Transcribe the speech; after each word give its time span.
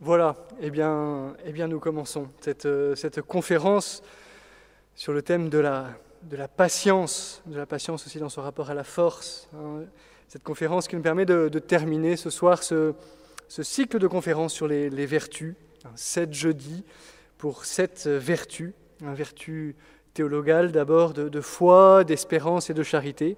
Voilà, 0.00 0.36
eh 0.60 0.70
bien, 0.70 1.34
eh 1.44 1.50
bien 1.50 1.66
nous 1.66 1.80
commençons 1.80 2.28
cette, 2.40 2.66
euh, 2.66 2.94
cette 2.94 3.20
conférence 3.20 4.04
sur 4.94 5.12
le 5.12 5.22
thème 5.22 5.48
de 5.48 5.58
la, 5.58 5.88
de 6.22 6.36
la 6.36 6.46
patience, 6.46 7.42
de 7.46 7.56
la 7.56 7.66
patience 7.66 8.06
aussi 8.06 8.20
dans 8.20 8.28
son 8.28 8.42
rapport 8.42 8.70
à 8.70 8.74
la 8.74 8.84
force. 8.84 9.48
hein. 9.56 9.80
Cette 10.28 10.44
conférence 10.44 10.86
qui 10.86 10.94
nous 10.94 11.02
permet 11.02 11.26
de, 11.26 11.48
terminer 11.58 12.16
ce 12.16 12.30
soir 12.30 12.62
ce, 12.62 12.94
cycle 13.48 13.98
de 13.98 14.06
conférences 14.06 14.52
sur 14.52 14.68
les, 14.68 14.88
les 14.88 15.06
vertus, 15.06 15.56
hein, 15.84 15.90
sept 15.96 16.32
jeudis 16.32 16.84
pour 17.36 17.64
sept 17.64 18.06
vertus, 18.06 18.74
hein, 19.04 19.14
vertus 19.14 19.74
théologales 20.14 20.70
d'abord 20.70 21.12
de, 21.12 21.28
de 21.28 21.40
foi, 21.40 22.04
d'espérance 22.04 22.70
et 22.70 22.74
de 22.74 22.84
charité, 22.84 23.36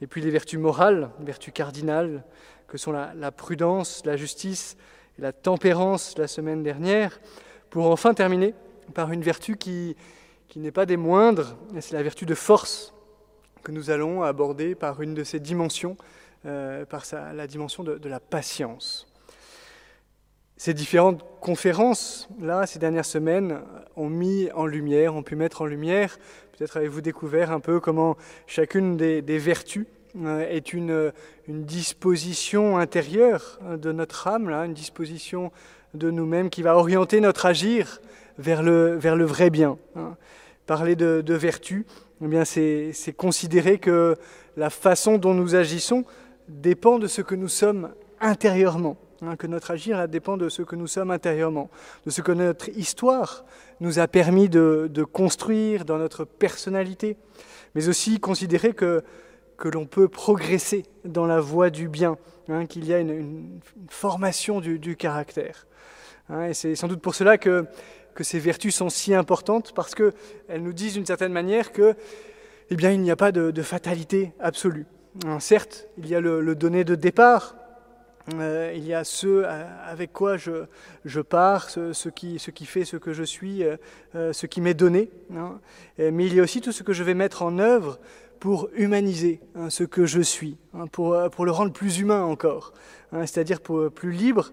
et 0.00 0.06
puis 0.06 0.20
les 0.20 0.30
vertus 0.30 0.60
morales, 0.60 1.10
vertus 1.18 1.52
cardinales 1.52 2.22
que 2.68 2.78
sont 2.78 2.92
la 2.92 3.32
prudence, 3.32 4.04
la 4.04 4.16
justice, 4.16 4.76
la 5.18 5.32
tempérance 5.32 6.16
la 6.18 6.26
semaine 6.26 6.62
dernière, 6.62 7.20
pour 7.70 7.86
enfin 7.90 8.14
terminer 8.14 8.54
par 8.94 9.12
une 9.12 9.22
vertu 9.22 9.56
qui, 9.56 9.96
qui 10.48 10.58
n'est 10.58 10.72
pas 10.72 10.86
des 10.86 10.96
moindres, 10.96 11.56
et 11.76 11.80
c'est 11.80 11.94
la 11.94 12.02
vertu 12.02 12.26
de 12.26 12.34
force 12.34 12.94
que 13.62 13.72
nous 13.72 13.90
allons 13.90 14.22
aborder 14.22 14.74
par 14.74 15.02
une 15.02 15.14
de 15.14 15.24
ses 15.24 15.40
dimensions, 15.40 15.96
euh, 16.44 16.84
par 16.84 17.04
la 17.34 17.46
dimension 17.46 17.82
de, 17.82 18.08
la 18.08 18.20
patience. 18.20 19.12
Ces 20.56 20.72
différentes 20.72 21.24
conférences, 21.40 22.28
là, 22.40 22.66
ces 22.66 22.78
dernières 22.78 23.04
semaines, 23.04 23.60
ont 23.96 24.08
mis 24.08 24.50
en 24.52 24.66
lumière, 24.66 25.14
ont 25.14 25.22
pu 25.22 25.34
mettre 25.34 25.62
en 25.62 25.66
lumière, 25.66 26.16
peut-être 26.52 26.76
avez-vous 26.76 27.00
découvert 27.00 27.50
un 27.50 27.60
peu 27.60 27.80
comment 27.80 28.16
chacune 28.46 28.96
des 28.96 29.38
vertus 29.38 29.86
est 30.24 30.72
une, 30.72 31.12
une, 31.48 31.64
disposition 31.64 32.78
intérieure 32.78 33.58
de 33.76 33.92
notre 33.92 34.28
âme, 34.28 34.48
là, 34.48 34.64
une 34.64 34.74
disposition 34.74 35.52
de 35.94 36.10
nous-mêmes 36.10 36.50
qui 36.50 36.62
va 36.62 36.76
orienter 36.76 37.20
notre 37.20 37.46
agir 37.46 38.00
vers 38.38 38.62
le, 38.62 38.96
vers 38.96 39.16
le 39.16 39.24
vrai 39.24 39.50
bien. 39.50 39.78
Hein. 39.96 40.16
Parler 40.66 40.96
de, 40.96 41.22
de 41.24 41.34
vertu, 41.34 41.86
eh 42.22 42.26
bien 42.26 42.44
c'est, 42.44 42.92
c'est 42.92 43.12
considérer 43.12 43.78
que 43.78 44.16
la 44.56 44.70
façon 44.70 45.18
dont 45.18 45.34
nous 45.34 45.54
agissons 45.54 46.04
dépend 46.48 46.98
de 46.98 47.06
ce 47.06 47.22
que 47.22 47.34
nous 47.34 47.48
sommes 47.48 47.92
intérieurement. 48.20 48.96
Hein, 49.22 49.36
que 49.36 49.46
notre 49.46 49.70
agir 49.70 50.08
dépend 50.08 50.36
de 50.36 50.50
ce 50.50 50.60
que 50.60 50.76
nous 50.76 50.86
sommes 50.86 51.10
intérieurement, 51.10 51.70
de 52.04 52.10
ce 52.10 52.20
que 52.20 52.32
notre 52.32 52.68
histoire 52.68 53.46
nous 53.80 53.98
a 53.98 54.08
permis 54.08 54.50
de, 54.50 54.90
de 54.92 55.04
construire 55.04 55.86
dans 55.86 55.96
notre 55.96 56.24
personnalité, 56.24 57.16
mais 57.74 57.88
aussi 57.88 58.20
considérer 58.20 58.74
que 58.74 59.02
que 59.56 59.68
l'on 59.68 59.86
peut 59.86 60.08
progresser 60.08 60.84
dans 61.04 61.26
la 61.26 61.40
voie 61.40 61.70
du 61.70 61.88
bien, 61.88 62.16
hein, 62.48 62.66
qu'il 62.66 62.84
y 62.86 62.92
a 62.92 62.98
une, 62.98 63.60
formation 63.88 64.60
du, 64.60 64.96
caractère. 64.96 65.66
Hein, 66.28 66.46
et 66.46 66.54
c'est 66.54 66.74
sans 66.74 66.88
doute 66.88 67.00
pour 67.00 67.14
cela 67.14 67.38
que, 67.38 67.66
que, 68.14 68.24
ces 68.24 68.38
vertus 68.38 68.74
sont 68.74 68.88
si 68.88 69.14
importantes, 69.14 69.72
parce 69.74 69.94
qu'elles 69.94 70.62
nous 70.62 70.72
disent 70.72 70.94
d'une 70.94 71.06
certaine 71.06 71.32
manière 71.32 71.72
que, 71.72 71.94
eh 72.70 72.76
bien, 72.76 72.90
il 72.90 73.00
n'y 73.00 73.10
a 73.10 73.16
pas 73.16 73.32
de, 73.32 73.62
fatalité 73.62 74.32
absolue. 74.40 74.86
Hein, 75.26 75.40
certes, 75.40 75.88
il 75.98 76.08
y 76.08 76.14
a 76.14 76.20
le, 76.20 76.54
donné 76.54 76.84
de 76.84 76.94
départ, 76.94 77.56
euh, 78.34 78.72
il 78.74 78.84
y 78.84 78.92
a 78.92 79.04
ce 79.04 79.44
avec 79.86 80.12
quoi 80.12 80.36
je, 80.36 80.64
je 81.04 81.20
pars, 81.20 81.70
ce, 81.70 82.08
qui, 82.08 82.40
ce, 82.40 82.50
qui, 82.50 82.66
fait 82.66 82.84
ce 82.84 82.96
que 82.96 83.12
je 83.12 83.22
suis, 83.22 83.62
euh, 83.62 84.32
ce 84.32 84.46
qui 84.46 84.60
m'est 84.60 84.74
donné, 84.74 85.10
mais 85.98 86.26
il 86.26 86.34
y 86.34 86.40
a 86.40 86.42
aussi 86.42 86.60
tout 86.60 86.72
ce 86.72 86.82
que 86.82 86.92
je 86.92 87.04
vais 87.04 87.14
mettre 87.14 87.42
en 87.42 87.58
œuvre 87.58 88.00
pour 88.40 88.68
humaniser 88.74 89.40
hein, 89.54 89.70
ce 89.70 89.84
que 89.84 90.06
je 90.06 90.20
suis, 90.20 90.58
hein, 90.74 90.86
pour, 90.86 91.14
euh, 91.14 91.28
pour, 91.28 91.44
le 91.44 91.50
rendre 91.50 91.72
plus 91.72 91.98
humain 91.98 92.22
encore, 92.22 92.72
hein, 93.12 93.26
c'est-à-dire 93.26 93.60
pour 93.60 93.90
plus 93.90 94.12
libre 94.12 94.52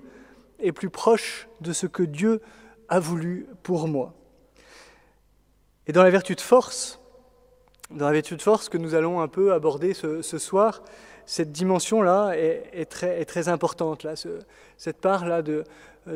et 0.59 0.72
plus 0.72 0.90
proche 0.90 1.48
de 1.62 1.73
ce 1.73 1.88
que 1.88 2.03
Dieu 2.03 2.42
a 2.90 3.00
voulu 3.00 3.48
pour 3.64 3.88
moi. 3.88 4.14
Et 5.88 5.92
dans 5.92 6.03
la 6.03 6.09
vertu 6.09 6.36
de 6.36 6.42
force, 6.42 7.00
dans 7.92 8.06
la 8.06 8.14
vertu 8.14 8.36
de 8.36 8.42
force 8.42 8.69
que 8.69 8.78
nous 8.78 8.96
allons 8.96 9.22
un 9.22 9.28
peu 9.28 9.53
aborder 9.53 9.94
ce, 9.94 10.22
ce 10.22 10.38
soir, 10.38 10.84
cette 11.25 11.51
dimension-là 11.51 12.34
est, 12.35 12.85
très, 12.85 13.50
importante, 13.50 14.06
cette 14.78 14.97
part-là 14.97 15.41
de, 15.41 15.63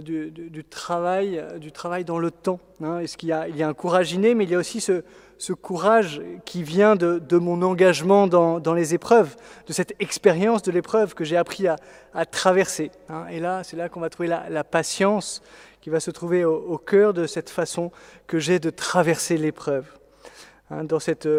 du, 0.02 0.64
travail, 0.64 1.44
du 1.60 1.72
travail 1.72 2.04
dans 2.04 2.20
le 2.20 2.32
temps. 2.32 2.60
Hein, 2.84 3.02
il 3.22 3.28
y 3.28 3.64
a 3.64 3.68
un 3.68 3.74
courage 3.74 4.12
inné, 4.12 4.36
mais 4.36 4.44
il 4.44 4.50
y 4.50 4.56
a 4.56 4.58
aussi 4.58 4.82
ce, 4.82 5.54
courage 5.54 6.22
qui 6.46 6.64
vient 6.64 6.96
de, 6.96 7.38
mon 7.38 7.62
engagement 7.62 8.28
dans, 8.28 8.74
les 8.74 8.94
épreuves, 8.94 9.36
de 9.68 9.74
cette 9.74 9.94
expérience 10.00 10.62
de 10.62 10.72
l'épreuve 10.72 11.14
que 11.14 11.24
j'ai 11.24 11.38
appris 11.38 11.68
à, 11.68 11.78
traverser. 12.26 12.92
Hein, 13.10 13.26
et 13.32 13.40
là, 13.40 13.64
c'est 13.64 13.78
là 13.78 13.90
qu'on 13.90 14.00
va 14.00 14.10
trouver 14.10 14.30
la, 14.30 14.64
patience 14.64 15.42
qui 15.82 15.90
va 15.90 16.00
se 16.00 16.12
trouver 16.12 16.44
au, 16.44 16.78
cœur 16.78 17.14
de 17.14 17.26
cette 17.26 17.50
façon 17.50 17.92
que 18.28 18.40
j'ai 18.40 18.60
de 18.60 18.70
traverser 18.70 19.38
l'épreuve. 19.38 19.86
Hein, 20.70 20.84
dans 20.84 21.00
cette 21.00 21.30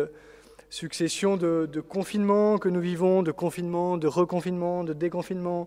succession 0.71 1.37
de, 1.37 1.81
confinements 1.81 2.59
que 2.59 2.69
nous 2.69 2.81
vivons, 2.81 3.23
de 3.23 3.33
confinements, 3.33 3.97
de 3.97 4.07
reconfinements, 4.07 4.85
de 4.85 4.93
déconfinements, 4.93 5.67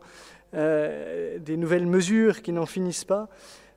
euh, 0.54 1.40
des 1.40 1.58
nouvelles 1.58 1.88
mesures 1.88 2.42
qui 2.42 2.52
n'en 2.52 2.66
finissent 2.66 3.06
pas, 3.06 3.30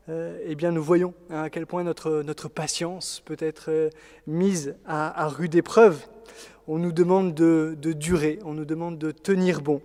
euh, 0.08 0.38
eh 0.44 0.54
bien 0.54 0.70
nous 0.70 0.82
voyons 0.82 1.14
à 1.30 1.48
quel 1.48 1.66
point 1.66 1.82
notre, 1.82 2.48
patience 2.48 3.22
peut 3.24 3.36
être 3.38 3.70
euh, 3.70 3.90
mise 4.26 4.74
à, 4.86 5.28
rude 5.28 5.54
épreuve. 5.54 6.04
On 6.66 6.78
nous 6.78 6.92
demande 6.92 7.34
de, 7.34 7.76
de, 7.80 7.92
durer, 7.92 8.38
on 8.44 8.54
nous 8.54 8.64
demande 8.64 8.98
de 8.98 9.12
tenir 9.12 9.60
bon. 9.60 9.80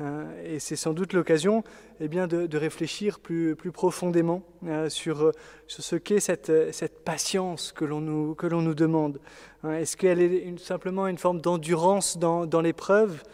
Euh, 0.00 0.54
et 0.54 0.60
c'est 0.60 0.76
sans 0.76 0.92
doute 0.92 1.12
l'occasion 1.12 1.64
eh 2.00 2.08
bien, 2.08 2.28
de, 2.28 2.56
réfléchir 2.56 3.18
plus, 3.18 3.56
plus 3.56 3.72
profondément 3.72 4.42
euh, 4.64 4.88
sur, 4.88 5.32
sur 5.66 5.82
ce 5.82 5.96
qu'est 5.96 6.20
cette, 6.20 6.72
cette 6.72 7.04
patience 7.04 7.72
que 7.72 7.84
l'on 7.84 8.00
nous, 8.00 8.34
que 8.34 8.46
l'on 8.46 8.62
nous 8.62 8.74
demande. 8.74 9.20
Est-ce 9.64 9.96
qu'elle 9.96 10.20
est 10.20 10.58
simplement 10.58 11.08
une 11.08 11.18
forme 11.18 11.40
d'endurance 11.40 12.16
dans, 12.16 12.46
dans 12.46 12.60
l'épreuve 12.60 13.24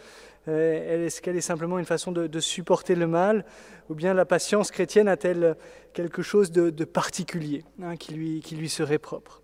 Est-ce 0.47 1.21
qu'elle 1.21 1.35
est 1.35 1.41
simplement 1.41 1.77
une 1.77 1.85
façon 1.85 2.11
de, 2.11 2.39
supporter 2.39 2.95
le 2.95 3.05
mal 3.05 3.45
Ou 3.89 3.93
bien 3.93 4.15
la 4.15 4.25
patience 4.25 4.71
chrétienne 4.71 5.07
a-t-elle 5.07 5.55
quelque 5.93 6.23
chose 6.23 6.51
de, 6.51 6.83
particulier 6.83 7.63
hein, 7.83 7.95
qui, 7.95 8.15
lui, 8.15 8.39
qui 8.39 8.55
lui 8.55 8.69
serait 8.69 8.97
propre? 8.97 9.43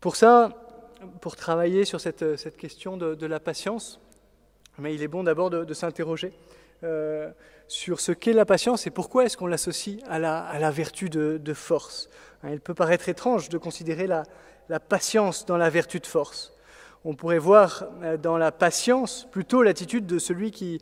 Pour 0.00 0.16
ça, 0.16 0.50
pour 1.22 1.34
travailler 1.34 1.86
sur 1.86 1.98
cette, 1.98 2.36
cette 2.36 2.58
question 2.58 2.98
de 2.98 3.26
la 3.26 3.40
patience, 3.40 4.03
mais 4.78 4.94
il 4.94 5.02
est 5.02 5.08
bon 5.08 5.22
d'abord 5.24 5.50
de, 5.50 5.74
s'interroger 5.74 6.32
euh, 6.82 7.30
sur 7.68 8.00
ce 8.00 8.12
qu'est 8.12 8.32
la 8.32 8.44
patience 8.44 8.86
et 8.86 8.90
pourquoi 8.90 9.24
est-ce 9.24 9.36
qu'on 9.36 9.46
l'associe 9.46 9.98
à 10.08 10.18
la, 10.18 10.70
vertu 10.70 11.08
de, 11.08 11.54
force. 11.54 12.08
Il 12.48 12.60
peut 12.60 12.74
paraître 12.74 13.08
étrange 13.08 13.48
de 13.48 13.58
considérer 13.58 14.06
la, 14.06 14.24
patience 14.80 15.46
dans 15.46 15.56
la 15.56 15.70
vertu 15.70 16.00
de 16.00 16.06
force. 16.06 16.52
On 17.04 17.14
pourrait 17.14 17.38
voir 17.38 17.84
euh, 18.02 18.16
dans 18.16 18.38
la 18.38 18.50
patience 18.50 19.28
plutôt 19.30 19.62
l'attitude 19.62 20.06
de 20.06 20.18
celui 20.18 20.50
qui, 20.50 20.80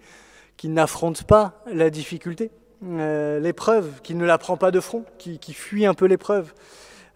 n'affronte 0.65 1.25
pas 1.25 1.61
la 1.67 1.91
difficulté, 1.91 2.53
euh, 2.85 3.41
l'épreuve, 3.41 4.01
qui 4.03 4.15
ne 4.15 4.25
la 4.25 4.39
prend 4.39 4.57
pas 4.57 4.71
de 4.71 4.79
front, 4.79 5.05
qui 5.19 5.53
fuit 5.53 5.87
un 5.87 5.95
peu 5.95 6.07
l'épreuve. 6.07 6.53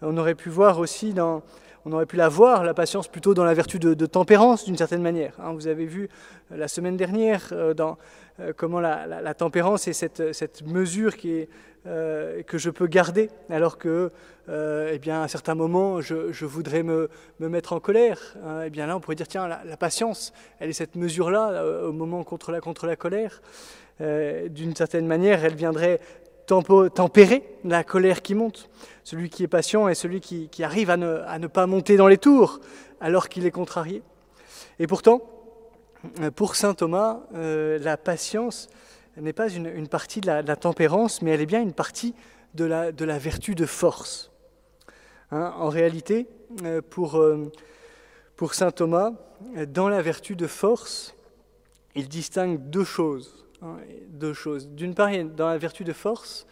On 0.01 0.17
aurait 0.17 0.35
pu 0.35 0.49
voir 0.49 0.79
aussi 0.79 1.13
dans, 1.13 1.41
on 1.87 1.93
aurait 1.93 2.05
pu 2.05 2.17
la 2.17 2.27
voir, 2.27 2.65
la 2.65 2.73
patience, 2.73 3.07
plutôt 3.07 3.33
dans 3.33 3.45
la 3.45 3.53
vertu 3.53 3.79
de, 3.79 4.05
tempérance, 4.05 4.65
d'une 4.65 4.75
certaine 4.75 5.01
manière. 5.01 5.33
Hein, 5.39 5.53
vous 5.53 5.67
avez 5.67 5.85
vu 5.85 6.09
euh, 6.51 6.57
la 6.57 6.67
semaine 6.67 6.97
dernière 6.97 7.49
euh, 7.53 7.73
dans, 7.73 7.97
euh, 8.41 8.51
comment 8.55 8.81
la, 8.81 9.33
tempérance 9.33 9.87
est 9.87 9.93
cette, 9.93 10.67
mesure 10.67 11.15
qui 11.15 11.31
est, 11.31 11.49
que 11.85 12.57
je 12.57 12.69
peux 12.69 12.87
garder, 12.87 13.29
alors 13.49 13.77
que, 13.77 14.11
eh 14.49 14.99
bien, 14.99 15.21
à 15.21 15.23
un 15.23 15.27
certain 15.29 15.55
moment, 15.55 16.01
je, 16.01 16.33
je 16.33 16.45
voudrais 16.45 16.83
me, 16.83 17.09
me, 17.39 17.47
mettre 17.47 17.71
en 17.71 17.79
colère. 17.79 18.35
Hein, 18.45 18.63
eh 18.65 18.69
bien 18.69 18.87
là, 18.87 18.97
on 18.97 18.99
pourrait 18.99 19.15
dire, 19.15 19.29
tiens, 19.29 19.47
la, 19.47 19.77
patience, 19.77 20.33
elle 20.59 20.69
est 20.69 20.73
cette 20.73 20.97
mesure-là, 20.97 21.63
au 21.85 21.93
moment 21.93 22.25
contre 22.25 22.51
la 22.51 22.95
colère. 22.97 23.41
d'une 24.01 24.75
certaine 24.75 25.07
manière, 25.07 25.45
elle 25.45 25.55
viendrait 25.55 26.01
tempérer 26.47 27.43
la 27.63 27.83
colère 27.83 28.21
qui 28.21 28.33
monte. 28.33 28.69
Celui 29.03 29.29
qui 29.29 29.43
est 29.43 29.47
patient 29.47 29.87
est 29.87 29.95
celui 29.95 30.21
qui, 30.21 30.63
arrive 30.63 30.89
à 30.89 30.97
ne, 30.97 31.47
pas 31.47 31.67
monter 31.67 31.97
dans 31.97 32.07
les 32.07 32.17
tours 32.17 32.59
alors 32.99 33.29
qu'il 33.29 33.45
est 33.45 33.51
contrarié. 33.51 34.01
Et 34.79 34.87
pourtant, 34.87 35.21
pour 36.35 36.55
saint 36.55 36.73
Thomas, 36.73 37.19
euh, 37.35 37.77
la 37.79 37.97
patience 37.97 38.69
n'est 39.17 39.33
pas 39.33 39.49
une, 39.49 39.87
partie 39.87 40.21
de 40.21 40.27
la, 40.27 40.55
tempérance, 40.55 41.21
mais 41.21 41.31
elle 41.31 41.41
est 41.41 41.47
bien 41.47 41.61
une 41.61 41.73
partie 41.73 42.13
de 42.53 42.65
la, 42.65 43.17
vertu 43.17 43.53
de 43.53 43.65
force. 43.65 44.31
Hein, 45.31 45.53
en 45.57 45.69
réalité, 45.69 46.27
euh, 46.63 46.81
euh, 46.97 47.49
pour 48.35 48.53
saint 48.53 48.71
Thomas, 48.71 49.11
dans 49.67 49.89
la 49.89 50.01
vertu 50.01 50.35
de 50.35 50.47
force, 50.47 51.13
il 51.95 52.07
distingue 52.07 52.69
deux 52.69 52.85
choses 52.85 53.46
deux 54.09 54.33
choses. 54.33 54.67
D'une 54.69 54.93
part, 54.93 55.09
dans 55.35 55.47
la 55.47 55.57
vertu 55.57 55.83
de 55.83 55.93
force, 55.93 56.45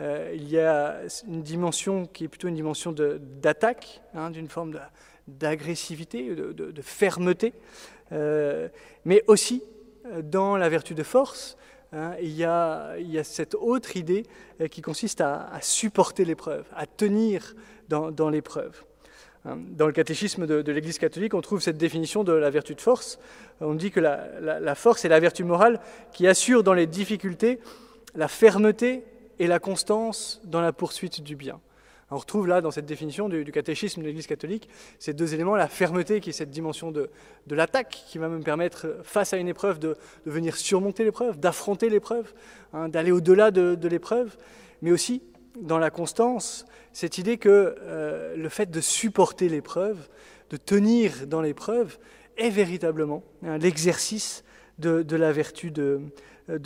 euh, 0.00 0.32
il 0.34 0.48
y 0.48 0.58
a 0.58 1.00
une 1.26 1.42
dimension 1.42 2.06
qui 2.06 2.24
est 2.24 2.28
plutôt 2.28 2.48
une 2.48 2.54
dimension 2.54 2.92
d'attaque, 2.92 4.02
hein, 4.14 4.30
d'une 4.30 4.48
forme 4.48 4.78
d'agressivité, 5.28 6.34
de, 6.34 6.82
fermeté, 6.82 7.52
euh, 8.10 8.68
mais 9.04 9.22
aussi 9.26 9.62
dans 10.24 10.56
la 10.56 10.68
vertu 10.68 10.94
de 10.94 11.02
force, 11.02 11.56
hein, 11.92 12.14
il, 12.20 12.32
y 12.32 12.44
a, 12.44 12.96
cette 13.22 13.54
autre 13.54 13.96
idée 13.96 14.24
euh, 14.60 14.68
qui 14.68 14.82
consiste 14.82 15.20
à, 15.20 15.58
supporter 15.60 16.24
l'épreuve, 16.24 16.64
à 16.74 16.86
tenir 16.86 17.54
dans, 17.88 18.30
l'épreuve. 18.30 18.82
Hein, 19.44 19.58
dans 19.70 19.86
le 19.86 19.92
catéchisme 19.92 20.46
de, 20.46 20.72
l'Église 20.72 20.98
catholique, 20.98 21.34
on 21.34 21.40
trouve 21.40 21.60
cette 21.60 21.76
définition 21.76 22.22
de 22.22 22.32
la 22.32 22.50
vertu 22.50 22.74
de 22.74 22.80
force. 22.80 23.18
On 23.60 23.74
dit 23.74 23.90
que 23.90 24.00
la, 24.00 24.74
force 24.74 25.04
est 25.04 25.08
la 25.08 25.20
vertu 25.20 25.44
morale 25.44 25.80
qui 26.12 26.26
assure 26.26 26.62
dans 26.62 26.74
les 26.74 26.86
difficultés 26.86 27.58
la 28.14 28.28
fermeté 28.28 29.04
et 29.38 29.46
la 29.46 29.58
constance 29.58 30.40
dans 30.44 30.60
la 30.60 30.72
poursuite 30.72 31.22
du 31.22 31.34
bien. 31.34 31.60
On 32.12 32.18
retrouve 32.18 32.46
là, 32.46 32.60
dans 32.60 32.70
cette 32.70 32.84
définition 32.84 33.30
du, 33.30 33.50
catéchisme 33.50 34.02
de 34.02 34.06
l'Église 34.06 34.26
catholique, 34.26 34.68
ces 34.98 35.14
deux 35.14 35.32
éléments, 35.32 35.56
la 35.56 35.66
fermeté, 35.66 36.20
qui 36.20 36.28
est 36.28 36.34
cette 36.34 36.50
dimension 36.50 36.92
de, 36.92 37.08
l'attaque, 37.48 38.04
qui 38.06 38.18
va 38.18 38.28
me 38.28 38.40
permettre, 38.40 38.98
face 39.02 39.32
à 39.32 39.38
une 39.38 39.48
épreuve, 39.48 39.78
de, 39.78 39.96
venir 40.26 40.56
surmonter 40.56 41.04
l'épreuve, 41.04 41.40
d'affronter 41.40 41.88
l'épreuve, 41.88 42.34
hein, 42.74 42.90
d'aller 42.90 43.12
au-delà 43.12 43.50
de, 43.50 43.88
l'épreuve, 43.88 44.36
mais 44.82 44.92
aussi, 44.92 45.22
dans 45.58 45.78
la 45.78 45.88
constance, 45.88 46.66
cette 46.92 47.18
idée 47.18 47.38
que 47.38 47.76
euh, 47.80 48.36
le 48.36 48.48
fait 48.48 48.70
de 48.70 48.80
supporter 48.80 49.48
l'épreuve, 49.48 50.08
de 50.50 50.56
tenir 50.56 51.26
dans 51.26 51.40
l'épreuve, 51.40 51.98
est 52.36 52.50
véritablement 52.50 53.22
hein, 53.44 53.58
l'exercice 53.58 54.44
de, 54.78 55.16
la 55.16 55.32
vertu 55.32 55.70
de, 55.70 56.02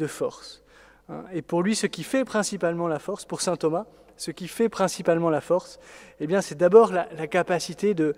force. 0.07 0.63
Hein. 1.09 1.25
Et 1.33 1.43
pour 1.43 1.63
lui, 1.63 1.77
ce 1.77 1.87
qui 1.87 2.03
fait 2.03 2.25
principalement 2.25 2.89
la 2.89 2.99
force, 2.99 3.25
pour 3.25 3.41
saint 3.41 3.57
Thomas, 3.57 3.87
ce 4.17 4.31
qui 4.31 4.49
fait 4.49 4.69
principalement 4.69 5.31
la 5.31 5.41
force, 5.41 5.79
eh 6.21 6.27
bien, 6.27 6.41
c'est 6.41 6.57
d'abord 6.57 6.93
la, 6.93 7.27
capacité 7.27 7.95
de, 7.95 8.15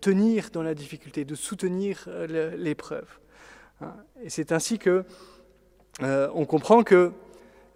tenir 0.00 0.50
dans 0.52 0.62
la 0.62 0.74
difficulté, 0.74 1.24
de 1.24 1.34
soutenir 1.34 2.04
euh, 2.08 2.56
l'épreuve. 2.56 3.06
Hein. 3.80 3.94
Et 4.22 4.30
c'est 4.30 4.52
ainsi 4.52 4.78
que 4.78 5.04
euh, 6.02 6.28
on 6.34 6.44
comprend 6.44 6.82
que 6.82 7.12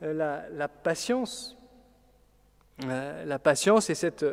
euh, 0.02 0.46
la, 0.50 0.68
patience, 0.68 1.56
la 2.78 3.38
patience 3.38 3.90
est 3.90 3.94
cette, 3.94 4.26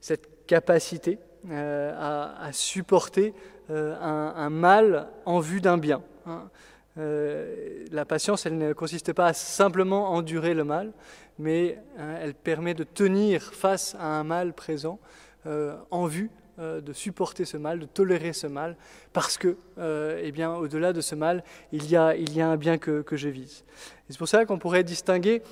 cette 0.00 0.46
capacité 0.46 1.18
à, 1.50 2.48
supporter 2.52 3.34
un, 3.68 4.50
mal 4.50 5.08
en 5.26 5.40
vue 5.40 5.60
d'un 5.60 5.78
bien. 5.78 6.02
Hein. 6.26 6.48
la 6.96 8.04
patience, 8.04 8.46
elle 8.46 8.58
ne 8.58 8.72
consiste 8.72 9.12
pas 9.12 9.26
à 9.26 9.32
simplement 9.32 10.12
endurer 10.12 10.54
le 10.54 10.64
mal, 10.64 10.92
mais 11.38 11.78
elle 11.98 12.34
permet 12.34 12.74
de 12.74 12.84
tenir 12.84 13.42
face 13.54 13.94
à 14.00 14.06
un 14.06 14.24
mal 14.24 14.54
présent 14.54 14.98
euh, 15.46 15.76
en 15.90 16.06
vue 16.06 16.30
euh, 16.58 16.80
de 16.80 16.94
supporter 16.94 17.44
ce 17.44 17.58
mal, 17.58 17.78
de 17.78 17.84
tolérer 17.84 18.32
ce 18.32 18.46
mal, 18.46 18.76
parce 19.12 19.36
que, 19.36 19.58
euh, 19.76 20.18
eh 20.22 20.32
bien, 20.32 20.54
au-delà 20.54 20.94
de 20.94 21.02
ce 21.02 21.14
mal, 21.14 21.44
il 21.70 21.90
y 21.90 21.96
a, 21.96 22.16
il 22.16 22.32
y 22.34 22.40
a 22.40 22.48
un 22.48 22.56
bien 22.56 22.78
que, 22.78 23.02
que 23.02 23.16
je 23.16 23.28
vise. 23.28 23.64
C'est 24.08 24.16
pour 24.16 24.28
ça 24.28 24.46
qu'on 24.46 24.58
pourrait 24.58 24.84
distinguer 24.84 25.42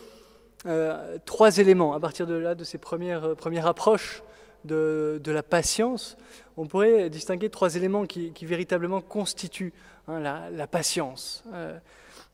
trois 1.24 1.58
éléments 1.58 1.92
à 1.92 2.00
partir 2.00 2.26
de 2.26 2.34
là, 2.34 2.54
de 2.54 2.64
ces 2.64 2.78
premières, 2.78 3.34
premières 3.36 3.66
approches 3.66 4.22
de, 4.64 5.20
de, 5.22 5.32
la 5.32 5.42
patience. 5.42 6.16
On 6.56 6.66
pourrait 6.66 7.10
distinguer 7.10 7.50
trois 7.50 7.74
éléments 7.74 8.06
qui, 8.06 8.32
véritablement 8.46 9.00
constituent 9.00 9.72
hein, 10.06 10.20
la, 10.20 10.66
patience. 10.66 11.42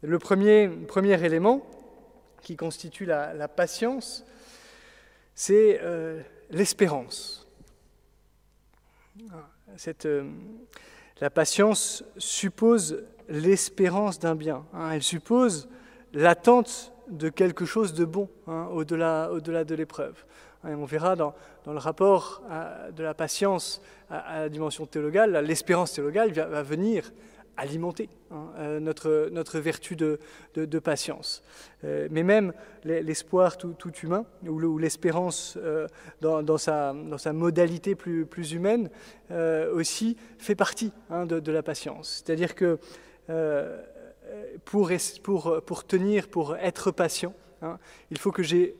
le 0.02 0.18
premier, 0.18 0.68
premier 0.68 1.24
élément, 1.24 1.64
qui 2.42 2.56
constitue 2.56 3.04
la, 3.04 3.48
patience, 3.48 4.24
c'est 5.34 5.80
euh, 5.82 6.20
l'espérance. 6.50 7.46
Euh, 10.06 10.30
la 11.20 11.30
patience 11.30 12.04
suppose 12.16 13.04
l'espérance 13.28 14.18
d'un 14.18 14.34
bien. 14.34 14.64
Hein. 14.72 14.92
Elle 14.92 15.02
suppose 15.02 15.68
l'attente 16.12 16.92
de 17.10 17.28
quelque 17.28 17.64
chose 17.64 17.94
de 17.94 18.04
bon 18.04 18.28
hein, 18.46 18.68
au-delà, 18.72 19.30
au-delà 19.32 19.64
de 19.64 19.74
l'épreuve. 19.74 20.24
Et 20.66 20.74
on 20.74 20.84
verra 20.84 21.14
dans, 21.14 21.34
dans 21.64 21.72
le 21.72 21.78
rapport 21.78 22.42
de 22.94 23.02
la 23.02 23.14
patience 23.14 23.80
à, 24.10 24.40
la 24.40 24.48
dimension 24.48 24.86
théologale, 24.86 25.44
l'espérance 25.44 25.92
théologale 25.92 26.32
va, 26.32 26.62
venir 26.62 27.12
alimenter 27.56 28.08
hein, 28.30 28.46
euh, 28.58 28.80
notre, 28.80 29.28
notre 29.32 29.58
vertu 29.58 29.96
de, 29.96 30.18
de, 30.54 30.78
patience. 30.78 31.42
Euh, 31.84 32.08
mais 32.10 32.22
même 32.22 32.52
l'espoir 32.84 33.56
tout, 33.56 33.74
tout, 33.74 33.92
humain, 34.02 34.24
ou 34.46 34.78
l'espérance 34.78 35.58
euh, 35.60 35.86
dans, 36.20 36.42
dans, 36.42 36.58
sa, 36.58 36.92
dans 36.92 37.18
sa 37.18 37.32
modalité 37.32 37.94
plus, 37.94 38.26
plus 38.26 38.52
humaine, 38.52 38.90
aussi 39.72 40.16
fait 40.38 40.54
partie 40.54 40.92
hein, 41.10 41.26
de, 41.26 41.40
de, 41.40 41.52
la 41.52 41.62
patience. 41.62 42.22
C'est-à-dire 42.24 42.54
que 42.54 42.78
pour, 44.64 44.90
tenir, 45.86 46.28
pour 46.28 46.56
être 46.56 46.90
patient, 46.90 47.34
hein, 47.62 47.78
il 48.10 48.18
faut 48.18 48.32
que 48.32 48.42
j'ai 48.42 48.76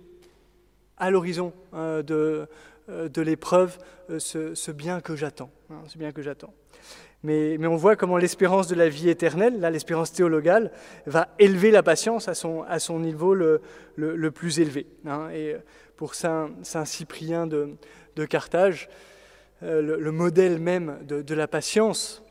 à 0.97 1.11
l'horizon 1.11 1.53
de, 1.73 2.49
de 2.89 3.23
l'épreuve 3.23 3.79
ce, 4.19 4.55
ce, 4.55 4.71
bien 4.73 5.01
que 5.01 5.15
j'attends. 5.15 5.51
ce 5.87 5.97
bien 5.99 6.13
que 6.13 6.23
j'attends. 6.23 6.53
Mais, 7.25 7.59
on 7.67 7.77
voit 7.77 7.97
comment 7.97 8.17
l'espérance 8.17 8.69
de 8.69 8.77
la 8.77 8.89
vie 8.89 9.09
éternelle, 9.09 9.59
là 9.59 9.71
l'espérance 9.71 10.13
théologale, 10.13 10.71
va 11.07 11.29
élever 11.39 11.71
la 11.71 11.83
patience 11.83 12.29
à 12.29 12.35
son, 12.35 13.01
niveau 13.01 13.35
le, 13.35 13.61
plus 14.31 14.61
élevé. 14.61 14.87
Hein. 15.05 15.29
Et 15.31 15.57
pour 15.97 16.15
Saint, 16.15 16.51
Cyprien 16.85 17.47
de, 17.47 17.77
Carthage, 18.29 18.89
euh, 19.65 19.99
le, 19.99 20.13
modèle 20.13 20.61
même 20.61 20.99
de 21.05 21.35
la 21.35 21.49
patience, 21.49 22.23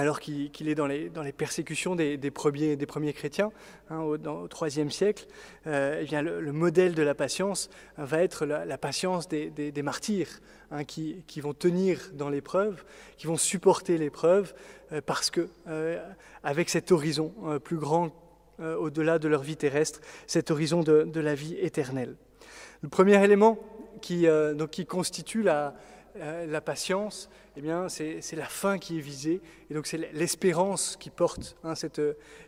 alors 0.00 0.18
qu'il 0.18 0.68
est 0.68 0.74
dans 0.74 0.86
les, 0.86 1.32
persécutions 1.32 1.94
des, 1.94 2.30
premiers, 2.30 3.12
chrétiens 3.12 3.52
hein, 3.90 4.00
au, 4.00 4.16
dans, 4.16 4.48
IIIe 4.62 4.90
siècle, 4.90 5.26
euh, 5.66 6.04
eh 6.10 6.22
le, 6.22 6.52
modèle 6.52 6.94
de 6.94 7.02
la 7.02 7.14
patience 7.14 7.68
va 7.98 8.22
être 8.22 8.46
la, 8.46 8.78
patience 8.78 9.28
des, 9.28 9.82
martyrs 9.82 10.40
hein, 10.70 10.84
qui, 10.84 11.40
vont 11.42 11.52
tenir 11.52 12.10
dans 12.14 12.30
l'épreuve, 12.30 12.82
qui 13.18 13.26
vont 13.26 13.36
supporter 13.36 13.98
l'épreuve, 13.98 14.54
euh, 14.92 15.02
parce 15.04 15.30
que 15.30 15.48
euh, 15.68 16.02
avec 16.42 16.70
cet 16.70 16.92
horizon 16.92 17.34
plus 17.62 17.76
grand 17.76 18.10
au-delà 18.58 19.18
de 19.18 19.26
leur 19.26 19.42
vie 19.42 19.56
terrestre, 19.56 20.00
cet 20.26 20.50
horizon 20.50 20.82
de, 20.82 21.20
la 21.20 21.34
vie 21.34 21.56
éternelle. 21.56 22.16
Le 22.82 22.90
premier 22.90 23.22
élément 23.24 23.58
qui 24.02 24.26
constitue 24.86 25.42
la, 25.42 25.74
la 26.16 26.60
patience, 26.60 27.30
eh 27.56 27.60
bien, 27.60 27.88
c'est 27.88 28.36
la 28.36 28.46
fin 28.46 28.78
qui 28.78 28.98
est 28.98 29.00
visée, 29.00 29.40
et 29.70 29.74
donc 29.74 29.86
c'est 29.86 30.12
l'espérance 30.12 30.96
qui 30.96 31.10
porte 31.10 31.56
hein, 31.64 31.74
cette, 31.74 32.00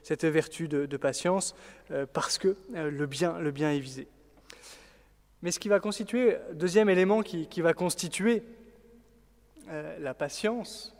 cette, 0.03 0.25
vertu 0.25 0.69
de, 0.69 0.97
patience, 0.97 1.55
euh, 1.91 2.07
parce 2.11 2.39
que 2.39 2.57
euh, 2.75 2.91
le, 2.91 3.07
bien, 3.07 3.39
le 3.39 3.51
bien 3.51 3.73
est 3.73 3.79
visé. 3.79 4.07
Mais 5.43 5.51
ce 5.51 5.59
qui 5.59 5.69
va 5.69 5.81
constituer, 5.81 6.37
deuxième 6.55 6.89
élément 6.89 7.23
qui, 7.23 7.49
qui 7.49 7.61
va 7.61 7.75
constituer 7.75 8.43
euh, 9.69 9.99
la 9.99 10.15
patience, 10.15 10.95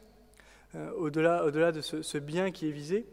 au-delà 0.97 1.45
au 1.45 1.51
de 1.51 1.81
ce, 1.83 2.19
bien 2.19 2.51
qui 2.51 2.67
est 2.67 2.73
visé, 2.73 3.05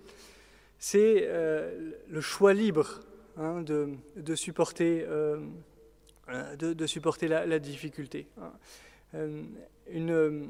c'est 0.78 1.28
le 1.28 2.22
choix 2.22 2.54
libre 2.54 3.02
hein, 3.36 3.62
de, 3.64 3.90
de, 4.16 4.34
supporter, 4.34 5.06
de, 6.58 6.88
supporter 6.88 7.28
la, 7.28 7.46
la 7.46 7.60
difficulté. 7.60 8.28
Hein. 8.42 8.54
Euh, 9.16 9.42
une, 9.92 10.50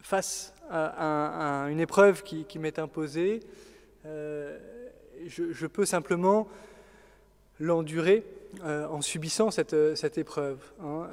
face 0.00 0.54
à, 0.70 1.66
une 1.68 1.80
épreuve 1.80 2.22
qui, 2.22 2.58
m'est 2.58 2.78
imposée, 2.78 3.40
euh, 4.06 4.58
je, 5.26 5.66
peux 5.66 5.84
simplement 5.84 6.48
l'endurer 7.60 8.24
euh, 8.64 8.86
en 8.86 9.02
subissant 9.02 9.50
cette, 9.50 9.96
cette 9.96 10.16
épreuve. 10.16 10.58
Hein, 10.80 11.08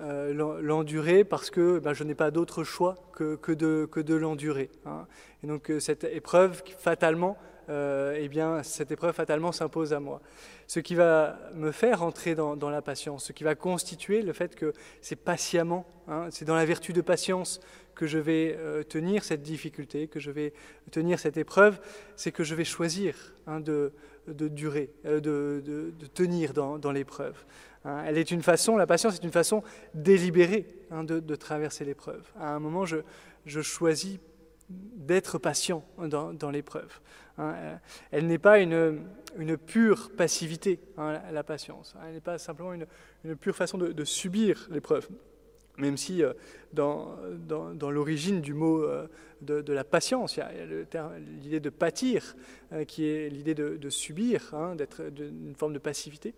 l'endurer 0.61 1.25
parce 1.25 1.49
que 1.49 1.79
ben, 1.79 1.93
je 1.93 2.05
n'ai 2.05 2.15
pas 2.15 2.31
d'autre 2.31 2.63
choix 2.63 2.95
que, 3.11 3.35
que, 3.35 3.51
de, 3.51 3.85
que 3.91 3.99
de 3.99 4.15
l'endurer. 4.15 4.69
Hein. 4.85 5.07
Et 5.43 5.47
donc 5.47 5.73
cette 5.79 6.05
épreuve, 6.05 6.63
fatalement, 6.77 7.37
euh, 7.69 8.17
eh 8.19 8.27
bien, 8.27 8.63
cette 8.63 8.91
épreuve 8.91 9.13
fatalement 9.13 9.51
s'impose 9.51 9.93
à 9.93 9.99
moi. 9.99 10.21
Ce 10.67 10.79
qui 10.79 10.95
va 10.95 11.39
me 11.53 11.71
faire 11.71 12.03
entrer 12.03 12.35
dans, 12.35 12.69
la 12.69 12.81
patience, 12.81 13.25
ce 13.25 13.33
qui 13.33 13.43
va 13.43 13.55
constituer 13.55 14.21
le 14.21 14.33
fait 14.33 14.55
que 14.55 14.73
c'est 15.01 15.15
patiemment, 15.15 15.85
hein, 16.07 16.27
c'est 16.31 16.45
dans 16.45 16.55
la 16.55 16.65
vertu 16.65 16.93
de 16.93 17.01
patience 17.01 17.59
que 17.95 18.07
je 18.07 18.17
vais 18.17 18.55
euh, 18.57 18.83
tenir 18.83 19.23
cette 19.23 19.41
difficulté, 19.41 20.07
que 20.07 20.19
je 20.19 20.31
vais 20.31 20.53
tenir 20.91 21.19
cette 21.19 21.37
épreuve, 21.37 21.79
c'est 22.15 22.31
que 22.31 22.43
je 22.43 22.55
vais 22.55 22.65
choisir 22.65 23.15
hein, 23.47 23.59
de, 23.59 23.91
durer, 24.27 24.91
euh, 25.05 25.19
de, 25.19 25.93
tenir 26.13 26.53
dans, 26.53 26.91
l'épreuve. 26.91 27.35
Hein. 27.85 28.03
elle 28.05 28.17
est 28.17 28.31
une 28.31 28.43
façon, 28.43 28.75
la 28.75 28.87
patience 28.87 29.15
est 29.15 29.23
une 29.23 29.31
façon 29.31 29.63
délibérée 29.93 30.65
de, 30.91 31.35
traverser 31.35 31.85
l'épreuve. 31.85 32.23
À 32.39 32.49
un 32.49 32.59
moment, 32.59 32.85
je, 32.85 32.97
je 33.45 33.61
choisis 33.61 34.19
d'être 34.69 35.37
patient 35.37 35.83
dans, 35.97 36.51
l'épreuve. 36.51 36.99
Hein. 37.37 37.79
Elle 38.11 38.27
n'est 38.27 38.37
pas 38.37 38.59
une, 38.59 39.01
une 39.37 39.57
pure 39.57 40.11
passivité, 40.15 40.79
hein, 40.97 41.21
la 41.31 41.43
patience. 41.43 41.95
Elle 42.05 42.13
n'est 42.15 42.21
pas 42.21 42.37
simplement 42.37 42.73
une, 42.73 43.35
pure 43.35 43.55
façon 43.55 43.77
de, 43.77 44.03
subir 44.03 44.67
l'épreuve. 44.71 45.07
même 45.77 45.97
si 45.97 46.21
dans, 46.73 47.17
dans, 47.47 47.91
l'origine 47.91 48.41
du 48.41 48.53
mot 48.53 48.85
de, 49.41 49.73
la 49.73 49.83
patience, 49.83 50.37
il 50.37 50.39
y 50.39 50.43
a 50.97 51.11
l'idée 51.41 51.59
de 51.59 51.69
pâtir, 51.69 52.35
qui 52.87 53.05
est 53.05 53.29
l'idée 53.29 53.55
de, 53.55 53.89
subir, 53.89 54.53
hein, 54.53 54.75
d'être 54.75 55.09
d'une 55.09 55.55
forme 55.55 55.73
de 55.73 55.79
passivité 55.79 56.33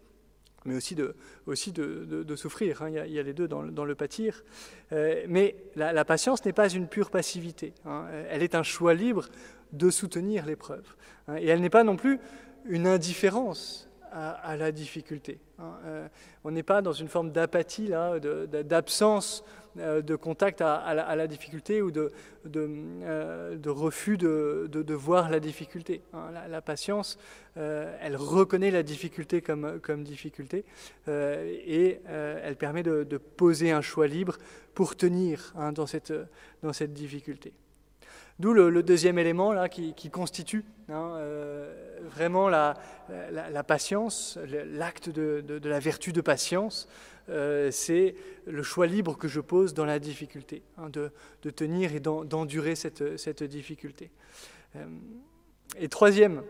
mais 0.67 0.75
aussi 0.75 0.95
de, 0.95 2.35
souffrir. 2.35 2.83
Hein. 2.83 2.89
Il, 2.89 3.11
y 3.11 3.19
a, 3.19 3.23
les 3.23 3.33
deux 3.33 3.47
dans, 3.47 3.61
le 3.61 3.95
pâtir. 3.95 4.43
Euh, 4.91 5.25
mais 5.27 5.55
la, 5.75 6.05
patience 6.05 6.45
n'est 6.45 6.53
pas 6.53 6.69
une 6.69 6.87
pure 6.87 7.09
passivité. 7.09 7.73
Hein. 7.85 8.05
Elle 8.29 8.43
est 8.43 8.53
un 8.53 8.63
choix 8.63 8.93
libre 8.93 9.25
de 9.73 9.89
soutenir 9.89 10.45
l'épreuve. 10.45 10.85
Hein. 11.27 11.37
Et 11.37 11.47
elle 11.47 11.61
n'est 11.61 11.69
pas 11.69 11.83
non 11.83 11.95
plus 11.95 12.19
une 12.65 12.85
indifférence 12.85 13.89
à, 14.11 14.55
la 14.57 14.71
difficulté. 14.71 15.39
Euh, 15.59 16.07
on 16.43 16.51
n'est 16.51 16.63
pas 16.63 16.81
dans 16.81 16.93
une 16.93 17.07
forme 17.07 17.31
d'apathie, 17.31 17.91
d'absence 18.49 19.43
de 19.77 20.15
contact 20.15 20.61
à, 20.61 20.93
la, 20.93 21.27
difficulté 21.27 21.81
ou 21.81 21.91
de, 21.91 22.11
euh, 22.55 23.57
refus 23.65 24.17
de, 24.17 24.93
voir 24.93 25.29
la 25.29 25.39
difficulté. 25.39 26.01
Hein. 26.13 26.31
La, 26.49 26.61
patience, 26.61 27.17
euh, 27.57 27.95
elle 28.01 28.15
reconnaît 28.15 28.71
la 28.71 28.83
difficulté 28.83 29.41
comme, 29.41 30.03
difficulté 30.03 30.65
et 31.07 31.99
elle 32.05 32.55
permet 32.55 32.83
de, 32.83 33.17
poser 33.17 33.71
un 33.71 33.81
choix 33.81 34.07
libre 34.07 34.37
pour 34.73 34.95
tenir 34.95 35.53
hein, 35.57 35.71
dans 35.71 35.87
cette 35.87 36.93
difficulté. 36.93 37.53
D'où 38.39 38.53
le, 38.53 38.83
deuxième 38.83 39.17
élément 39.17 39.51
là, 39.51 39.67
qui, 39.67 40.09
constitue 40.11 40.63
hein, 40.89 41.15
euh, 41.17 41.73
vraiment 42.01 42.49
la, 42.49 42.75
patience, 43.67 44.37
l'acte 44.73 45.09
de, 45.09 45.67
la 45.67 45.79
vertu 45.79 46.13
de 46.13 46.21
patience, 46.21 46.87
euh, 47.29 47.71
c'est 47.71 48.15
le 48.45 48.61
choix 48.63 48.85
libre 48.85 49.17
que 49.17 49.27
je 49.27 49.41
pose 49.41 49.73
dans 49.73 49.85
la 49.85 49.99
difficulté, 49.99 50.61
hein, 50.77 50.89
de, 50.89 51.11
tenir 51.49 51.95
et 51.95 51.99
d'endurer 51.99 52.75
cette, 52.75 53.43
difficulté. 53.43 54.11
Euh, 54.75 54.85
et 55.79 55.89
troisième 55.89 56.43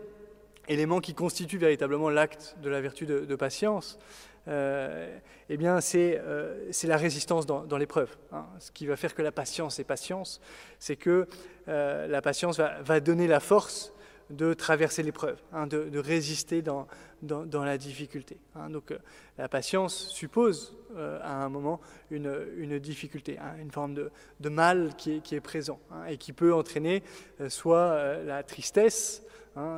élément 0.68 1.00
qui 1.00 1.14
constitue 1.14 1.58
véritablement 1.58 2.10
l'acte 2.10 2.56
de 2.62 2.68
la 2.68 2.80
vertu 2.82 3.06
de, 3.06 3.34
patience, 3.34 3.98
euh, 4.46 5.18
eh 5.48 5.56
bien, 5.56 5.80
c'est 5.80 6.20
euh, 6.22 6.70
la 6.84 6.96
résistance 6.96 7.46
dans, 7.46 7.78
l'épreuve. 7.78 8.16
Hein. 8.32 8.46
Ce 8.58 8.70
qui 8.70 8.86
va 8.86 8.96
faire 8.96 9.14
que 9.14 9.22
la 9.22 9.32
patience 9.32 9.78
est 9.78 9.84
patience, 9.84 10.40
c'est 10.78 10.96
que 10.96 11.26
euh, 11.68 12.06
la 12.06 12.22
patience 12.22 12.58
va, 12.58 13.00
donner 13.00 13.26
la 13.26 13.40
force 13.40 13.92
de 14.30 14.52
traverser 14.52 15.02
l'épreuve, 15.02 15.38
hein, 15.52 15.66
de, 15.66 15.98
résister 15.98 16.60
dans, 16.60 16.86
dans, 17.22 17.64
la 17.64 17.78
difficulté. 17.78 18.38
Hein. 18.54 18.68
Donc, 18.68 18.94
la 19.38 19.48
patience 19.48 20.08
suppose 20.08 20.76
à 20.96 21.44
un 21.44 21.48
moment 21.48 21.80
une, 22.10 22.34
une 22.56 22.78
difficulté, 22.78 23.38
une 23.58 23.70
forme 23.70 23.94
de, 23.94 24.10
de 24.40 24.48
mal 24.50 24.94
qui 24.98 25.16
est, 25.16 25.20
qui 25.20 25.34
est 25.34 25.40
présent 25.40 25.80
et 26.08 26.18
qui 26.18 26.34
peut 26.34 26.52
entraîner 26.52 27.02
soit 27.48 28.22
la 28.22 28.42
tristesse, 28.42 29.22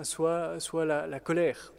soit, 0.03 0.61
soit 0.61 0.85
la, 0.85 1.21
colère. 1.21 1.73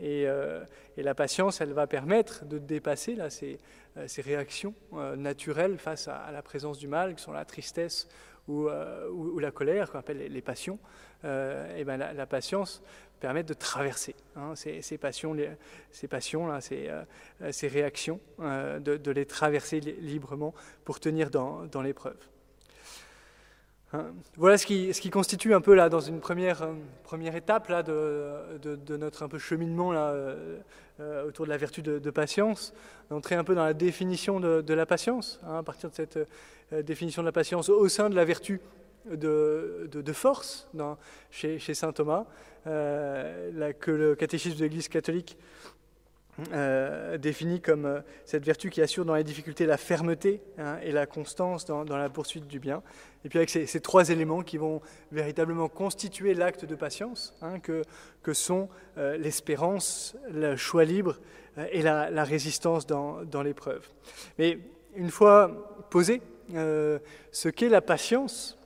Euh, 0.00 0.64
et, 0.96 1.02
la 1.02 1.14
patience, 1.14 1.60
elle 1.60 1.72
va 1.72 1.86
permettre 1.86 2.44
de 2.44 2.58
dépasser 2.58 3.14
là, 3.14 3.30
ces, 3.30 3.58
euh, 3.96 4.06
réactions 4.18 4.74
euh, 4.94 5.16
naturelles 5.16 5.78
face 5.78 6.08
à, 6.08 6.30
la 6.32 6.42
présence 6.42 6.78
du 6.78 6.88
mal, 6.88 7.14
qui 7.14 7.22
sont 7.22 7.32
la 7.32 7.44
tristesse 7.44 8.08
ou, 8.46 8.68
la 9.38 9.50
colère, 9.50 9.90
qu'on 9.90 9.98
appelle 9.98 10.18
les, 10.18 10.40
passions. 10.40 10.78
et 11.22 11.84
ben 11.84 11.98
la, 11.98 12.26
patience 12.26 12.82
permet 13.20 13.42
de 13.42 13.52
traverser 13.52 14.14
hein, 14.36 14.54
ces, 14.54 14.96
passions, 14.96 15.36
ces 15.90 17.68
réactions, 17.68 18.20
de, 18.38 19.10
les 19.10 19.26
traverser 19.26 19.80
librement 19.80 20.54
pour 20.86 20.98
tenir 20.98 21.28
dans 21.28 21.82
l'épreuve. 21.82 22.16
Hein. 23.94 24.12
Voilà 24.36 24.58
ce 24.58 24.66
qui, 24.66 24.92
ce 24.92 25.00
qui, 25.00 25.08
constitue 25.08 25.54
un 25.54 25.62
peu 25.62 25.74
là, 25.74 25.88
dans 25.88 26.00
une 26.00 26.20
première, 26.20 26.62
euh, 26.62 26.74
première 27.04 27.34
étape 27.34 27.68
là, 27.68 27.82
de, 27.82 28.58
de, 28.62 28.96
notre 28.98 29.22
un 29.22 29.28
peu 29.28 29.38
cheminement 29.38 29.92
là, 29.92 30.10
euh, 30.10 30.58
euh, 31.00 31.26
autour 31.26 31.46
de 31.46 31.50
la 31.50 31.56
vertu 31.56 31.80
de, 31.80 32.10
patience, 32.10 32.74
d'entrer 33.08 33.34
un 33.34 33.44
peu 33.44 33.54
dans 33.54 33.64
la 33.64 33.72
définition 33.72 34.40
de, 34.40 34.74
la 34.74 34.84
patience, 34.84 35.40
hein, 35.44 35.58
à 35.58 35.62
partir 35.62 35.88
de 35.88 35.94
cette 35.94 36.18
définition 36.84 37.22
de 37.22 37.26
la 37.26 37.32
patience 37.32 37.70
au 37.70 37.88
sein 37.88 38.10
de 38.10 38.14
la 38.14 38.26
vertu 38.26 38.60
de, 39.10 40.12
force 40.12 40.68
dans, 40.74 40.98
chez, 41.30 41.58
chez, 41.58 41.72
saint 41.72 41.92
Thomas, 41.92 42.26
que 42.64 43.90
le 43.90 44.14
catéchisme 44.16 44.58
de 44.58 44.64
l'Église 44.64 44.88
catholique 44.88 45.38
euh, 46.52 47.18
défini 47.18 47.60
comme 47.60 47.84
euh, 47.84 48.00
cette 48.24 48.44
vertu 48.44 48.70
qui 48.70 48.80
assure 48.80 49.04
dans 49.04 49.16
les 49.16 49.24
difficultés 49.24 49.66
la 49.66 49.76
fermeté 49.76 50.40
hein, 50.56 50.76
et 50.84 50.92
la 50.92 51.04
constance 51.04 51.64
dans, 51.64 51.84
la 51.84 52.08
poursuite 52.08 52.46
du 52.46 52.60
bien. 52.60 52.80
Et 53.24 53.28
puis 53.28 53.40
avec 53.40 53.50
ces, 53.50 53.80
trois 53.80 54.10
éléments 54.10 54.42
qui 54.42 54.56
vont 54.56 54.80
véritablement 55.10 55.68
constituer 55.68 56.34
l'acte 56.34 56.64
de 56.64 56.76
patience, 56.76 57.34
hein, 57.42 57.58
que, 57.58 57.82
que, 58.22 58.34
sont 58.34 58.68
euh, 58.98 59.16
l'espérance, 59.16 60.16
le 60.32 60.54
choix 60.54 60.84
libre 60.84 61.18
et 61.72 61.82
la, 61.82 62.22
résistance 62.22 62.86
dans, 62.86 63.24
dans 63.24 63.42
l'épreuve. 63.42 63.84
Mais 64.38 64.60
une 64.94 65.10
fois 65.10 65.86
posé 65.90 66.22
ce 66.52 67.48
qu'est 67.48 67.68
la 67.68 67.80
patience, 67.80 68.56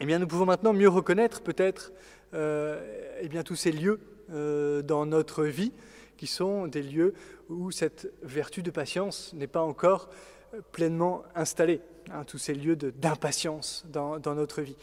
eh 0.00 0.06
bien 0.06 0.18
nous 0.18 0.26
pouvons 0.26 0.44
maintenant 0.44 0.72
mieux 0.72 0.88
reconnaître 0.88 1.40
peut-être 1.40 1.92
eh 2.34 3.28
bien 3.28 3.44
tous 3.44 3.54
ces 3.54 3.70
lieux 3.70 4.00
dans 4.28 5.06
notre 5.06 5.44
vie 5.44 5.72
qui 6.16 6.26
sont 6.26 6.66
des 6.66 6.82
lieux 6.82 7.14
où 7.48 7.70
cette 7.70 8.12
vertu 8.22 8.62
de 8.62 8.70
patience 8.70 9.32
n'est 9.34 9.46
pas 9.46 9.60
encore 9.60 10.08
euh, 10.54 10.60
pleinement 10.72 11.22
installée, 11.34 11.80
hein, 12.10 12.24
tous 12.24 12.38
ces 12.38 12.54
lieux 12.54 12.76
d'impatience 12.76 13.84
dans, 13.92 14.18
notre 14.34 14.62
vie. 14.62 14.76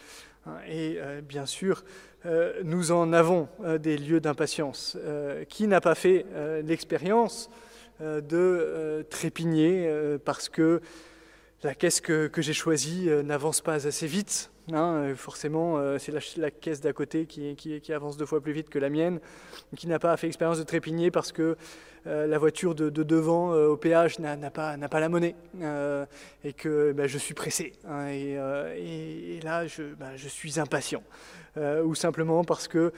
Hein. 0.46 0.58
Et 0.68 0.98
euh, 0.98 1.22
bien 1.22 1.46
sûr, 1.46 1.84
euh, 2.26 2.62
nous 2.64 2.92
en 2.92 3.14
avons 3.14 3.50
des 3.80 3.98
lieux 3.98 4.20
d'impatience. 4.20 4.98
qui 5.50 5.68
n'a 5.68 5.82
pas 5.82 5.96
fait 5.96 6.26
l'expérience 6.64 7.50
de 8.00 9.06
trépigner 9.10 10.18
parce 10.24 10.50
que 10.50 10.82
la 11.64 11.76
caisse 11.76 12.02
que, 12.02 12.28
que 12.28 12.42
j'ai 12.42 12.54
choisie 12.54 13.10
n'avance 13.24 13.62
pas 13.62 13.88
assez 13.88 14.08
vite 14.08 14.53
Hein, 14.72 15.14
forcément, 15.16 15.78
euh, 15.78 15.98
c'est 15.98 16.14
la, 16.38 16.50
caisse 16.50 16.80
d'à 16.80 16.94
côté 16.94 17.26
qui, 17.26 17.82
avance 17.92 18.16
deux 18.16 18.26
fois 18.26 18.40
plus 18.40 18.54
vite 18.54 18.70
que 18.70 18.80
la 18.80 18.90
mienne, 18.90 19.20
qui 19.76 19.88
n'a 19.88 20.00
pas 20.00 20.16
fait 20.16 20.28
expérience 20.28 20.58
de 20.58 20.64
trépigner 20.64 21.12
parce 21.12 21.34
que 21.34 21.58
euh, 22.08 22.28
la 22.28 22.38
voiture 22.38 22.74
de, 22.74 22.90
devant 22.90 23.54
euh, 23.54 23.68
au 23.68 23.78
péage 23.78 24.20
n'a 24.20 24.38
pas, 24.50 24.78
la 24.78 25.10
monnaie 25.10 25.36
et 26.44 26.54
que 26.54 26.94
bah, 26.94 27.08
je 27.08 27.18
suis 27.18 27.34
pressé. 27.34 27.74
Hein, 27.86 28.08
et, 28.08 29.40
là, 29.44 29.68
je, 29.68 29.84
bah, 30.00 30.12
suis 30.18 30.60
impatient. 30.60 31.04
ou 31.58 31.94
simplement 31.94 32.46
parce 32.46 32.70
que 32.70 32.94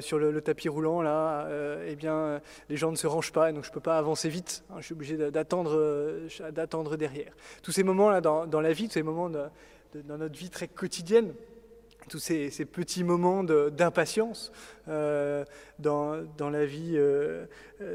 sur 0.00 0.18
le, 0.18 0.40
tapis 0.40 0.68
roulant, 0.68 1.00
là, 1.00 1.46
eh 1.86 1.94
bien, 1.94 2.40
les 2.68 2.76
gens 2.76 2.90
ne 2.90 2.96
se 2.96 3.06
rangent 3.06 3.32
pas 3.32 3.50
et 3.50 3.52
donc 3.52 3.62
je 3.62 3.70
ne 3.70 3.74
peux 3.74 3.80
pas 3.80 3.98
avancer 3.98 4.28
vite. 4.28 4.64
Hein, 4.70 4.76
je 4.78 4.86
suis 4.86 4.94
obligé 4.94 5.16
d'attendre 5.16 6.96
derrière. 6.96 7.32
Tous 7.62 7.70
ces 7.70 7.84
moments-là 7.84 8.20
dans, 8.20 8.46
dans, 8.46 8.60
la 8.60 8.72
vie, 8.72 8.88
tous 8.88 8.94
ces 8.94 9.04
moments 9.04 9.30
de, 9.30 9.44
dans 9.94 10.18
notre 10.18 10.38
vie 10.38 10.50
très 10.50 10.68
quotidienne, 10.68 11.32
tous 12.08 12.18
ces, 12.18 12.50
petits 12.64 13.04
moments 13.04 13.44
d'impatience 13.44 14.52
euh, 14.88 15.44
dans, 15.78 16.22
dans, 16.36 16.50
la 16.50 16.66
vie, 16.66 16.94
euh, 16.94 17.46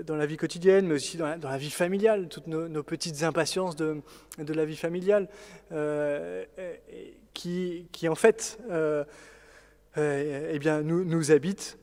dans 0.06 0.16
la 0.16 0.26
vie 0.26 0.38
quotidienne, 0.38 0.88
mais 0.88 0.96
aussi 0.96 1.18
dans 1.18 1.38
la, 1.42 1.58
vie 1.58 1.70
familiale, 1.70 2.28
toutes 2.30 2.48
nos, 2.48 2.84
petites 2.84 3.24
impatiences 3.24 3.76
de, 3.76 4.02
de, 4.38 4.54
la 4.54 4.66
vie 4.66 4.78
familiale, 4.78 5.28
euh, 5.72 6.46
qui, 7.34 7.88
qui, 7.92 8.08
en 8.08 8.16
fait 8.16 8.58
eh 9.98 10.60
bien, 10.60 10.82
nous, 10.82 11.04
nous 11.04 11.32
habitent, 11.32 11.78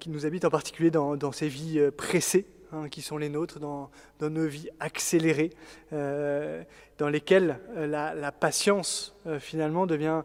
qui 0.00 0.10
nous 0.10 0.26
habitent 0.26 0.44
en 0.44 0.50
particulier 0.50 0.90
dans 0.90 1.32
ces 1.32 1.48
vies 1.48 1.80
pressées 1.96 2.46
Hein, 2.74 2.88
qui 2.88 3.02
sont 3.02 3.18
les 3.18 3.28
nôtres 3.28 3.60
dans, 3.60 3.90
nos 4.22 4.46
vies 4.46 4.70
accélérées, 4.80 5.50
euh, 5.92 6.62
dans 6.96 7.10
lesquelles 7.10 7.58
euh, 7.76 7.86
la, 7.86 8.32
patience 8.32 9.14
euh, 9.26 9.38
finalement 9.38 9.86
devient 9.86 10.22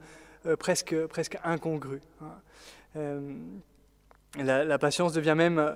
presque, 0.57 0.95
presque 1.07 1.37
incongrue. 1.43 1.99
Hein. 2.21 3.19
La, 4.37 4.79
patience 4.79 5.11
devient 5.11 5.35
même, 5.35 5.75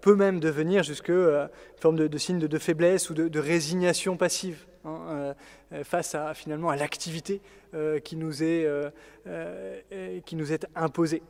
peut 0.00 0.14
même 0.14 0.38
devenir 0.38 0.84
jusque 0.84 1.08
une 1.08 1.48
forme 1.78 1.96
de, 1.96 2.18
signe 2.18 2.38
de, 2.38 2.58
faiblesse 2.58 3.10
ou 3.10 3.14
de, 3.14 3.40
résignation 3.40 4.16
passive 4.16 4.66
hein, 4.84 5.34
face 5.82 6.14
à 6.14 6.32
finalement 6.34 6.70
à 6.70 6.76
l'activité 6.76 7.40
qui 8.04 8.16
nous 8.16 8.42
est 8.42 8.68
qui 10.24 10.36
nous 10.36 10.52
est 10.52 10.66
imposée 10.74 11.22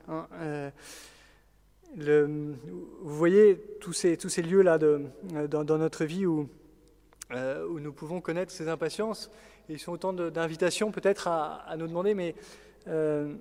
vous 1.97 2.55
voyez 3.03 3.59
tous 3.81 3.93
ces, 3.93 4.17
tous 4.17 4.29
ces 4.29 4.43
lieux-là 4.43 4.79
dans, 4.79 5.79
notre 5.79 6.05
vie 6.05 6.27
où, 6.27 6.49
euh, 7.33 7.67
où, 7.67 7.81
nous 7.81 7.93
pouvons 7.93 8.21
connaître 8.21 8.53
ces 8.53 8.69
impatiences. 8.69 9.31
ils 9.69 9.79
sont 9.79 9.93
autant 9.93 10.13
d'invitations 10.13 10.91
peut-être 10.91 11.29
à, 11.29 11.75
nous 11.79 11.87
demander, 11.87 12.15
mais 12.15 12.35
euh, 12.89 13.35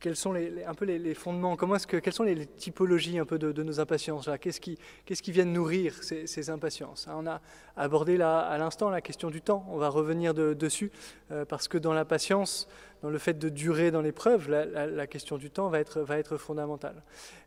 quels 0.00 0.16
sont 0.16 0.32
les, 0.32 0.64
un 0.64 0.74
peu 0.74 0.86
les, 0.86 1.14
fondements 1.14 1.56
Comment 1.56 1.76
est-ce 1.76 1.86
que, 1.86 1.98
Quelles 1.98 2.14
sont 2.14 2.24
les, 2.24 2.46
typologies 2.46 3.18
un 3.18 3.26
peu 3.26 3.38
de, 3.38 3.62
nos 3.62 3.80
impatiences 3.80 4.28
Qu'est-ce 4.40 4.60
qui, 4.60 4.78
qu'est-ce 5.04 5.22
qui 5.22 5.30
vient 5.30 5.44
nourrir 5.44 5.94
ces, 6.02 6.50
impatiences? 6.50 7.06
On 7.14 7.26
a 7.26 7.40
abordé 7.76 8.16
là, 8.16 8.40
à 8.40 8.56
l'instant 8.58 8.88
la 8.88 9.02
question 9.02 9.30
du 9.30 9.42
temps. 9.42 9.64
On 9.68 9.76
va 9.76 9.88
revenir 9.88 10.32
dessus 10.34 10.90
euh, 11.30 11.44
parce 11.44 11.68
que 11.68 11.76
dans 11.76 11.92
l'impatience, 11.92 12.66
dans 13.02 13.10
le 13.10 13.18
fait 13.18 13.38
de 13.38 13.50
durer 13.50 13.90
dans 13.90 14.00
l'épreuve, 14.00 14.48
la, 14.48 15.06
question 15.06 15.36
du 15.36 15.50
temps 15.50 15.68
va 15.68 15.78
être, 15.78 16.00
va 16.00 16.18
être 16.18 16.38
fondamentale. 16.38 17.02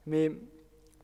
Mais 0.06 0.32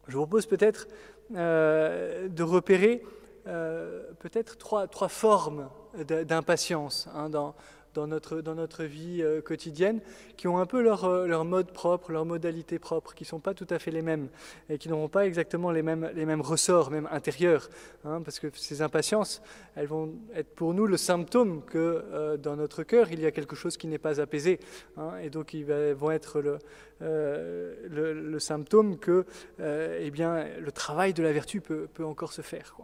je 0.07 0.13
vous 0.13 0.19
propose 0.19 0.45
peut-être 0.45 0.87
euh, 1.35 2.27
de 2.27 2.43
repérer 2.43 3.03
euh, 3.47 4.03
peut-être 4.19 4.57
trois, 4.57 4.87
trois 4.87 5.09
formes 5.09 5.69
d'impatience 6.05 7.09
hein, 7.15 7.29
dans, 7.29 7.55
dans 7.93 8.07
notre, 8.07 8.41
dans 8.41 8.55
notre 8.55 8.83
vie 8.83 9.21
euh, 9.21 9.41
quotidienne, 9.41 10.01
qui 10.37 10.47
ont 10.47 10.57
un 10.57 10.65
peu 10.65 10.81
leur, 10.81 11.05
euh, 11.05 11.27
leur 11.27 11.45
mode 11.45 11.71
propre, 11.71 12.11
leur 12.11 12.25
modalité 12.25 12.79
propre, 12.79 13.13
qui 13.13 13.23
ne 13.23 13.27
sont 13.27 13.39
pas 13.39 13.53
tout 13.53 13.67
à 13.69 13.79
fait 13.79 13.91
les 13.91 14.01
mêmes, 14.01 14.29
et 14.69 14.77
qui 14.77 14.89
n'auront 14.89 15.09
pas 15.09 15.25
exactement 15.25 15.71
les 15.71 15.81
mêmes, 15.81 16.09
les 16.15 16.25
mêmes 16.25 16.41
ressorts, 16.41 16.91
même 16.91 17.07
intérieurs, 17.11 17.69
hein, 18.05 18.21
parce 18.23 18.39
que 18.39 18.47
ces 18.53 18.81
impatiences, 18.81 19.41
elles 19.75 19.87
vont 19.87 20.13
être 20.35 20.53
pour 20.55 20.73
nous 20.73 20.87
le 20.87 20.97
symptôme 20.97 21.63
que 21.65 22.03
euh, 22.11 22.37
dans 22.37 22.55
notre 22.55 22.83
cœur, 22.83 23.11
il 23.11 23.19
y 23.19 23.25
a 23.25 23.31
quelque 23.31 23.55
chose 23.55 23.77
qui 23.77 23.87
n'est 23.87 23.97
pas 23.97 24.21
apaisé, 24.21 24.59
hein, 24.97 25.17
et 25.21 25.29
donc 25.29 25.53
ils 25.53 25.65
vont 25.65 26.11
être 26.11 26.41
le, 26.41 26.59
le, 26.99 28.39
symptôme 28.39 28.97
que 28.97 29.25
eh 29.59 30.11
bien, 30.11 30.45
le 30.59 30.71
travail 30.71 31.13
de 31.13 31.23
la 31.23 31.31
vertu 31.31 31.61
peut, 31.61 31.87
peut 31.93 32.05
encore 32.05 32.33
se 32.33 32.41
faire. 32.41 32.75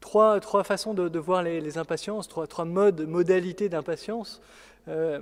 Trois, 0.00 0.64
façons 0.64 0.94
de, 0.94 1.18
voir 1.18 1.42
les, 1.42 1.78
impatiences, 1.78 2.28
trois, 2.28 2.64
modes, 2.64 3.06
modalités 3.06 3.68
d'impatience. 3.68 4.40
Euh, 4.88 5.20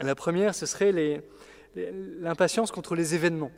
la 0.00 0.14
première, 0.14 0.54
ce 0.54 0.66
serait 0.66 1.22
l'impatience 1.74 2.70
contre 2.70 2.94
les 2.94 3.14
événements, 3.14 3.50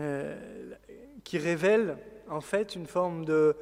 euh, 0.00 0.74
qui 1.24 1.38
révèle 1.38 1.96
en 2.28 2.40
fait 2.40 2.74
une 2.74 2.86
forme 2.86 3.24
de, 3.24 3.54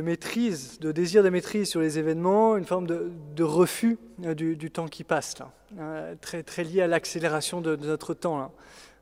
maîtrise, 0.00 0.78
de 0.80 0.92
désir 0.92 1.22
de 1.22 1.30
maîtrise 1.30 1.68
sur 1.68 1.80
les 1.80 1.98
événements, 1.98 2.56
une 2.56 2.64
forme 2.64 2.86
de, 2.86 3.42
refus 3.42 3.98
euh, 4.24 4.34
du, 4.34 4.70
temps 4.70 4.88
qui 4.88 5.04
passe, 5.04 5.36
là, 5.38 6.14
très, 6.20 6.42
très 6.42 6.64
lié 6.64 6.82
à 6.82 6.86
l'accélération 6.86 7.60
de, 7.60 7.76
notre 7.76 8.14
temps, 8.14 8.52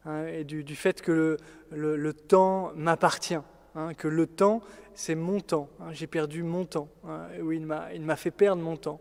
hein, 0.06 0.26
et 0.26 0.44
du, 0.44 0.76
fait 0.76 1.02
que 1.02 1.36
le 1.70 2.12
temps 2.12 2.72
m'appartient. 2.76 3.40
Hein, 3.74 3.94
que 3.94 4.08
le 4.08 4.26
temps, 4.26 4.60
c'est 4.94 5.14
mon 5.14 5.40
temps. 5.40 5.68
Hein, 5.80 5.92
j'ai 5.92 6.06
perdu 6.06 6.42
mon 6.42 6.64
temps. 6.64 6.88
Hein, 7.08 7.28
oui, 7.40 7.62
il 7.94 8.02
m'a 8.02 8.16
fait 8.16 8.30
perdre 8.30 8.62
mon 8.62 8.76
temps. 8.76 9.00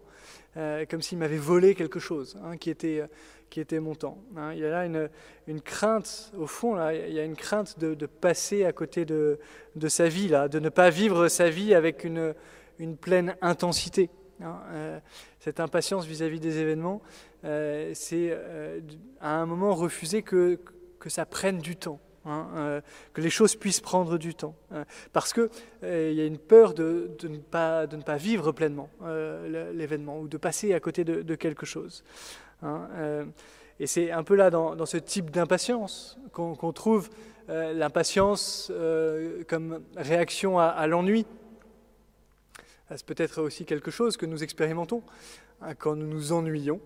Euh, 0.57 0.85
comme 0.89 1.01
s'il 1.01 1.17
m'avait 1.17 1.37
volé 1.37 1.75
quelque 1.75 1.99
chose 1.99 2.37
qui, 2.59 2.69
était, 2.69 3.05
qui 3.49 3.61
était 3.61 3.79
mon 3.79 3.95
temps. 3.95 4.17
il 4.51 4.59
y 4.59 4.65
a 4.65 4.69
là 4.69 4.85
une, 4.85 5.09
une, 5.47 5.61
crainte, 5.61 6.33
au 6.37 6.45
fond, 6.45 6.75
là, 6.75 6.93
il 6.93 7.13
y 7.13 7.19
a 7.19 7.23
une 7.23 7.37
crainte 7.37 7.79
de, 7.79 8.05
passer 8.05 8.65
à 8.65 8.73
côté 8.73 9.05
de, 9.05 9.39
de, 9.77 9.87
sa 9.87 10.09
vie, 10.09 10.27
là, 10.27 10.49
de 10.49 10.59
ne 10.59 10.67
pas 10.67 10.89
vivre 10.89 11.29
sa 11.29 11.49
vie 11.49 11.73
avec 11.73 12.03
une, 12.03 12.35
une 12.79 12.97
pleine 12.97 13.37
intensité. 13.41 14.09
Euh, 14.41 14.99
cette 15.39 15.61
impatience 15.61 16.05
vis-à-vis 16.05 16.41
des 16.41 16.57
événements, 16.57 17.01
euh, 17.45 17.91
c'est 17.93 18.37
à 19.21 19.35
un 19.35 19.45
moment 19.45 19.73
refuser 19.73 20.21
que, 20.21 20.59
que 20.99 21.09
ça 21.09 21.25
prenne 21.25 21.59
du 21.59 21.77
temps. 21.77 22.01
Hein, 22.23 22.47
euh, 22.55 22.81
que 23.13 23.21
les 23.21 23.31
choses 23.31 23.55
puissent 23.55 23.79
prendre 23.79 24.19
du 24.19 24.35
temps. 24.35 24.53
Hein, 24.71 24.85
parce 25.11 25.33
qu'il 25.33 25.49
euh, 25.83 26.11
y 26.11 26.21
a 26.21 26.25
une 26.25 26.37
peur 26.37 26.75
de, 26.75 27.17
ne 27.23 27.37
pas, 27.37 27.87
de, 27.87 27.97
ne 27.97 28.03
pas, 28.03 28.17
vivre 28.17 28.51
pleinement 28.51 28.89
euh, 29.01 29.71
l'événement 29.73 30.19
ou 30.19 30.27
de 30.27 30.37
passer 30.37 30.75
à 30.75 30.79
côté 30.79 31.03
de, 31.03 31.35
quelque 31.35 31.65
chose. 31.65 32.03
Hein, 32.61 32.87
et 33.79 33.87
c'est 33.87 34.11
un 34.11 34.23
peu 34.23 34.35
là, 34.35 34.51
dans, 34.51 34.85
ce 34.85 34.97
type 34.97 35.31
d'impatience, 35.31 36.19
qu'on 36.31 36.73
trouve 36.73 37.09
l'impatience 37.47 38.71
comme 39.47 39.81
réaction 39.97 40.59
à, 40.59 40.85
l'ennui. 40.85 41.25
C'est 42.91 43.05
peut-être 43.05 43.41
aussi 43.41 43.65
quelque 43.65 43.89
chose 43.89 44.17
que 44.17 44.27
nous 44.27 44.43
expérimentons 44.43 45.01
quand 45.79 45.95
nous 45.95 46.07
nous 46.07 46.33
ennuyons 46.33 46.79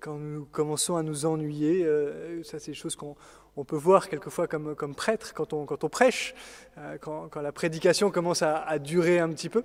quand 0.00 0.16
nous 0.16 0.46
commençons 0.46 0.96
à 0.96 1.02
nous 1.02 1.26
ennuyer, 1.26 1.84
euh, 1.84 2.42
ça 2.42 2.58
c'est 2.58 2.72
des 2.72 2.76
choses 2.76 2.96
qu'on 2.96 3.14
on 3.56 3.64
peut 3.64 3.76
voir 3.76 4.08
quelquefois 4.08 4.46
comme, 4.46 4.94
prêtre 4.94 5.34
quand 5.34 5.52
on, 5.52 5.66
prêche, 5.88 6.34
euh, 6.78 6.96
quand, 6.98 7.36
la 7.36 7.52
prédication 7.52 8.10
commence 8.10 8.42
à, 8.42 8.78
durer 8.78 9.18
un 9.18 9.28
petit 9.28 9.48
peu, 9.48 9.64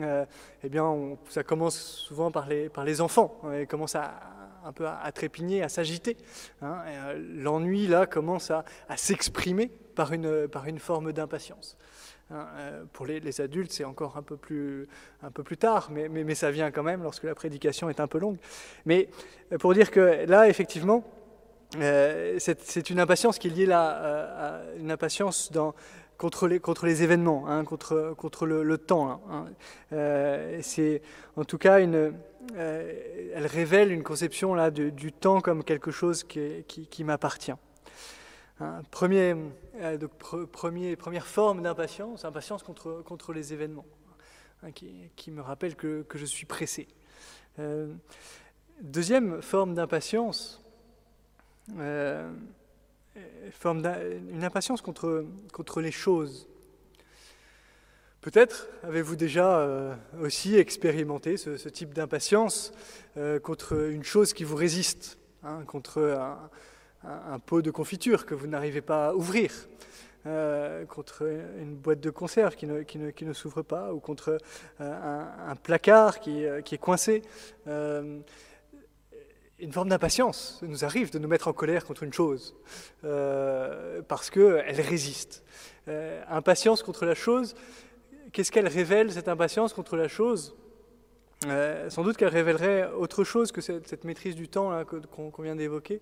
euh, 0.00 0.24
eh 0.64 0.68
bien 0.68 1.16
ça 1.28 1.44
commence 1.44 1.78
souvent 1.78 2.30
par 2.30 2.48
les, 2.48 3.00
enfants, 3.00 3.40
hein, 3.44 3.52
et 3.52 3.66
commence 3.66 3.94
à, 3.94 4.14
un 4.64 4.72
peu 4.72 4.86
à, 4.86 5.10
trépigner, 5.12 5.62
à 5.62 5.68
s'agiter. 5.68 6.16
Hein, 6.62 6.82
L'ennui 7.34 7.86
là 7.86 8.06
commence 8.06 8.50
à, 8.50 8.64
s'exprimer 8.96 9.70
par 9.94 10.12
une 10.12 10.78
forme 10.78 11.12
d'impatience. 11.12 11.76
Hein, 12.30 12.46
euh, 12.56 12.84
pour 12.92 13.06
les, 13.06 13.40
adultes, 13.40 13.70
c'est 13.70 13.84
encore 13.84 14.16
un 14.16 14.22
peu 14.22 14.36
plus, 14.36 14.88
tard, 15.58 15.90
mais, 15.92 16.34
ça 16.34 16.50
vient 16.50 16.70
quand 16.72 16.82
même 16.82 17.02
lorsque 17.02 17.22
la 17.22 17.34
prédication 17.34 17.88
est 17.88 18.00
un 18.00 18.08
peu 18.08 18.18
longue. 18.18 18.38
Mais 18.84 19.08
euh, 19.52 19.58
pour 19.58 19.74
dire 19.74 19.90
que 19.92 20.26
là, 20.26 20.48
effectivement, 20.48 21.04
euh, 21.78 22.36
c'est 22.38 22.90
une 22.90 22.98
impatience 22.98 23.38
qui 23.38 23.48
est 23.48 23.50
liée 23.50 23.70
à, 23.70 24.60
une 24.78 24.90
impatience 24.90 25.52
contre, 26.18 26.48
les, 26.48 27.02
événements, 27.02 27.44
hein, 27.46 27.64
contre, 27.64 28.46
le, 28.46 28.78
temps. 28.78 29.20
Hein, 29.30 29.46
c'est 30.62 31.02
en 31.36 31.44
tout 31.44 31.58
cas 31.58 31.78
elle 31.78 33.46
révèle 33.46 33.92
une 33.92 34.02
conception 34.02 34.54
là 34.54 34.70
du, 34.72 35.12
temps 35.12 35.40
comme 35.40 35.62
quelque 35.62 35.92
chose 35.92 36.24
qui 36.24 37.04
m'appartient. 37.04 37.54
Premier, 38.90 39.36
euh, 39.80 39.98
première 40.50 41.26
forme 41.26 41.62
d'impatience, 41.62 42.24
impatience 42.24 42.62
contre, 42.62 43.02
contre 43.04 43.34
les 43.34 43.52
événements, 43.52 43.84
hein, 44.62 44.72
qui, 44.72 45.10
qui, 45.14 45.30
me 45.30 45.42
rappelle 45.42 45.76
que, 45.76 46.02
que, 46.02 46.16
je 46.16 46.24
suis 46.24 46.46
pressé. 46.46 46.88
Euh, 47.58 47.92
deuxième 48.80 49.42
forme 49.42 49.74
d'impatience, 49.74 50.64
euh, 51.78 52.32
forme 53.50 53.84
une 54.30 54.42
impatience 54.42 54.80
contre, 54.80 55.26
contre 55.52 55.82
les 55.82 55.92
choses. 55.92 56.48
Peut-être 58.22 58.68
avez-vous 58.82 59.16
déjà 59.16 59.96
aussi 60.20 60.56
expérimenté 60.56 61.36
ce, 61.36 61.68
type 61.68 61.94
d'impatience 61.94 62.72
contre 63.42 63.88
une 63.90 64.02
chose 64.02 64.32
qui 64.32 64.42
vous 64.44 64.56
résiste, 64.56 65.18
hein, 65.44 65.62
contre 65.66 66.00
un, 66.02 66.50
un, 67.04 67.38
pot 67.38 67.62
de 67.62 67.70
confiture 67.70 68.26
que 68.26 68.34
vous 68.34 68.46
n'arrivez 68.46 68.80
pas 68.80 69.08
à 69.08 69.14
ouvrir, 69.14 69.52
euh, 70.26 70.84
contre 70.86 71.22
une 71.60 71.76
boîte 71.76 72.00
de 72.00 72.10
conserve 72.10 72.56
qui 72.56 72.66
ne, 72.66 73.32
s'ouvre 73.32 73.62
pas, 73.62 73.92
ou 73.94 74.00
contre 74.00 74.38
euh, 74.80 75.48
un, 75.48 75.54
placard 75.54 76.18
qui, 76.18 76.44
euh, 76.44 76.62
qui, 76.62 76.74
est 76.74 76.78
coincé. 76.78 77.22
une 77.66 78.24
forme 79.70 79.88
d'impatience 79.88 80.58
nous 80.62 80.84
arrive 80.84 81.12
de 81.12 81.20
nous 81.20 81.28
mettre 81.28 81.46
en 81.46 81.52
colère 81.52 81.84
contre 81.84 82.02
une 82.02 82.12
chose, 82.12 82.56
parce 84.08 84.30
qu'elle 84.30 84.80
résiste. 84.80 85.44
impatience 86.28 86.82
contre 86.82 87.06
la 87.06 87.14
chose, 87.14 87.54
qu'est-ce 88.32 88.50
qu'elle 88.50 88.68
révèle, 88.68 89.12
cette 89.12 89.28
impatience 89.28 89.72
contre 89.72 89.96
la 89.96 90.08
chose? 90.08 90.56
Sans 91.42 92.02
doute 92.02 92.16
qu'elle 92.16 92.28
révélerait 92.28 92.90
autre 92.92 93.24
chose 93.24 93.52
que 93.52 93.60
cette, 93.60 94.04
maîtrise 94.04 94.34
du 94.34 94.48
temps 94.48 94.84
qu'on 94.84 95.42
vient 95.42 95.56
d'évoquer, 95.56 96.00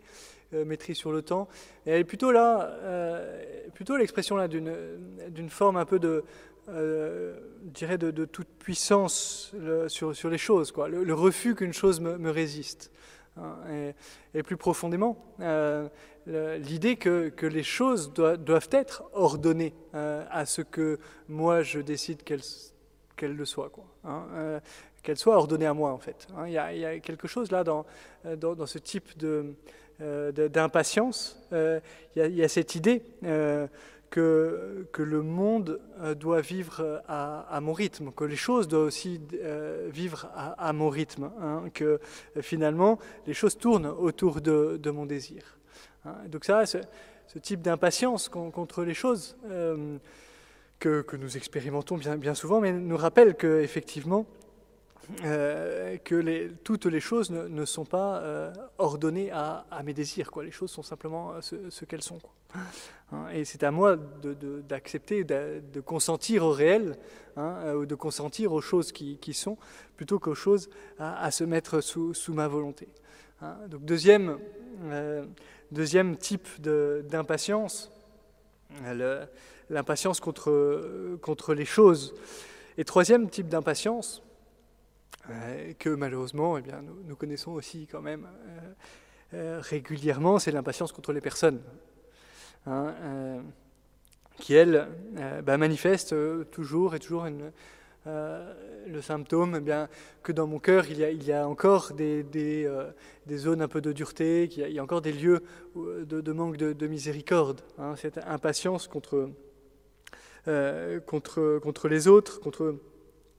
euh, 0.55 0.65
maîtrise 0.65 0.97
sur 0.97 1.13
le 1.13 1.23
temps. 1.23 1.49
Et 1.87 1.91
elle 1.91 2.01
est 2.01 2.05
plutôt 2.05 2.31
là, 2.31 2.69
euh, 2.83 3.43
plutôt 3.75 3.97
l'expression 3.97 4.37
là 4.37 4.47
d'une 4.49 5.49
forme 5.49 5.77
un 5.77 5.85
peu 5.85 5.99
de, 5.99 6.25
euh, 6.69 7.39
dirais 7.63 7.99
de, 7.99 8.25
toute 8.25 8.49
puissance 8.49 9.55
sur, 9.89 10.31
les 10.31 10.39
choses, 10.39 10.71
quoi. 10.71 10.89
Le, 10.89 11.15
refus 11.15 11.55
qu'une 11.55 11.73
chose 11.73 12.01
me, 12.01 12.31
résiste. 12.31 12.91
Hein. 13.37 13.57
et, 14.35 14.43
plus 14.43 14.57
profondément, 14.57 15.35
l'idée 16.27 16.97
que, 16.97 17.47
les 17.47 17.63
choses 17.63 18.13
doivent 18.13 18.69
être 18.71 19.05
ordonnées 19.13 19.75
à 19.93 20.47
ce 20.47 20.63
que 20.63 20.99
moi 21.29 21.63
je 21.63 21.81
décide 21.81 22.23
qu'elles 22.23 23.37
le 23.37 23.45
soient. 23.45 23.71
Quoi, 23.71 23.85
hein. 24.05 24.61
Qu'elles 25.05 25.19
soient 25.19 25.37
ordonnées 25.37 25.67
à 25.67 25.75
moi 25.75 25.93
en 25.93 25.99
fait. 25.99 26.27
Hein. 26.37 26.49
Il 26.49 26.53
y, 26.53 26.59
a, 26.59 26.99
quelque 26.99 27.29
chose 27.29 27.53
là 27.53 27.63
dans, 27.63 27.87
dans, 28.25 28.57
dans 28.57 28.67
ce 28.67 28.79
type 28.79 29.17
de, 29.17 29.55
euh, 30.01 30.33
d'impatience, 30.33 31.41
euh, 31.53 31.79
il 32.17 32.35
y, 32.35 32.43
a 32.43 32.49
cette 32.49 32.75
idée 32.75 33.01
euh, 33.23 33.69
que, 34.11 34.89
que, 34.91 35.03
le 35.03 35.23
monde 35.23 35.81
doit 36.19 36.41
vivre 36.41 37.01
à, 37.07 37.61
mon 37.63 37.73
rythme, 37.73 38.11
que 38.11 38.25
les 38.25 38.35
choses 38.35 38.67
doivent 38.67 38.87
aussi 38.87 39.21
vivre 39.93 40.29
à, 40.35 40.73
mon 40.73 40.89
rythme, 40.89 41.31
hein, 41.41 41.63
que 41.73 42.01
finalement 42.41 42.99
les 43.29 43.35
choses 43.35 43.57
tournent 43.57 43.87
autour 43.87 44.41
de, 44.41 44.91
mon 44.91 45.07
désir. 45.07 45.59
Hein. 46.05 46.17
Donc 46.27 46.45
ça, 46.45 46.67
ce, 46.67 46.79
type 47.41 47.63
d'impatience 47.63 48.29
contre 48.29 48.83
les 48.83 48.95
choses 48.95 49.37
que, 50.81 51.03
que, 51.03 51.17
nous 51.17 51.37
expérimentons 51.37 51.99
bien, 51.99 52.17
bien 52.17 52.35
souvent, 52.35 52.61
mais 52.61 52.73
nous 52.73 52.97
rappelle 52.97 53.37
qu'effectivement, 55.17 55.99
que 56.05 56.49
toutes 56.63 56.87
les 56.87 57.01
choses 57.01 57.31
ne, 57.31 57.65
sont 57.65 57.85
pas 57.85 58.53
ordonnées 58.79 59.31
à, 59.31 59.65
mes 59.85 59.95
désirs. 59.95 60.31
Les 60.43 60.51
choses 60.51 60.71
sont 60.71 60.83
simplement 60.83 61.41
ce, 61.41 61.85
qu'elles 61.85 62.03
sont. 62.03 62.19
Hein, 63.13 63.29
et 63.33 63.45
c'est 63.45 63.63
à 63.63 63.71
moi 63.71 63.97
d'accepter, 64.69 65.25
de, 65.25 65.81
consentir 65.81 66.45
au 66.45 66.51
réel, 66.51 66.97
hein, 67.37 67.75
ou 67.75 67.87
de 67.87 67.95
consentir 67.95 68.53
aux 68.53 68.61
choses 68.61 68.93
qui, 68.93 69.35
sont, 69.35 69.57
plutôt 69.97 70.19
qu'aux 70.19 70.35
choses 70.35 70.71
à, 70.99 71.31
se 71.31 71.45
mettre 71.45 71.81
sous, 71.81 72.15
ma 72.35 72.49
volonté. 72.49 72.89
Hein. 73.41 73.57
Donc 73.69 73.85
deuxième, 73.85 74.39
deuxième 75.71 76.17
type 76.17 76.49
d'impatience, 76.61 77.91
l'impatience 79.71 80.21
contre, 80.21 81.55
les 81.55 81.65
choses. 81.65 82.15
Et 82.77 82.85
troisième 82.85 83.31
type 83.31 83.49
d'impatience, 83.49 84.21
euh, 84.21 84.25
que 85.79 85.89
malheureusement 85.91 86.59
eh 86.59 86.63
bien, 86.63 86.83
nous, 86.83 87.17
connaissons 87.17 87.53
aussi 87.53 87.87
quand 87.91 88.03
même 88.03 88.27
euh, 88.27 88.73
euh, 89.35 89.61
régulièrement, 89.61 90.39
c'est 90.39 90.53
l'impatience 90.53 90.93
contre 90.93 91.13
les 91.13 91.21
personnes, 91.21 91.61
hein, 92.67 93.43
qui, 94.39 94.55
elle, 94.55 94.89
bah, 95.45 95.57
manifeste 95.57 96.15
toujours 96.51 96.95
et 96.95 96.99
toujours 96.99 97.27
le 98.07 99.01
symptôme 99.01 99.57
eh 99.57 99.61
bien, 99.61 99.89
que 100.23 100.33
dans 100.33 100.47
mon 100.47 100.59
cœur, 100.59 100.87
il 100.91 101.25
y 101.25 101.33
a, 101.33 101.43
a 101.43 101.47
encore 101.47 101.93
des, 101.95 102.69
zones 103.33 103.63
un 103.63 103.69
peu 103.69 103.81
de 103.81 103.93
dureté, 103.93 104.49
qu'il 104.49 104.65
y, 104.65 104.67
il 104.69 104.75
y 104.75 104.79
a 104.79 104.83
encore 104.83 105.03
des 105.03 105.13
lieux 105.13 105.43
de, 105.77 106.21
de 106.21 106.33
manque 106.33 106.57
de, 106.57 106.87
miséricorde. 106.87 107.63
Hein, 107.79 107.95
cette 107.97 108.19
impatience 108.19 108.89
contre, 108.89 109.31
contre, 111.07 111.59
contre 111.61 111.89
les 111.89 112.09
autres, 112.09 112.41
contre 112.41 112.77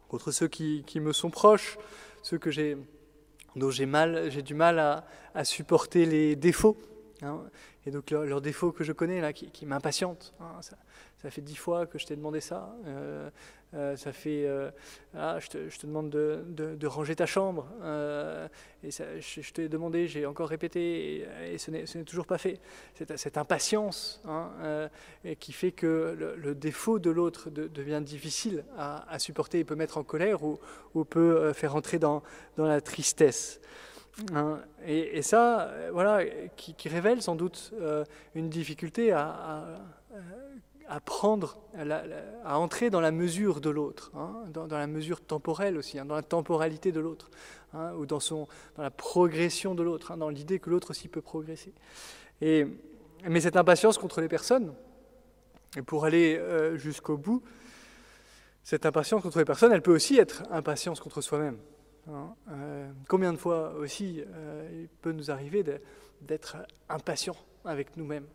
contre 0.07 0.31
ceux 0.31 0.47
qui, 0.47 0.83
me 0.99 1.13
sont 1.13 1.29
proches, 1.29 1.77
ceux 2.23 2.37
que 2.37 2.51
j'ai, 2.51 2.77
dont 3.55 3.69
j'ai 3.69 3.85
mal, 3.85 4.29
j'ai 4.31 4.41
du 4.41 4.53
mal 4.53 4.79
à, 4.79 5.43
supporter 5.43 6.05
les 6.05 6.35
défauts. 6.35 6.77
Hein. 7.21 7.41
et 7.85 7.91
donc 7.91 8.11
leurs 8.11 8.41
défauts 8.41 8.71
que 8.71 8.83
je 8.83 8.91
connais 8.91 9.21
là, 9.21 9.33
qui, 9.33 9.49
qui 9.51 9.65
m'impatientent. 9.65 10.33
Ça, 11.25 11.31
fait 11.31 11.41
dix 11.41 11.55
fois 11.55 11.87
que 11.87 11.97
je 11.97 12.05
t'ai 12.05 12.15
demandé 12.15 12.39
ça. 12.39 12.75
Euh, 12.85 13.29
euh, 13.73 13.95
ça 13.97 14.13
fait, 14.13 14.45
euh, 14.45 14.69
ah, 15.17 15.39
je, 15.39 15.47
te, 15.49 15.85
demande 15.87 16.09
de, 16.09 16.87
ranger 16.87 17.15
ta 17.15 17.25
chambre, 17.25 17.67
et 18.83 18.91
je, 18.91 19.51
t'ai 19.51 19.67
demandé, 19.67 20.07
j'ai 20.07 20.25
encore 20.25 20.47
répété, 20.47 21.27
et, 21.51 21.57
ce 21.57 21.71
n'est 21.71 22.03
toujours 22.03 22.27
pas 22.27 22.37
fait. 22.37 22.59
Cette, 22.93 23.17
cette 23.17 23.37
impatience 23.37 24.21
hein, 24.25 24.89
qui 25.39 25.51
fait 25.51 25.71
que 25.71 26.15
le, 26.37 26.55
défaut 26.55 26.99
de 26.99 27.09
l'autre 27.09 27.49
devient 27.49 28.01
difficile 28.03 28.63
à, 28.77 29.17
supporter, 29.19 29.59
il 29.59 29.65
peut 29.65 29.75
mettre 29.75 29.97
en 29.97 30.03
colère 30.03 30.43
ou, 30.43 30.59
peut 31.05 31.51
faire 31.53 31.75
entrer 31.75 31.99
dans, 31.99 32.23
dans 32.55 32.65
la 32.65 32.81
tristesse. 32.81 33.59
Hein. 34.33 34.59
et, 34.85 35.21
ça, 35.21 35.73
voilà, 35.91 36.23
qui, 36.55 36.87
révèle 36.87 37.21
sans 37.21 37.35
doute 37.35 37.73
une 38.35 38.49
difficulté 38.49 39.11
à 39.11 39.65
prendre, 41.03 41.57
à, 42.43 42.59
entrer 42.59 42.89
dans 42.89 43.01
la 43.01 43.11
mesure 43.11 43.61
de 43.61 43.69
l'autre, 43.69 44.11
hein, 44.15 44.33
dans, 44.53 44.67
la 44.67 44.87
mesure 44.87 45.21
temporelle 45.21 45.77
aussi, 45.77 45.97
hein, 45.97 46.05
dans 46.05 46.15
la 46.15 46.23
temporalité 46.23 46.91
de 46.91 46.99
l'autre, 46.99 47.29
hein, 47.73 47.93
ou 47.93 48.05
dans, 48.05 48.19
son, 48.19 48.47
dans 48.75 48.83
la 48.83 48.91
progression 48.91 49.75
de 49.75 49.83
l'autre, 49.83 50.15
dans 50.15 50.29
l'idée 50.29 50.59
que 50.59 50.69
l'autre 50.69 50.91
aussi 50.91 51.07
peut 51.07 51.21
progresser. 51.21 51.73
Et, 52.41 52.67
mais 53.27 53.41
cette 53.41 53.57
impatience 53.57 53.97
contre 53.97 54.21
les 54.21 54.27
personnes, 54.27 54.73
et 55.75 55.81
pour 55.81 56.05
aller 56.05 56.37
euh, 56.37 56.77
jusqu'au 56.77 57.17
bout, 57.17 57.43
cette 58.63 58.85
impatience 58.85 59.21
contre 59.21 59.39
les 59.39 59.45
personnes, 59.45 59.71
elle 59.71 59.81
peut 59.81 59.93
aussi 59.93 60.17
être 60.17 60.43
impatience 60.51 60.99
contre 60.99 61.21
soi-même. 61.21 61.57
Euh, 62.07 62.91
combien 63.07 63.33
de 63.33 63.37
fois 63.37 63.73
aussi 63.73 64.23
euh, 64.27 64.69
il 64.83 64.87
peut 65.01 65.11
nous 65.11 65.31
arriver 65.31 65.63
d'être 66.21 66.57
impatient 66.87 67.35
avec 67.63 67.97
nous-mêmes 67.97 68.27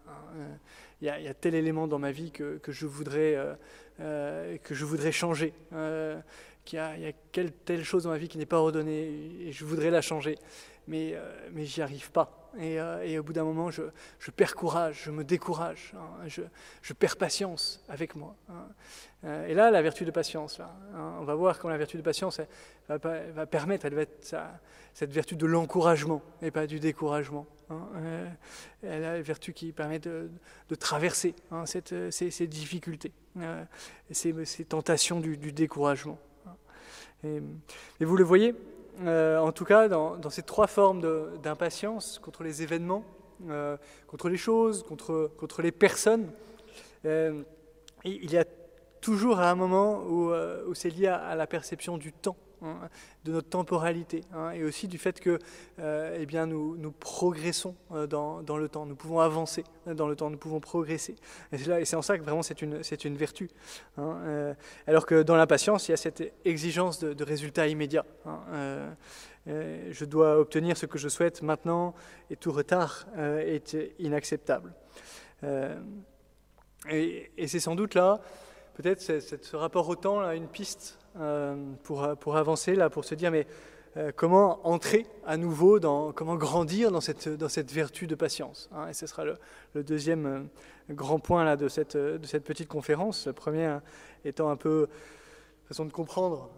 il 1.00 1.06
y, 1.06 1.28
a 1.28 1.34
tel 1.34 1.54
élément 1.54 1.86
dans 1.86 1.98
ma 1.98 2.12
vie 2.12 2.30
que, 2.30 2.60
je, 2.68 2.86
voudrais, 2.86 3.34
euh, 3.34 3.54
euh, 4.00 4.58
que 4.58 4.74
je 4.74 4.84
voudrais 4.84 5.12
changer, 5.12 5.54
euh, 5.72 6.20
qu'il 6.64 6.78
y, 6.78 6.82
a, 6.82 7.12
telle 7.32 7.84
chose 7.84 8.04
dans 8.04 8.10
ma 8.10 8.18
vie 8.18 8.28
qui 8.28 8.36
n'est 8.36 8.46
pas 8.46 8.58
ordonnée 8.58 9.10
et 9.40 9.52
je 9.52 9.64
voudrais 9.64 9.90
la 9.90 10.02
changer, 10.02 10.36
mais, 10.88 11.14
mais 11.52 11.64
j'y 11.64 11.80
arrive 11.80 12.10
pas. 12.10 12.36
Et, 12.58 13.18
au 13.18 13.22
bout 13.22 13.32
d'un 13.32 13.44
moment, 13.44 13.70
je, 13.70 13.82
perds 14.36 14.54
courage, 14.54 15.02
je 15.04 15.10
me 15.10 15.24
décourage, 15.24 15.94
hein, 15.96 16.28
je, 16.82 16.92
perds 16.92 17.16
patience 17.16 17.82
avec 17.88 18.14
moi. 18.14 18.34
Hein. 18.50 19.44
Et 19.48 19.54
là, 19.54 19.70
la 19.70 19.80
vertu 19.80 20.04
de 20.04 20.10
patience, 20.10 20.60
hein, 20.60 21.16
on 21.20 21.24
va 21.24 21.34
voir 21.34 21.58
comment 21.58 21.70
la 21.70 21.78
vertu 21.78 21.96
de 21.96 22.02
patience 22.02 22.40
va, 22.88 23.46
permettre, 23.46 23.86
elle 23.86 23.94
va 23.94 24.02
être 24.02 24.36
cette 24.92 25.12
vertu 25.12 25.36
de 25.36 25.46
l'encouragement 25.46 26.20
et 26.42 26.50
pas 26.50 26.66
du 26.66 26.78
découragement. 26.78 27.46
Hein, 27.70 27.88
euh, 27.96 28.28
elle 28.82 29.04
a 29.04 29.12
la 29.14 29.22
vertu 29.22 29.52
qui 29.52 29.70
permet 29.72 30.00
de, 30.00 30.28
traverser 30.78 31.34
hein, 31.52 31.66
cette, 31.66 31.94
ces, 32.10 32.46
difficultés, 32.46 33.12
euh, 33.38 33.64
ces, 34.10 34.64
tentations 34.64 35.20
du, 35.20 35.36
découragement. 35.52 36.18
Hein. 36.46 37.40
Et, 38.00 38.04
vous 38.04 38.16
le 38.16 38.24
voyez, 38.24 38.54
euh, 39.02 39.38
en 39.38 39.52
tout 39.52 39.64
cas, 39.64 39.88
dans, 39.88 40.30
ces 40.30 40.42
trois 40.42 40.66
formes 40.66 41.00
d'impatience 41.42 42.18
contre 42.18 42.42
les 42.42 42.62
événements, 42.62 43.04
contre 44.08 44.28
les 44.28 44.36
choses, 44.36 44.82
contre, 44.82 45.62
les 45.62 45.72
personnes, 45.72 46.30
il 47.04 47.44
y 48.04 48.36
a 48.36 48.44
toujours 49.00 49.40
un 49.40 49.54
moment 49.54 50.02
où 50.02 50.74
c'est 50.74 50.90
lié 50.90 51.06
à 51.06 51.34
la 51.36 51.46
perception 51.46 51.98
du 51.98 52.12
temps. 52.12 52.36
Hein, 52.62 52.90
de 53.24 53.32
notre 53.32 53.48
temporalité 53.48 54.22
hein, 54.34 54.50
et 54.50 54.64
aussi 54.64 54.86
du 54.86 54.98
fait 54.98 55.18
que 55.18 55.38
euh, 55.78 56.18
eh 56.20 56.26
bien, 56.26 56.44
nous, 56.44 56.76
nous 56.76 56.92
progressons 56.92 57.74
euh, 57.92 58.06
dans, 58.06 58.42
dans, 58.42 58.58
le 58.58 58.68
temps, 58.68 58.84
nous 58.84 58.96
pouvons 58.96 59.20
avancer 59.20 59.64
dans 59.86 60.06
le 60.06 60.14
temps, 60.14 60.28
nous 60.28 60.36
pouvons 60.36 60.60
progresser. 60.60 61.16
Et 61.52 61.84
c'est 61.86 61.96
en 61.96 62.02
ça 62.02 62.18
que 62.18 62.22
vraiment 62.22 62.42
c'est 62.42 62.60
une, 62.60 62.82
une 63.04 63.16
vertu. 63.16 63.48
Hein, 63.96 64.18
euh, 64.24 64.54
alors 64.86 65.06
que 65.06 65.22
dans 65.22 65.36
l'impatience, 65.36 65.88
il 65.88 65.92
y 65.92 65.94
a 65.94 65.96
cette 65.96 66.34
exigence 66.44 66.98
de, 66.98 67.24
résultats 67.24 67.66
immédiats. 67.66 68.04
je 69.46 70.04
dois 70.04 70.38
obtenir 70.38 70.76
ce 70.76 70.84
que 70.84 70.98
je 70.98 71.08
souhaite 71.08 71.40
maintenant 71.40 71.94
et 72.28 72.36
tout 72.36 72.52
retard 72.52 73.06
est 73.16 73.76
inacceptable. 73.98 74.74
et 76.90 77.46
c'est 77.46 77.60
sans 77.60 77.74
doute 77.74 77.94
là, 77.94 78.20
peut-être 78.80 79.00
ce 79.00 79.56
rapport 79.56 79.88
au 79.88 79.96
temps, 79.96 80.20
là, 80.20 80.34
une 80.34 80.46
piste 80.46 80.98
euh, 81.18 81.54
pour, 81.82 82.16
pour 82.18 82.36
avancer, 82.36 82.74
là, 82.74 82.88
pour 82.88 83.04
se 83.04 83.14
dire, 83.14 83.30
mais 83.30 83.46
euh, 83.96 84.12
comment 84.14 84.66
entrer 84.66 85.06
à 85.26 85.36
nouveau, 85.36 85.80
dans, 85.80 86.12
comment 86.12 86.36
grandir 86.36 86.90
dans 86.90 87.00
cette, 87.00 87.28
dans 87.28 87.48
cette 87.48 87.70
vertu 87.72 88.06
de 88.06 88.14
patience. 88.14 88.70
Hein, 88.72 88.88
et 88.88 88.94
ce 88.94 89.06
sera 89.06 89.24
le, 89.24 89.82
deuxième 89.82 90.26
euh, 90.26 90.94
grand 90.94 91.18
point 91.18 91.44
là, 91.44 91.56
de, 91.56 91.68
cette, 91.68 91.96
de 91.96 92.26
cette 92.26 92.44
petite 92.44 92.68
conférence. 92.68 93.26
Le 93.26 93.32
premier 93.32 93.78
étant 94.24 94.50
un 94.50 94.56
peu 94.56 94.88
façon 95.66 95.84
de 95.84 95.92
comprendre, 95.92 96.50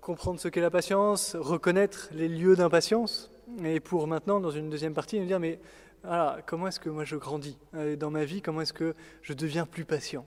comprendre 0.00 0.40
ce 0.40 0.48
qu'est 0.48 0.62
la 0.62 0.70
patience, 0.70 1.36
reconnaître 1.36 2.08
les 2.12 2.26
lieux 2.26 2.56
d'impatience. 2.56 3.30
Et 3.62 3.80
pour 3.80 4.06
maintenant, 4.06 4.40
dans 4.40 4.50
une 4.50 4.70
deuxième 4.70 4.94
partie, 4.94 5.20
nous 5.20 5.26
dire, 5.26 5.40
mais 5.40 5.58
comment 6.46 6.68
est-ce 6.68 6.80
que 6.80 6.88
moi 6.88 7.04
je 7.04 7.16
grandis? 7.16 7.58
Euh, 7.74 7.96
dans 7.96 8.10
ma 8.10 8.24
vie 8.24 8.42
Comment 8.42 8.60
est-ce 8.60 8.72
que 8.72 8.94
je 9.22 9.32
deviens 9.32 9.66
plus 9.66 9.84
patient? 9.84 10.26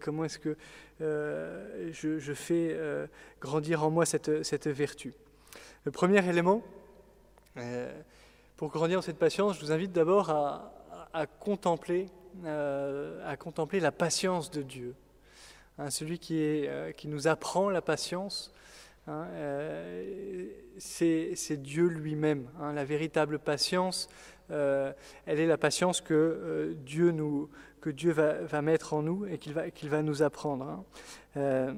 Comment 0.00 0.24
est-ce 0.24 0.38
que 0.38 0.56
euh, 1.00 1.90
je, 1.92 2.34
fais 2.34 2.70
euh, 2.72 3.06
grandir 3.40 3.84
en 3.84 3.90
moi 3.90 4.06
cette, 4.06 4.66
vertu? 4.66 5.14
Le 5.84 5.90
premier 5.90 6.26
élément, 6.28 6.62
pour 8.56 8.70
grandir 8.70 8.98
dans 8.98 9.02
cette 9.02 9.18
patience, 9.18 9.56
je 9.56 9.60
vous 9.60 9.72
invite 9.72 9.92
d'abord 9.92 10.30
à, 10.30 11.26
contempler, 11.40 12.08
la 12.42 13.92
patience 13.92 14.50
de 14.50 14.62
Dieu. 14.62 14.94
Hein, 15.78 15.90
celui 15.90 16.18
qui 16.18 16.68
nous 17.06 17.28
apprend 17.28 17.68
la 17.68 17.82
patience, 17.82 18.52
hein, 19.06 19.26
c'est 20.78 21.62
Dieu 21.62 21.86
lui-même. 21.86 22.48
Hein, 22.60 22.72
la 22.72 22.84
véritable 22.84 23.38
patience, 23.38 24.08
euh, 24.50 24.92
elle 25.26 25.40
est 25.40 25.46
la 25.46 25.56
patience 25.56 26.00
que 26.00 26.14
euh, 26.14 26.74
Dieu, 26.84 27.10
nous, 27.10 27.48
que 27.80 27.90
Dieu 27.90 28.12
va, 28.12 28.62
mettre 28.62 28.92
en 28.94 29.02
nous 29.02 29.26
et 29.26 29.38
qu'il 29.38 29.88
va, 29.88 30.02
nous 30.02 30.22
apprendre. 30.22 30.64
Hein. 30.64 30.84
Euh, 31.36 31.74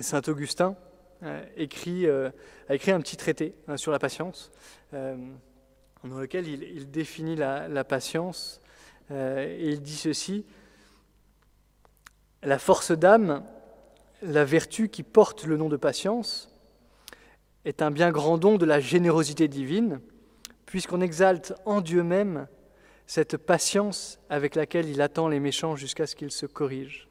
Saint 0.00 0.22
Augustin 0.28 0.76
écrit, 1.56 2.08
a 2.08 2.74
écrit 2.74 2.92
un 2.92 3.00
petit 3.00 3.16
traité 3.16 3.52
hein, 3.66 3.76
sur 3.76 3.90
la 3.90 3.98
patience, 3.98 4.52
dans 4.92 6.16
lequel 6.16 6.46
il, 6.46 6.88
définit 6.92 7.34
la, 7.34 7.82
patience, 7.82 8.60
et 9.10 9.68
il 9.68 9.82
dit 9.82 9.96
ceci, 9.96 10.46
la 12.44 12.60
force 12.60 12.92
d'âme, 12.92 13.42
la 14.22 14.44
vertu 14.44 14.88
qui 14.88 15.02
porte 15.02 15.44
le 15.44 15.56
nom 15.56 15.68
de 15.68 15.76
patience, 15.76 16.56
est 17.64 17.82
un 17.82 17.90
bien 17.90 18.12
grand 18.12 18.38
don 18.38 18.56
de 18.56 18.64
la 18.64 18.78
générosité 18.78 19.48
divine, 19.48 20.00
puisqu'on 20.68 21.00
exalte 21.00 21.54
en 21.64 21.80
Dieu 21.80 22.02
même 22.02 22.46
cette 23.06 23.38
patience 23.38 24.20
avec 24.28 24.54
laquelle 24.54 24.86
il 24.86 25.00
attend 25.00 25.28
les 25.28 25.40
méchants 25.40 25.76
jusqu'à 25.76 26.06
ce 26.06 26.14
qu'ils 26.14 26.30
se 26.30 26.44
corrigent. 26.44 27.08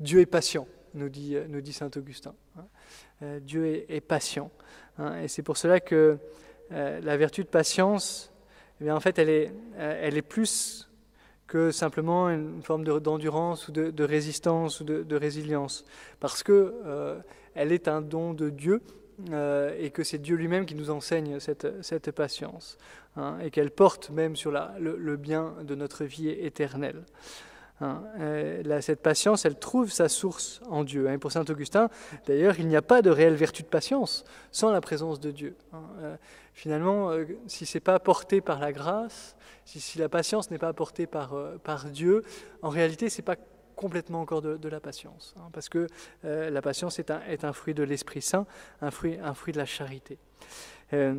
Dieu 0.00 0.20
est 0.20 0.26
patient, 0.26 0.66
nous 0.92 1.08
dit, 1.08 1.36
nous 1.48 1.60
dit 1.60 1.72
Saint 1.72 1.90
Augustin. 1.96 2.34
Dieu 3.42 3.84
est, 3.88 4.00
patient. 4.00 4.50
Hein. 4.98 5.20
et 5.22 5.28
c'est 5.28 5.42
pour 5.42 5.56
cela 5.56 5.78
que 5.78 6.18
la 6.70 7.16
vertu 7.16 7.44
de 7.44 7.48
patience, 7.48 8.32
eh 8.80 8.84
bien, 8.84 8.96
en 8.96 9.00
fait, 9.00 9.20
elle 9.20 9.28
est, 9.28 9.52
elle 9.78 10.16
est 10.16 10.22
plus 10.22 10.90
que 11.46 11.70
simplement 11.70 12.28
une 12.28 12.62
forme 12.62 12.82
d'endurance 12.82 13.68
ou 13.68 13.72
de, 13.72 14.04
résistance 14.04 14.80
ou 14.80 14.84
de, 14.84 15.16
résilience, 15.16 15.84
parce 16.18 16.42
que 16.42 17.22
elle 17.54 17.70
est 17.70 17.86
un 17.86 18.02
don 18.02 18.34
de 18.34 18.50
Dieu 18.50 18.82
euh, 19.30 19.74
et 19.78 19.90
que 19.90 20.02
c'est 20.02 20.18
Dieu 20.18 20.36
lui-même 20.36 20.66
qui 20.66 20.74
nous 20.74 20.90
enseigne 20.90 21.38
cette, 21.40 22.10
patience, 22.10 22.78
hein, 23.16 23.38
et 23.42 23.50
qu'elle 23.50 23.70
porte 23.70 24.10
même 24.10 24.36
sur 24.36 24.50
le, 24.50 25.16
bien 25.16 25.54
de 25.62 25.74
notre 25.74 26.04
vie 26.04 26.28
éternelle. 26.28 27.04
Hein. 27.80 28.02
Euh, 28.20 28.80
cette 28.80 29.02
patience, 29.02 29.44
elle 29.44 29.58
trouve 29.58 29.90
sa 29.90 30.08
source 30.08 30.60
en 30.68 30.84
Dieu. 30.84 31.08
Hein. 31.08 31.18
pour 31.18 31.32
saint 31.32 31.44
Augustin, 31.48 31.88
d'ailleurs, 32.26 32.58
il 32.58 32.68
n'y 32.68 32.76
a 32.76 32.82
pas 32.82 33.02
de 33.02 33.10
réelle 33.10 33.34
vertu 33.34 33.62
de 33.62 33.68
patience 33.68 34.24
sans 34.50 34.70
la 34.70 34.80
présence 34.80 35.20
de 35.20 35.30
Dieu. 35.30 35.56
Euh, 36.02 36.16
finalement, 36.52 37.10
si 37.46 37.66
c'est 37.66 37.80
pas 37.80 37.98
porté 37.98 38.40
par 38.40 38.58
la 38.58 38.72
grâce, 38.72 39.36
si, 39.64 39.98
la 39.98 40.08
patience 40.08 40.50
n'est 40.50 40.58
pas 40.58 40.68
apportée 40.68 41.06
par, 41.06 41.34
par 41.62 41.86
Dieu, 41.86 42.22
en 42.62 42.68
réalité, 42.68 43.08
c'est 43.08 43.22
pas 43.22 43.36
complètement 43.74 44.20
encore 44.20 44.42
de, 44.42 44.68
la 44.68 44.80
patience, 44.80 45.34
hein, 45.38 45.48
parce 45.52 45.68
que 45.68 45.86
euh, 46.24 46.50
la 46.50 46.62
patience 46.62 46.98
est 46.98 47.10
un, 47.10 47.20
est 47.28 47.44
un 47.44 47.52
fruit 47.52 47.74
de 47.74 47.82
l'Esprit 47.82 48.22
Saint, 48.22 48.46
un 48.80 48.90
fruit, 48.90 49.18
un 49.22 49.34
fruit 49.34 49.52
de 49.52 49.58
la 49.58 49.66
charité. 49.66 50.18
Euh, 50.92 51.14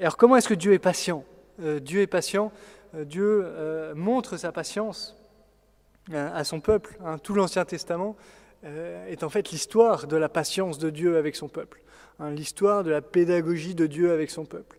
alors 0.00 0.16
comment 0.16 0.36
est-ce 0.36 0.48
que 0.48 0.54
Dieu 0.54 0.72
est 0.72 0.78
patient? 0.78 1.24
Euh, 1.60 1.80
Dieu 1.80 2.00
est 2.00 2.06
patient, 2.06 2.52
Dieu 2.94 3.46
montre 3.94 4.38
sa 4.38 4.50
patience 4.50 5.14
à 6.10 6.42
son 6.44 6.60
peuple. 6.60 6.96
Hein. 7.04 7.18
Tout 7.18 7.34
l'Ancien 7.34 7.66
Testament 7.66 8.16
est 8.62 9.22
en 9.22 9.28
fait 9.28 9.50
l'histoire 9.50 10.06
de 10.06 10.16
la 10.16 10.30
patience 10.30 10.78
de 10.78 10.88
Dieu 10.88 11.18
avec 11.18 11.36
son 11.36 11.48
peuple, 11.48 11.82
hein, 12.18 12.30
l'histoire 12.30 12.84
de 12.84 12.90
la 12.90 13.02
pédagogie 13.02 13.74
de 13.74 13.86
Dieu 13.86 14.10
avec 14.10 14.30
son 14.30 14.46
peuple. 14.46 14.78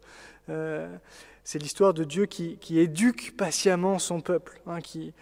C'est 1.43 1.59
l'histoire 1.59 1.93
de 1.93 2.03
Dieu 2.03 2.25
qui, 2.25 2.57
qui, 2.57 2.79
éduque 2.79 3.35
patiemment 3.37 3.99
son 3.99 4.21
peuple, 4.21 4.59
qui, 4.83 5.13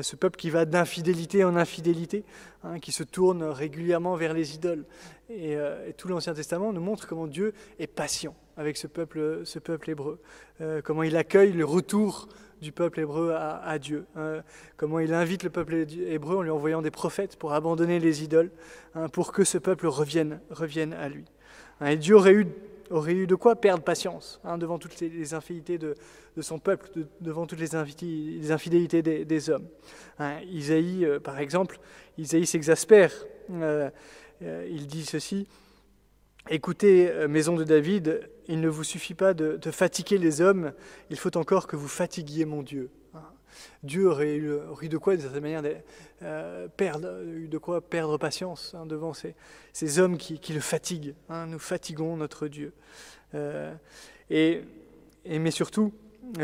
ce 0.00 0.16
peuple 0.16 0.36
qui 0.36 0.48
va 0.48 0.64
d'infidélité 0.64 1.44
en 1.44 1.56
infidélité, 1.56 2.24
hein, 2.64 2.78
qui 2.78 2.92
se 2.92 3.02
tourne 3.02 3.42
régulièrement 3.42 4.16
vers 4.16 4.32
les 4.32 4.54
idoles. 4.54 4.84
Euh, 5.30 5.88
et, 5.88 5.92
tout 5.92 6.08
l'Ancien 6.08 6.34
Testament 6.34 6.72
nous 6.72 6.80
montre 6.80 7.06
comment 7.06 7.26
Dieu 7.26 7.52
est 7.78 7.86
patient 7.86 8.34
avec 8.56 8.76
ce 8.76 8.86
peuple, 8.86 9.42
ce 9.44 9.58
peuple 9.58 9.90
hébreu, 9.90 10.20
euh, 10.60 10.82
comment 10.82 11.02
il 11.02 11.16
accueille 11.16 11.52
le 11.52 11.64
retour 11.64 12.28
du 12.60 12.70
peuple 12.70 13.00
hébreu 13.00 13.32
à, 13.34 13.78
Dieu, 13.80 14.04
hein, 14.14 14.42
comment 14.76 15.00
il 15.00 15.12
invite 15.14 15.42
le 15.42 15.50
peuple 15.50 15.84
hébreu 16.06 16.36
en 16.36 16.42
lui 16.42 16.50
envoyant 16.50 16.80
des 16.80 16.92
prophètes 16.92 17.34
pour 17.36 17.54
abandonner 17.54 17.98
les 17.98 18.22
idoles, 18.22 18.52
hein, 18.94 19.08
pour 19.08 19.32
que 19.32 19.42
ce 19.42 19.58
peuple 19.58 19.88
revienne, 19.88 20.38
revienne 20.48 20.92
à 20.92 21.08
lui. 21.08 21.24
et 21.84 21.96
Dieu 21.96 22.14
aurait 22.14 22.34
eu 22.34 22.46
aurait 22.92 23.14
eu 23.14 23.26
de 23.26 23.34
quoi 23.34 23.56
perdre 23.56 23.82
patience 23.82 24.40
hein, 24.44 24.58
devant 24.58 24.78
toutes 24.78 25.00
les, 25.00 25.34
infidélités 25.34 25.78
de, 25.78 25.94
son 26.40 26.58
peuple, 26.58 26.88
devant 27.20 27.46
toutes 27.46 27.60
les, 27.60 27.74
infidélités 27.74 29.02
des, 29.02 29.50
hommes. 29.50 29.66
Hein, 30.18 30.40
Isaïe, 30.42 31.04
euh, 31.04 31.18
par 31.18 31.38
exemple, 31.38 31.78
Isaïe 32.18 32.46
s'exaspère. 32.46 33.12
Euh, 33.50 33.90
euh, 34.42 34.66
il 34.70 34.86
dit 34.86 35.04
ceci 35.04 35.48
Écoutez, 36.50 37.10
maison 37.28 37.54
de 37.54 37.62
David, 37.62 38.28
il 38.48 38.60
ne 38.60 38.68
vous 38.68 38.82
suffit 38.82 39.14
pas 39.14 39.32
de, 39.32 39.58
de 39.58 39.70
fatiguer 39.70 40.18
les 40.18 40.40
hommes, 40.40 40.72
il 41.08 41.16
faut 41.16 41.36
encore 41.36 41.68
que 41.68 41.76
vous 41.76 41.86
fatiguiez 41.86 42.44
mon 42.44 42.62
Dieu. 42.62 42.90
Dieu 43.82 44.06
aurait 44.06 44.36
eu, 44.36 44.88
de 44.88 44.98
quoi, 44.98 45.16
de 45.16 45.22
cette 45.22 45.34
manière, 45.34 45.62
euh, 46.22 46.68
perdre, 46.76 47.22
de 47.24 47.58
quoi 47.58 47.80
perdre 47.80 48.18
patience 48.18 48.74
hein, 48.74 48.86
devant 48.86 49.12
ces, 49.12 49.34
ces, 49.72 49.98
hommes 49.98 50.16
qui, 50.16 50.38
qui 50.38 50.52
le 50.52 50.60
fatiguent. 50.60 51.14
Hein. 51.28 51.46
nous 51.46 51.58
fatiguons 51.58 52.16
notre 52.16 52.48
Dieu. 52.48 52.72
Euh, 53.34 53.74
et, 54.30 54.62
et, 55.24 55.38
mais 55.38 55.50
surtout, 55.50 55.92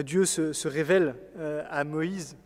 Dieu 0.05 0.25
se, 0.25 0.53
se 0.53 0.69
révèle 0.69 1.15
euh, 1.39 1.65
à 1.71 1.85
Moïse, 1.85 2.37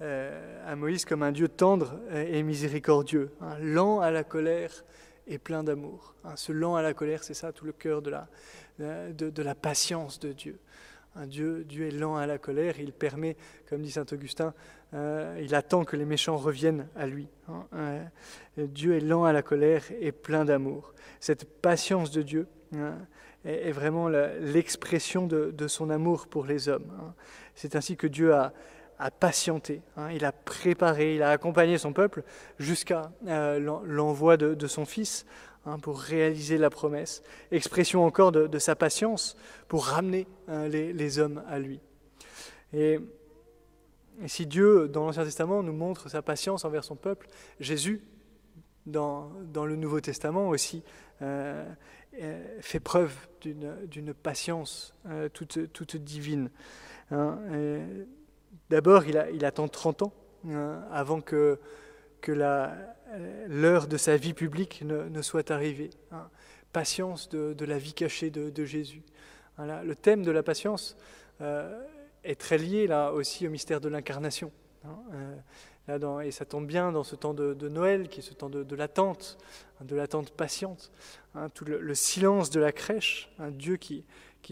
à 0.00 0.76
Moïse 0.76 1.04
comme 1.04 1.22
un 1.22 1.30
Dieu 1.30 1.46
tendre 1.46 2.00
et 2.10 2.42
miséricordieux, 2.42 3.32
hein, 3.42 3.58
lent 3.60 4.00
à 4.00 4.10
la 4.10 4.24
colère 4.24 4.72
et 5.26 5.36
plein 5.36 5.62
d'amour. 5.62 6.14
ce 6.36 6.52
lent 6.52 6.74
à 6.74 6.80
la 6.80 6.94
colère, 6.94 7.22
c'est 7.22 7.34
ça 7.34 7.52
tout 7.52 7.66
le 7.66 7.72
cœur 7.72 8.00
de 8.00 8.08
la, 8.08 8.26
de 8.78 9.42
la 9.42 9.54
patience 9.54 10.18
de 10.18 10.32
Dieu. 10.32 10.58
Un 11.16 11.26
Dieu, 11.26 11.64
Dieu 11.68 11.88
est 11.88 11.90
lent 11.90 12.16
à 12.16 12.26
la 12.26 12.38
colère, 12.38 12.78
il 12.78 12.92
permet, 12.92 13.36
comme 13.68 13.82
dit 13.82 13.90
saint 13.90 14.06
Augustin, 14.12 14.54
euh, 14.94 15.40
il 15.42 15.54
attend 15.54 15.84
que 15.84 15.96
les 15.96 16.04
méchants 16.04 16.36
reviennent 16.36 16.86
à 16.96 17.06
lui. 17.06 17.28
Hein. 17.48 17.66
Euh, 17.74 18.04
Dieu 18.56 18.96
est 18.96 19.00
lent 19.00 19.24
à 19.24 19.32
la 19.32 19.42
colère 19.42 19.82
et 20.00 20.12
plein 20.12 20.44
d'amour. 20.44 20.94
Cette 21.18 21.44
patience 21.60 22.10
de 22.10 22.22
Dieu 22.22 22.46
hein, 22.74 22.94
est, 23.44 23.72
vraiment 23.72 24.08
l'expression 24.08 25.26
de, 25.26 25.68
son 25.68 25.90
amour 25.90 26.28
pour 26.28 26.44
les 26.46 26.68
hommes. 26.68 26.92
Hein. 27.00 27.14
C'est 27.54 27.76
ainsi 27.76 27.96
que 27.96 28.06
Dieu 28.06 28.34
a, 28.34 28.52
patienté, 29.18 29.80
il 30.12 30.26
a 30.26 30.32
préparé, 30.32 31.14
il 31.14 31.22
a 31.22 31.30
accompagné 31.30 31.78
son 31.78 31.94
peuple 31.94 32.22
jusqu'à 32.58 33.10
euh, 33.26 33.58
l'envoi 33.86 34.36
de, 34.36 34.66
son 34.66 34.84
Fils 34.84 35.24
Hein, 35.66 35.78
pour 35.78 36.00
réaliser 36.00 36.56
la 36.56 36.70
promesse, 36.70 37.22
expression 37.52 38.06
encore 38.06 38.32
de, 38.32 38.58
sa 38.58 38.74
patience 38.74 39.36
pour 39.68 39.84
ramener 39.84 40.26
hein, 40.48 40.66
les, 40.68 41.18
hommes 41.18 41.42
à 41.48 41.58
lui. 41.58 41.80
Et, 42.72 42.98
si 44.26 44.46
Dieu, 44.46 44.88
dans 44.88 45.04
l'Ancien 45.04 45.24
Testament, 45.24 45.62
nous 45.62 45.74
montre 45.74 46.08
sa 46.08 46.22
patience 46.22 46.64
envers 46.64 46.82
son 46.82 46.96
peuple, 46.96 47.28
Jésus, 47.58 48.00
dans, 48.86 49.30
le 49.54 49.76
Nouveau 49.76 50.00
Testament 50.00 50.48
aussi, 50.48 50.82
euh, 51.20 51.66
euh, 52.18 52.58
fait 52.62 52.80
preuve 52.80 53.14
d'une 53.42 54.14
patience 54.14 54.94
euh, 55.10 55.28
toute, 55.28 55.96
divine. 55.96 56.50
Hein. 57.10 57.38
D'abord, 58.70 59.04
il, 59.04 59.44
attend 59.44 59.68
30 59.68 60.04
ans 60.04 60.12
avant 60.90 61.20
que, 61.20 61.58
que 62.20 62.32
euh, 62.32 63.46
l'heure 63.48 63.86
de 63.86 63.96
sa 63.96 64.16
vie 64.16 64.34
publique 64.34 64.82
ne, 64.84 65.22
soit 65.22 65.50
arrivée. 65.50 65.90
Hein. 66.12 66.28
Patience 66.72 67.28
de, 67.28 67.64
la 67.64 67.78
vie 67.78 67.94
cachée 67.94 68.30
de, 68.30 68.64
Jésus. 68.64 69.02
le 69.58 69.94
thème 69.94 70.22
de 70.22 70.30
la 70.30 70.42
patience 70.42 70.96
euh, 71.40 71.84
est 72.22 72.38
très 72.38 72.58
lié 72.58 72.86
là 72.86 73.12
aussi 73.12 73.46
au 73.48 73.50
mystère 73.50 73.80
de 73.80 73.88
l'incarnation. 73.88 74.52
Hein. 74.84 74.96
Euh, 75.12 76.20
et 76.20 76.30
ça 76.30 76.44
tombe 76.44 76.66
bien 76.66 76.92
dans 76.92 77.02
ce 77.02 77.16
temps 77.16 77.34
de, 77.34 77.68
Noël, 77.68 78.08
qui 78.08 78.20
est 78.20 78.22
ce 78.22 78.34
temps 78.34 78.50
de, 78.50 78.76
l'attente, 78.76 79.38
hein, 79.80 79.84
de 79.84 79.96
l'attente 79.96 80.30
patiente, 80.30 80.92
tout 81.54 81.64
le, 81.64 81.94
silence 81.94 82.50
de 82.50 82.60
la 82.60 82.70
crèche, 82.70 83.32
un 83.40 83.50
Dieu 83.50 83.76
qui 83.76 84.04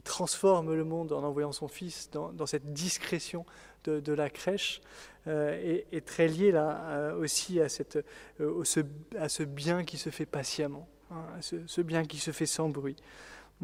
transforme 0.02 0.74
le 0.74 0.82
monde 0.82 1.12
en 1.12 1.22
envoyant 1.22 1.52
son 1.52 1.68
Fils 1.68 2.10
dans, 2.10 2.46
cette 2.46 2.72
discrétion 2.72 3.46
de, 3.84 4.12
la 4.12 4.30
crèche, 4.30 4.80
euh, 5.28 5.80
est, 5.92 6.06
très 6.06 6.26
lié 6.26 6.52
là 6.52 6.80
euh, 6.88 7.18
aussi 7.18 7.60
à, 7.60 7.68
cette, 7.68 7.98
euh, 8.40 8.64
ce, 8.64 8.80
à 9.18 9.28
ce 9.28 9.42
bien 9.42 9.84
qui 9.84 9.98
se 9.98 10.08
fait 10.08 10.24
patiemment, 10.24 10.88
hein, 11.10 11.22
ce, 11.40 11.82
bien 11.82 12.04
qui 12.06 12.16
se 12.18 12.30
fait 12.30 12.46
sans 12.46 12.70
bruit. 12.70 12.96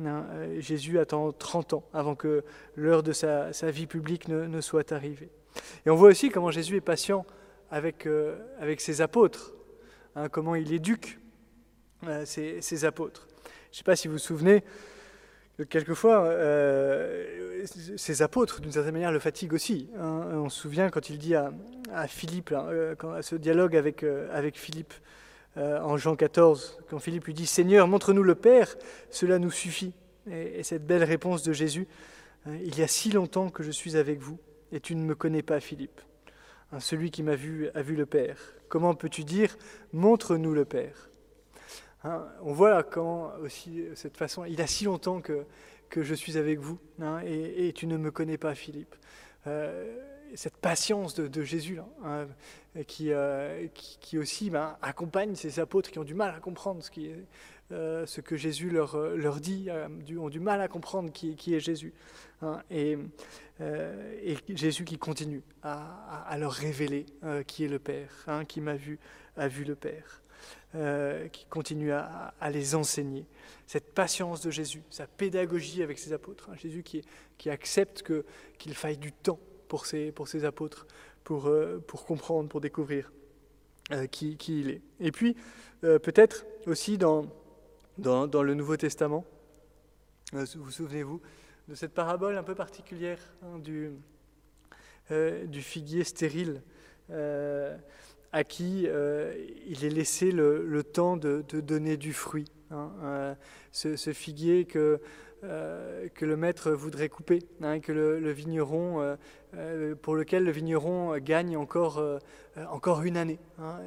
Hein, 0.05 0.27
Jésus 0.59 0.99
attend 0.99 1.33
30 1.33 1.73
ans 1.73 1.85
avant 1.95 2.17
que 2.17 2.45
l'heure 2.77 3.03
de 3.03 3.13
sa, 3.13 3.51
vie 3.71 3.87
publique 3.87 4.29
ne, 4.29 4.61
soit 4.61 4.93
arrivée. 4.93 5.31
Et 5.87 5.91
on 5.91 5.95
voit 5.95 6.11
aussi 6.11 6.29
comment 6.29 6.51
Jésus 6.51 6.77
est 6.77 6.83
patient 6.83 7.25
avec, 7.71 8.07
avec 8.59 8.81
ses 8.81 9.01
apôtres, 9.01 9.55
hein, 10.17 10.29
comment 10.29 10.57
il 10.57 10.73
éduque 10.73 11.19
ses, 12.25 12.61
ses 12.61 12.85
apôtres. 12.85 13.27
Je 13.71 13.77
ne 13.77 13.77
sais 13.79 13.85
pas 13.85 13.97
si 13.97 14.09
vous 14.09 14.15
vous 14.15 14.19
souvenez, 14.19 14.65
Quelquefois, 15.69 16.25
euh, 16.25 17.65
ces 17.97 18.23
apôtres, 18.23 18.61
d'une 18.61 18.73
certaine 18.73 18.95
manière, 18.95 19.13
le 19.13 19.21
fatiguent 19.21 19.53
aussi. 19.53 19.89
Hein. 19.97 20.27
On 20.33 20.49
se 20.49 20.61
souvient 20.61 20.91
quand 20.91 21.11
il 21.11 21.19
dit 21.19 21.37
à, 21.37 21.53
Philippe, 22.09 22.53
euh, 22.53 22.97
à 23.15 23.23
ce 23.23 23.37
dialogue 23.37 23.77
avec, 23.77 24.03
euh, 24.03 24.51
Philippe 24.55 24.95
en 25.57 25.97
Jean 25.97 26.17
14, 26.17 26.79
quand 26.91 26.99
Philippe 26.99 27.27
lui 27.27 27.35
dit 27.35 27.47
Seigneur, 27.47 27.87
montre-nous 27.87 28.25
le 28.25 28.35
Père, 28.35 28.75
cela 29.11 29.39
nous 29.39 29.53
suffit. 29.53 29.93
Et, 30.29 30.65
cette 30.65 30.85
belle 30.85 31.05
réponse 31.05 31.45
de 31.45 31.53
Jésus 31.53 31.87
Il 32.47 32.77
y 32.77 32.83
a 32.83 32.89
si 32.89 33.13
longtemps 33.13 33.51
que 33.51 33.63
je 33.63 33.71
suis 33.71 33.97
avec 33.97 34.19
vous, 34.19 34.41
et 34.73 34.81
tu 34.81 34.97
ne 34.97 35.05
me 35.05 35.15
connais 35.15 35.43
pas, 35.43 35.61
Philippe. 35.61 36.01
Hein, 36.73 36.81
celui 36.81 37.13
qui 37.13 37.23
m'a 37.23 37.37
vu 37.37 37.69
a 37.77 37.83
vu 37.83 37.95
le 37.95 38.05
Père. 38.05 38.37
Comment 38.69 38.97
peux-tu 38.97 39.23
dire 39.23 39.57
Montre-nous 39.93 40.55
le 40.55 40.65
Père? 40.65 41.09
Hein, 42.05 42.27
on 42.43 42.53
voit 42.53 42.83
comment 42.83 43.33
aussi 43.43 43.85
cette 43.95 44.17
façon, 44.17 44.45
il 44.45 44.61
a 44.61 44.67
si 44.67 44.85
longtemps 44.85 45.23
que, 45.23 45.47
que 45.89 46.03
je 46.03 46.15
suis 46.15 46.37
avec 46.37 46.59
vous 46.59 46.79
hein, 47.01 47.21
et, 47.25 47.73
tu 47.73 47.87
ne 47.87 47.97
me 47.97 48.11
connais 48.11 48.37
pas, 48.37 48.55
Philippe. 48.55 48.95
Euh, 49.47 50.01
cette 50.35 50.57
patience 50.57 51.15
de, 51.15 51.43
Jésus 51.43 51.79
hein, 52.05 52.27
qui, 52.89 53.13
euh, 53.13 53.69
qui, 53.73 54.19
aussi 54.19 54.51
ben, 54.51 54.77
accompagne 54.83 55.35
ces 55.37 55.61
apôtres 55.61 55.91
qui 55.93 55.99
ont 55.99 56.05
du 56.05 56.15
mal 56.15 56.35
à 56.35 56.41
comprendre 56.41 56.83
ce, 56.83 56.91
qui 56.91 57.13
euh, 57.71 58.05
ce 58.05 58.21
que 58.21 58.37
Jésus 58.37 58.69
leur, 58.69 58.99
leur 58.99 59.39
dit, 59.39 59.69
ont 60.19 60.29
du 60.29 60.41
mal 60.41 60.61
à 60.61 60.67
comprendre 60.67 61.13
qui, 61.13 61.37
qui 61.37 61.55
est 61.55 61.61
Jésus. 61.61 61.95
et, 62.71 62.99
et, 63.61 64.37
Jésus 64.49 64.85
qui 64.85 64.99
continue 64.99 65.43
à, 65.63 66.25
à 66.27 66.37
leur 66.37 66.53
révéler 66.53 67.07
qui 67.47 67.65
est 67.65 67.69
le 67.69 67.79
Père, 67.79 68.27
qui 68.49 68.61
m'a 68.61 68.75
vu, 68.75 68.99
a 69.37 69.47
vu 69.47 69.63
le 69.63 69.77
Père. 69.77 70.24
Qui 71.33 71.47
continue 71.47 71.93
à, 71.93 72.35
les 72.51 72.75
enseigner. 72.75 73.27
Cette 73.67 73.95
patience 73.95 74.41
de 74.41 74.51
Jésus, 74.51 74.83
sa 74.91 75.07
pédagogie 75.07 75.83
avec 75.83 75.99
ses 75.99 76.13
apôtres. 76.13 76.51
Hein. 76.51 76.57
Jésus 76.57 76.83
qui, 76.83 77.51
accepte 77.51 78.03
que, 78.03 78.25
qu'il 78.59 78.75
faille 78.75 78.99
du 78.99 79.13
temps 79.13 79.39
pour 79.69 79.87
ses, 79.87 80.13
pour 80.13 80.29
ses 80.29 80.45
apôtres, 80.45 80.87
pour, 81.23 81.51
pour 81.87 82.05
comprendre, 82.05 82.49
pour 82.49 82.61
découvrir 82.61 83.13
qui, 84.11 84.37
qui, 84.37 84.61
il 84.61 84.71
est. 84.71 84.83
Et 85.01 85.13
puis, 85.13 85.37
peut-être 85.81 86.45
aussi 86.67 86.99
dans, 86.99 87.27
dans, 87.99 88.27
dans, 88.27 88.43
le 88.43 88.55
Nouveau 88.55 88.77
Testament, 88.77 89.25
vous 90.33 90.71
souvenez-vous 90.71 91.21
de 91.69 91.75
cette 91.75 91.95
parabole 91.95 92.37
un 92.37 92.43
peu 92.43 92.55
particulière 92.55 93.19
hein, 93.43 93.59
du, 93.59 93.93
euh, 95.11 95.47
du 95.47 95.63
figuier 95.63 96.05
stérile 96.05 96.63
euh, 97.11 97.77
à 98.35 98.43
qui 98.43 98.87
euh, 98.89 99.33
il 99.65 99.85
est 99.85 99.91
laissé 99.91 100.33
le, 100.33 100.83
temps 100.83 101.17
de, 101.17 101.43
donner 101.61 101.97
du 101.97 102.13
fruit. 102.13 102.51
Hein, 102.73 103.37
ce, 103.71 103.95
ce, 103.95 104.13
figuier 104.13 104.65
que 104.65 105.01
euh, 105.45 106.09
que 106.15 106.25
le 106.25 106.37
maître 106.37 106.71
voudrait 106.71 107.11
couper, 107.11 107.41
hein, 107.61 107.81
que 107.81 107.93
le, 107.93 108.31
vigneron, 108.31 109.03
euh, 109.03 109.17
euh, 109.57 109.95
pour 109.95 110.15
lequel 110.15 110.45
le 110.45 110.51
vigneron 110.51 111.19
gagne 111.19 111.57
encore, 111.57 112.03
encore 112.71 113.03
une 113.03 113.19
année. 113.19 113.39
Hein, 113.59 113.81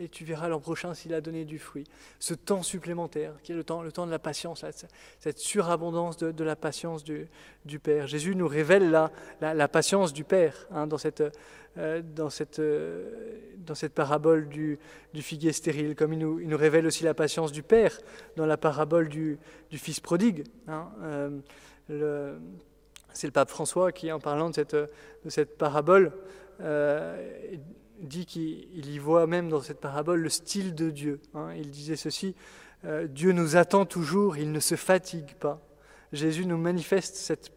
et, 0.00 0.08
tu 0.08 0.24
verras 0.24 0.48
l'an 0.48 0.58
prochain 0.58 0.92
s'il 0.94 1.14
a 1.14 1.20
donné 1.20 1.44
du 1.44 1.58
fruit. 1.58 1.84
Ce 2.18 2.34
temps 2.34 2.62
supplémentaire, 2.62 3.34
qui 3.42 3.52
est 3.52 3.54
le 3.54 3.62
temps, 3.62 3.82
le 3.82 3.92
temps 3.92 4.06
de 4.06 4.10
la 4.10 4.18
patience, 4.18 4.64
cette 5.20 5.38
surabondance 5.38 6.16
de, 6.16 6.44
la 6.44 6.56
patience 6.56 7.04
du, 7.04 7.28
Père. 7.78 8.08
Jésus 8.08 8.34
nous 8.34 8.48
révèle 8.48 8.90
la, 8.90 9.12
la, 9.40 9.68
patience 9.68 10.12
du 10.12 10.24
Père 10.24 10.66
dans 10.88 10.98
cette 10.98 11.20
euh, 11.20 11.30
dans, 11.76 12.30
cette, 12.30 12.60
euh, 12.60 13.10
dans 13.58 13.74
cette 13.74 13.94
parabole 13.94 14.48
du, 14.48 14.78
figuier 15.14 15.52
stérile, 15.52 15.96
comme 15.96 16.12
il 16.12 16.20
nous, 16.20 16.56
révèle 16.56 16.86
aussi 16.86 17.02
la 17.02 17.14
patience 17.14 17.50
du 17.50 17.62
Père 17.62 17.98
dans 18.36 18.46
la 18.46 18.56
parabole 18.56 19.08
du, 19.08 19.38
du 19.70 19.78
Fils 19.78 19.98
prodigue. 19.98 20.44
Hein. 20.68 20.88
Euh, 21.90 22.38
c'est 23.12 23.26
le 23.26 23.32
pape 23.32 23.50
François 23.50 23.90
qui, 23.90 24.12
en 24.12 24.20
parlant 24.20 24.50
de 24.50 24.54
cette, 24.54 24.74
de 24.74 25.28
cette 25.28 25.58
parabole, 25.58 26.12
dit 28.00 28.26
qu'il 28.26 28.90
y 28.90 28.98
voit 28.98 29.26
même 29.26 29.48
dans 29.48 29.60
cette 29.60 29.80
parabole 29.80 30.20
le 30.20 30.28
style 30.28 30.74
de 30.74 30.90
Dieu. 30.90 31.20
Hein. 31.34 31.50
Il 31.56 31.70
disait 31.70 31.96
ceci, 31.96 32.34
Dieu 33.08 33.32
nous 33.32 33.56
attend 33.56 33.84
toujours, 33.84 34.36
il 34.36 34.52
ne 34.52 34.60
se 34.60 34.76
fatigue 34.76 35.34
pas. 35.34 35.60
Jésus 36.12 36.46
nous 36.46 36.58
manifeste 36.58 37.16
cette 37.16 37.50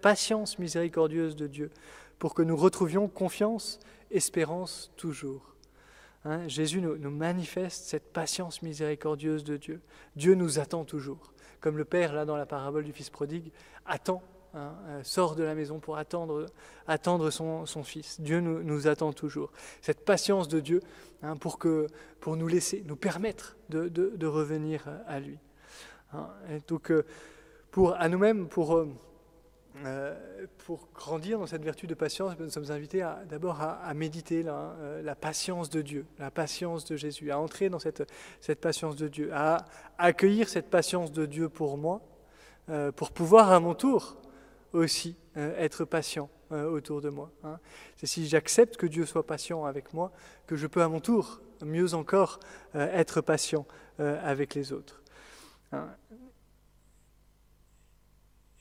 patience 0.00 0.58
miséricordieuse 0.58 1.36
de 1.36 1.46
Dieu 1.46 1.70
pour 2.22 2.34
que 2.34 2.42
nous 2.42 2.56
retrouvions 2.56 3.08
confiance, 3.08 3.80
espérance 4.12 4.92
toujours. 4.96 5.56
Hein, 6.24 6.46
Jésus 6.46 6.80
nous, 6.80 7.10
manifeste 7.10 7.86
cette 7.86 8.12
patience 8.12 8.62
miséricordieuse 8.62 9.42
de 9.42 9.56
Dieu. 9.56 9.80
Dieu 10.14 10.36
nous 10.36 10.60
attend 10.60 10.84
toujours. 10.84 11.32
Comme 11.60 11.76
le 11.76 11.84
Père, 11.84 12.12
là, 12.12 12.24
dans 12.24 12.36
la 12.36 12.46
parabole 12.46 12.84
du 12.84 12.92
Fils 12.92 13.10
prodigue, 13.10 13.50
attend, 13.86 14.22
hein, 14.54 14.72
euh, 14.86 15.02
sort 15.02 15.34
de 15.34 15.42
la 15.42 15.56
maison 15.56 15.80
pour 15.80 15.96
attendre, 15.96 16.46
attendre 16.86 17.28
son, 17.30 17.66
Fils. 17.82 18.20
Dieu 18.20 18.38
nous, 18.38 18.86
attend 18.86 19.12
toujours. 19.12 19.50
Cette 19.80 20.04
patience 20.04 20.46
de 20.46 20.60
Dieu 20.60 20.80
hein, 21.24 21.36
pour, 21.36 21.58
que, 21.58 21.88
pour 22.20 22.36
nous 22.36 22.46
laisser, 22.46 22.84
nous 22.86 22.94
permettre 22.94 23.56
de, 23.68 24.26
revenir 24.28 24.84
à 25.08 25.18
lui. 25.18 25.40
donc, 26.68 26.92
euh, 26.92 27.04
pour, 27.72 27.94
à 27.94 28.08
nous-mêmes, 28.08 28.46
pour... 28.46 28.86
Euh, 29.84 30.14
pour 30.58 30.88
grandir 30.94 31.38
dans 31.38 31.46
cette 31.46 31.64
vertu 31.64 31.86
de 31.86 31.94
patience, 31.94 32.32
nous 32.38 32.50
sommes 32.50 32.70
invités 32.70 33.06
d'abord 33.28 33.60
à, 33.60 33.92
méditer 33.94 34.44
euh, 34.46 35.02
la 35.02 35.14
patience 35.14 35.70
de 35.70 35.80
Dieu, 35.80 36.04
la 36.18 36.30
patience 36.30 36.84
de 36.84 36.96
Jésus, 36.96 37.30
à 37.30 37.38
entrer 37.38 37.70
dans 37.70 37.78
cette, 37.78 38.02
cette 38.40 38.60
patience 38.60 38.96
de 38.96 39.08
Dieu, 39.08 39.30
à 39.32 39.64
accueillir 39.98 40.48
cette 40.48 40.68
patience 40.68 41.10
de 41.10 41.24
Dieu 41.24 41.48
pour 41.48 41.78
moi, 41.78 42.02
euh, 42.68 42.92
pour 42.92 43.12
pouvoir 43.12 43.50
à 43.50 43.60
mon 43.60 43.74
tour 43.74 44.16
aussi 44.72 45.16
être 45.34 45.84
patient 45.86 46.28
autour 46.50 47.00
de 47.00 47.08
moi. 47.08 47.30
Hein. 47.44 47.58
C'est 47.96 48.06
si 48.06 48.26
j'accepte 48.26 48.76
que 48.76 48.86
Dieu 48.86 49.06
soit 49.06 49.26
patient 49.26 49.64
avec 49.64 49.94
moi 49.94 50.12
que 50.46 50.56
je 50.56 50.66
peux 50.66 50.82
à 50.82 50.88
mon 50.88 51.00
tour, 51.00 51.40
mieux 51.64 51.94
encore, 51.94 52.40
être 52.74 53.22
patient 53.22 53.66
avec 53.98 54.54
les 54.54 54.72
autres. 54.72 55.02
Hein. 55.72 55.88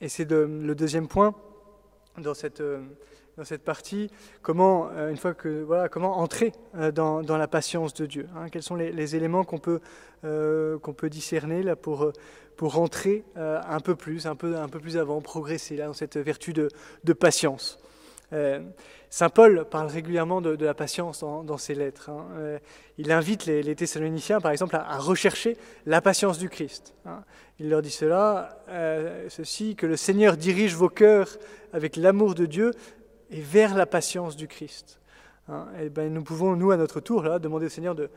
Et 0.01 0.09
c'est 0.09 0.29
le 0.29 0.73
deuxième 0.73 1.07
point 1.07 1.35
dans 2.17 2.33
cette, 2.33 2.61
euh, 2.61 2.81
dans 3.37 3.43
cette 3.43 3.63
partie, 3.63 4.09
comment, 4.41 4.89
euh, 4.89 5.09
une 5.09 5.17
fois 5.17 5.33
que, 5.33 5.61
voilà, 5.63 5.89
comment 5.89 6.17
entrer 6.17 6.51
euh, 6.75 6.91
dans, 6.91 7.21
dans 7.21 7.37
la 7.37 7.47
patience 7.47 7.93
de 7.93 8.05
Dieu. 8.05 8.27
Hein. 8.35 8.49
quels 8.49 8.63
sont 8.63 8.75
les, 8.75 9.15
éléments 9.15 9.43
qu'on 9.43 9.59
peut, 9.59 9.79
peut 10.21 11.09
discerner 11.09 11.63
là, 11.63 11.75
pour, 11.75 12.11
pour 12.57 12.73
rentrer 12.73 13.23
un 13.35 13.79
peu 13.79 13.95
plus, 13.95 14.25
un 14.25 14.35
peu, 14.35 14.57
un 14.57 14.67
peu 14.67 14.79
plus 14.79 14.97
avant, 14.97 15.21
progresser 15.21 15.75
là, 15.75 15.85
dans 15.85 15.93
cette 15.93 16.17
vertu 16.17 16.53
de, 16.53 16.69
de 17.03 17.13
patience 17.13 17.79
Saint 19.11 19.29
Paul 19.29 19.65
parle 19.69 19.87
régulièrement 19.87 20.39
de, 20.39 20.55
la 20.63 20.73
patience 20.73 21.19
dans, 21.19 21.57
ses 21.57 21.75
lettres. 21.75 22.09
Hein. 22.09 22.27
Euh, 22.37 22.59
il 22.97 23.11
invite 23.11 23.45
les, 23.45 23.75
Thessaloniciens, 23.75 24.39
par 24.39 24.53
exemple, 24.53 24.77
à, 24.77 24.97
rechercher 24.99 25.57
la 25.85 25.99
patience 25.99 26.39
du 26.39 26.47
Christ. 26.47 26.95
Hein. 27.05 27.25
Il 27.59 27.69
leur 27.69 27.81
dit 27.81 27.91
cela, 27.91 28.63
euh, 28.69 29.25
ceci, 29.27 29.75
que 29.75 29.85
le 29.85 29.97
Seigneur 29.97 30.37
dirige 30.37 30.75
vos 30.75 30.87
cœurs 30.87 31.37
avec 31.73 31.97
l'amour 31.97 32.35
de 32.35 32.45
Dieu 32.45 32.71
et 33.31 33.41
vers 33.41 33.75
la 33.75 33.85
patience 33.85 34.37
du 34.37 34.47
Christ. 34.47 35.01
Hein. 35.49 35.67
Et 35.81 35.89
ben, 35.89 36.11
nous 36.11 36.23
pouvons, 36.23 36.55
nous, 36.55 36.71
à 36.71 36.77
notre 36.77 37.01
tour, 37.01 37.23
là, 37.23 37.37
demander 37.37 37.65
au 37.65 37.69
Seigneur 37.69 37.95
de, 37.95 38.09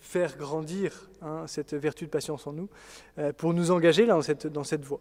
faire 0.00 0.36
grandir 0.36 1.08
cette 1.46 1.74
vertu 1.74 2.04
de 2.04 2.10
patience 2.10 2.46
en 2.46 2.52
nous, 2.52 2.68
euh, 3.18 3.32
pour 3.32 3.54
nous 3.54 3.72
engager 3.72 4.06
dans, 4.06 4.20
cette, 4.22 4.46
dans 4.46 4.64
cette 4.64 4.84
voie. 4.84 5.00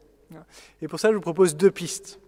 Et 0.82 0.88
pour 0.88 1.00
ça, 1.00 1.12
je 1.12 1.16
vous 1.16 1.22
propose 1.22 1.56
deux 1.56 1.70
pistes. 1.70 2.20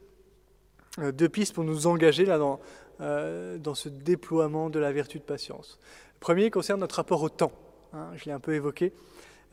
Euh, 1.00 1.12
deux 1.12 1.30
pistes 1.30 1.54
pour 1.54 1.64
nous 1.64 1.88
engager 1.88 2.26
là 2.26 2.38
dans, 2.38 2.60
euh, 3.02 3.58
dans 3.58 3.76
ce 3.76 3.90
déploiement 3.90 4.70
de 4.70 4.80
la 4.80 4.92
vertu 4.92 5.20
de 5.20 5.24
patience. 5.24 5.80
Le 6.16 6.20
premier 6.20 6.50
concerne 6.50 6.80
notre 6.80 6.96
rapport 6.96 7.22
au 7.22 7.30
temps. 7.30 7.52
Hein, 7.94 8.10
je 8.16 8.26
l'ai 8.26 8.32
un 8.32 8.40
peu 8.40 8.54
évoqué. 8.54 8.94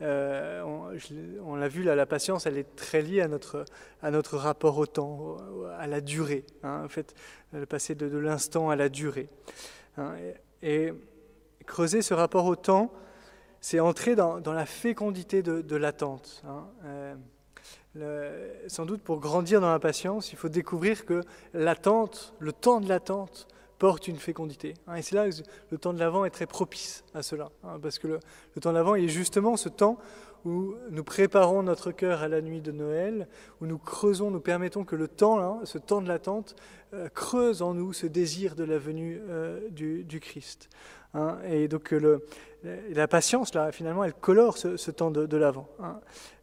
Euh, 0.01 0.61
on, 1.43 1.55
l'a 1.55 1.67
vu, 1.69 1.83
là, 1.83 1.95
la 1.95 2.05
patience, 2.05 2.45
elle 2.45 2.57
est 2.57 2.75
très 2.75 3.01
liée 3.01 3.21
à 3.21 3.27
notre, 3.27 3.63
à 4.01 4.11
notre 4.11 4.37
rapport 4.37 4.77
au 4.77 4.85
temps, 4.85 5.37
à 5.77 5.87
la 5.87 6.01
durée. 6.01 6.45
Hein, 6.63 6.81
en 6.83 6.89
fait, 6.89 7.15
le 7.53 7.65
passer 7.65 7.95
de, 7.95 8.17
l'instant 8.17 8.69
à 8.69 8.75
la 8.75 8.89
durée. 8.89 9.29
Hein, 9.97 10.15
et, 10.61 10.91
creuser 11.65 12.01
ce 12.01 12.13
rapport 12.13 12.45
au 12.45 12.55
temps, 12.55 12.91
c'est 13.61 13.79
entrer 13.79 14.15
dans, 14.15 14.41
la 14.45 14.65
fécondité 14.65 15.41
de 15.41 15.75
l'attente 15.75 16.43
sans 18.67 18.85
doute 18.85 19.01
pour 19.01 19.19
grandir 19.19 19.61
dans 19.61 19.71
la 19.71 19.79
patience, 19.79 20.31
il 20.31 20.37
faut 20.37 20.49
découvrir 20.49 21.05
que 21.05 21.21
l'attente, 21.53 22.33
le 22.39 22.51
temps 22.51 22.81
de 22.81 22.89
l'attente, 22.89 23.47
porte 23.77 24.07
une 24.07 24.17
fécondité. 24.17 24.73
Hein, 24.87 24.95
et 24.95 25.01
c'est 25.01 25.15
là 25.15 25.29
que 25.29 25.35
le 25.69 25.77
temps 25.77 25.93
de 25.93 25.99
l'Avent 25.99 26.25
est 26.25 26.29
très 26.29 26.45
propice 26.45 27.03
à 27.13 27.21
cela, 27.21 27.49
hein, 27.63 27.77
parce 27.81 27.99
que 27.99 28.07
le, 28.07 28.19
temps 28.61 28.71
de 28.71 28.75
l'Avent 28.75 28.95
est 28.95 29.07
justement 29.07 29.57
ce 29.57 29.69
temps 29.69 29.97
où 30.45 30.75
nous 30.91 31.03
préparons 31.03 31.63
notre 31.63 31.91
cœur 31.91 32.21
à 32.21 32.27
la 32.27 32.39
nuit 32.39 32.61
de 32.61 32.71
Noël, 32.71 33.27
où 33.61 33.65
nous 33.65 33.79
creusons, 33.79 34.29
nous 34.29 34.39
permettons 34.39 34.83
que 34.83 34.95
le 34.95 35.07
temps, 35.07 35.65
ce 35.65 35.79
temps 35.79 36.01
de 36.01 36.07
l'attente, 36.07 36.55
creuse 37.13 37.61
en 37.61 37.73
nous 37.73 37.93
ce 37.93 38.07
désir 38.07 38.55
de 38.55 38.63
la 38.63 38.77
venue 38.77 39.21
euh, 39.29 39.69
du, 39.69 40.19
Christ. 40.19 40.69
Hein. 41.13 41.37
et 41.49 41.67
donc 41.67 41.93
la 42.91 43.07
patience, 43.07 43.53
là, 43.53 43.71
finalement, 43.71 44.03
elle 44.03 44.13
colore 44.13 44.57
ce, 44.57 44.91
temps 44.91 45.11
de, 45.11 45.37
l'Avent. 45.37 45.69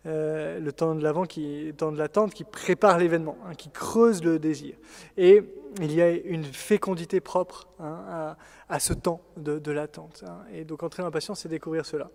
Euh, 0.04 0.58
le 0.58 0.72
temps 0.72 0.94
de 0.94 1.02
l'avant, 1.02 1.24
qui, 1.24 1.72
temps 1.76 1.92
de 1.92 1.98
l'attente, 1.98 2.34
qui 2.34 2.42
prépare 2.44 2.98
l'événement, 2.98 3.36
hein, 3.46 3.54
qui 3.54 3.70
creuse 3.70 4.24
le 4.24 4.38
désir. 4.38 4.74
Et 5.16 5.42
il 5.80 5.92
y 5.92 6.02
a 6.02 6.10
une 6.10 6.44
fécondité 6.44 7.20
propre 7.20 7.68
hein, 7.78 8.36
à, 8.68 8.80
ce 8.80 8.92
temps 8.92 9.20
de, 9.36 9.70
l'attente. 9.70 10.24
Hein. 10.26 10.38
Et 10.52 10.64
donc 10.64 10.82
entrer 10.82 11.02
dans 11.02 11.08
la 11.08 11.12
patience, 11.12 11.40
c'est 11.40 11.48
découvrir 11.48 11.86
cela. 11.86 12.10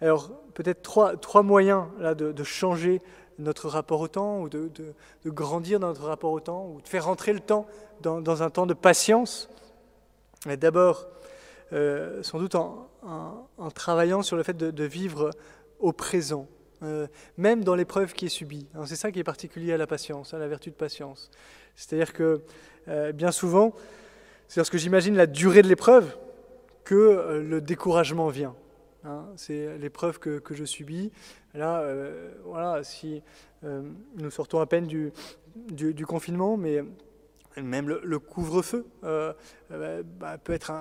Alors 0.00 0.30
peut-être 0.54 0.82
trois, 0.82 1.16
trois 1.16 1.42
moyens 1.42 1.84
là, 1.98 2.14
de, 2.14 2.44
changer 2.44 3.00
notre 3.40 3.68
rapport 3.68 4.00
au 4.00 4.08
temps, 4.08 4.40
ou 4.40 4.48
de, 4.48 4.70
grandir 5.26 5.80
dans 5.80 5.88
notre 5.88 6.04
rapport 6.04 6.32
au 6.32 6.40
temps, 6.40 6.66
ou 6.74 6.80
de 6.80 6.88
faire 6.88 7.06
rentrer 7.06 7.32
le 7.32 7.40
temps 7.40 7.66
dans, 8.02 8.42
un 8.42 8.50
temps 8.50 8.66
de 8.66 8.74
patience. 8.74 9.48
D'abord, 10.46 11.06
euh, 11.72 12.22
sans 12.22 12.38
doute 12.38 12.54
en, 12.54 12.88
travaillant 13.74 14.22
sur 14.22 14.36
le 14.36 14.42
fait 14.42 14.56
de, 14.56 14.84
vivre 14.84 15.30
au 15.78 15.92
présent, 15.92 16.46
euh, 16.82 17.06
même 17.36 17.64
dans 17.64 17.74
l'épreuve 17.74 18.12
qui 18.12 18.26
est 18.26 18.30
subie. 18.30 18.66
C'est 18.86 18.96
ça 18.96 19.12
qui 19.12 19.18
est 19.18 19.24
particulier 19.24 19.72
à 19.72 19.76
la 19.76 19.86
patience, 19.86 20.34
à 20.34 20.38
la 20.38 20.48
vertu 20.48 20.70
de 20.70 20.74
patience. 20.74 21.30
C'est-à-dire 21.76 22.12
que 22.12 22.42
euh, 22.88 23.12
bien 23.12 23.32
souvent, 23.32 23.72
c'est 24.48 24.60
lorsque 24.60 24.76
j'imagine 24.76 25.14
la 25.14 25.26
durée 25.26 25.62
de 25.62 25.68
l'épreuve 25.68 26.16
que 26.84 27.42
le 27.44 27.60
découragement 27.60 28.28
vient. 28.28 28.54
Hein. 29.04 29.26
c'est 29.36 29.78
l'épreuve 29.78 30.18
que, 30.18 30.42
je 30.50 30.64
subis. 30.64 31.10
Là, 31.54 31.84
voilà, 32.44 32.82
si 32.84 33.22
nous 33.62 34.30
sortons 34.30 34.60
à 34.60 34.66
peine 34.66 34.86
du, 34.86 36.06
confinement, 36.06 36.56
mais 36.56 36.82
même 37.56 37.88
le, 37.88 38.18
couvre-feu 38.18 38.86
euh, 39.04 39.32
euh, 39.72 40.02
bah, 40.18 40.38
peut 40.38 40.52
être 40.52 40.72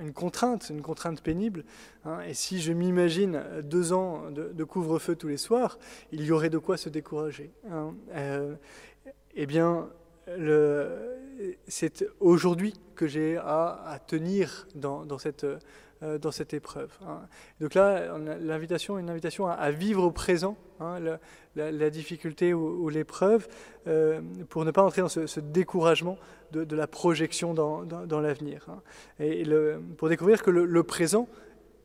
une 0.00 0.12
contrainte, 0.12 0.70
une 0.70 0.82
contrainte 0.82 1.20
pénible. 1.20 1.64
Hein. 2.04 2.20
et 2.20 2.34
si 2.34 2.60
je 2.60 2.72
m'imagine 2.72 3.42
deux 3.62 3.92
ans 3.92 4.30
de, 4.30 4.64
couvre-feu 4.64 5.16
tous 5.16 5.28
les 5.28 5.36
soirs, 5.36 5.78
il 6.12 6.24
y 6.24 6.32
aurait 6.32 6.50
de 6.50 6.58
quoi 6.58 6.76
se 6.76 6.88
décourager. 6.88 7.50
Hein. 7.70 7.94
Euh, 8.14 8.54
eh 9.34 9.46
bien, 9.46 9.88
c'est 11.68 12.04
aujourd'hui 12.20 12.74
que 12.94 13.06
j'ai 13.06 13.36
à, 13.36 14.00
tenir 14.06 14.66
dans 14.74 15.18
cette 15.18 15.44
euh, 15.44 15.58
dans 16.02 16.30
cette 16.30 16.52
épreuve. 16.52 16.90
Hein. 17.06 17.20
Donc 17.60 17.74
là, 17.74 18.18
l'invitation 18.40 18.98
est 18.98 19.00
une 19.00 19.10
invitation 19.10 19.46
à, 19.46 19.70
vivre 19.70 20.02
au 20.02 20.10
présent 20.10 20.56
hein, 20.80 20.98
la, 21.54 21.90
difficulté 21.90 22.52
ou, 22.52 22.88
l'épreuve 22.88 23.48
euh, 23.86 24.20
pour 24.48 24.64
ne 24.64 24.70
pas 24.70 24.82
entrer 24.82 25.02
dans 25.02 25.08
ce, 25.08 25.40
découragement 25.40 26.18
de, 26.52 26.76
la 26.76 26.86
projection 26.86 27.54
dans, 27.54 28.20
l'avenir. 28.20 28.66
Hein. 28.68 28.82
Et 29.20 29.44
pour 29.96 30.08
découvrir 30.08 30.42
que 30.42 30.50
le, 30.50 30.82
présent 30.82 31.28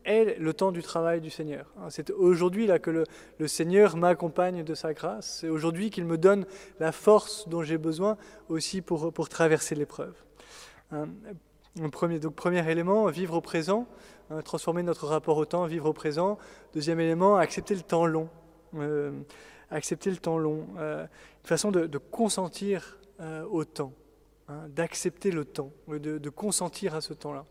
est 0.03 0.37
le 0.39 0.53
temps 0.53 0.71
du 0.71 0.81
travail 0.81 1.21
du 1.21 1.29
Seigneur. 1.29 1.67
C'est 1.89 2.09
aujourd'hui 2.11 2.67
là 2.67 2.79
que 2.79 3.05
le, 3.39 3.47
Seigneur 3.47 3.95
m'accompagne 3.95 4.63
de 4.63 4.73
sa 4.73 4.93
grâce. 4.93 5.39
C'est 5.39 5.49
aujourd'hui 5.49 5.89
qu'il 5.89 6.05
me 6.05 6.17
donne 6.17 6.45
la 6.79 6.91
force 6.91 7.47
dont 7.47 7.63
j'ai 7.63 7.77
besoin 7.77 8.17
aussi 8.49 8.81
pour 8.81 9.29
traverser 9.29 9.75
l'épreuve. 9.75 10.15
Premier, 11.91 12.19
donc, 12.19 12.35
premier 12.35 12.69
élément, 12.69 13.05
vivre 13.07 13.35
au 13.35 13.41
présent, 13.41 13.87
hein, 14.29 14.41
transformer 14.41 14.83
notre 14.83 15.07
rapport 15.07 15.37
au 15.37 15.45
temps, 15.45 15.65
vivre 15.65 15.89
au 15.89 15.93
présent. 15.93 16.37
Deuxième 16.73 16.99
élément, 16.99 17.37
accepter 17.37 17.75
le 17.75 17.81
temps 17.81 18.05
long. 18.05 18.29
Euh, 18.75 19.11
accepter 19.69 20.09
le 20.09 20.17
temps 20.17 20.37
long. 20.37 20.67
Euh, 20.77 21.03
une 21.03 21.47
façon 21.47 21.71
de, 21.71 21.97
consentir 21.97 22.99
euh, 23.21 23.45
au 23.45 23.63
temps, 23.63 23.93
hein, 24.49 24.67
d'accepter 24.67 25.31
le 25.31 25.45
temps, 25.45 25.71
de, 25.87 26.29
consentir 26.29 26.93
à 26.93 26.99
ce 26.99 27.13
temps-là. 27.13 27.45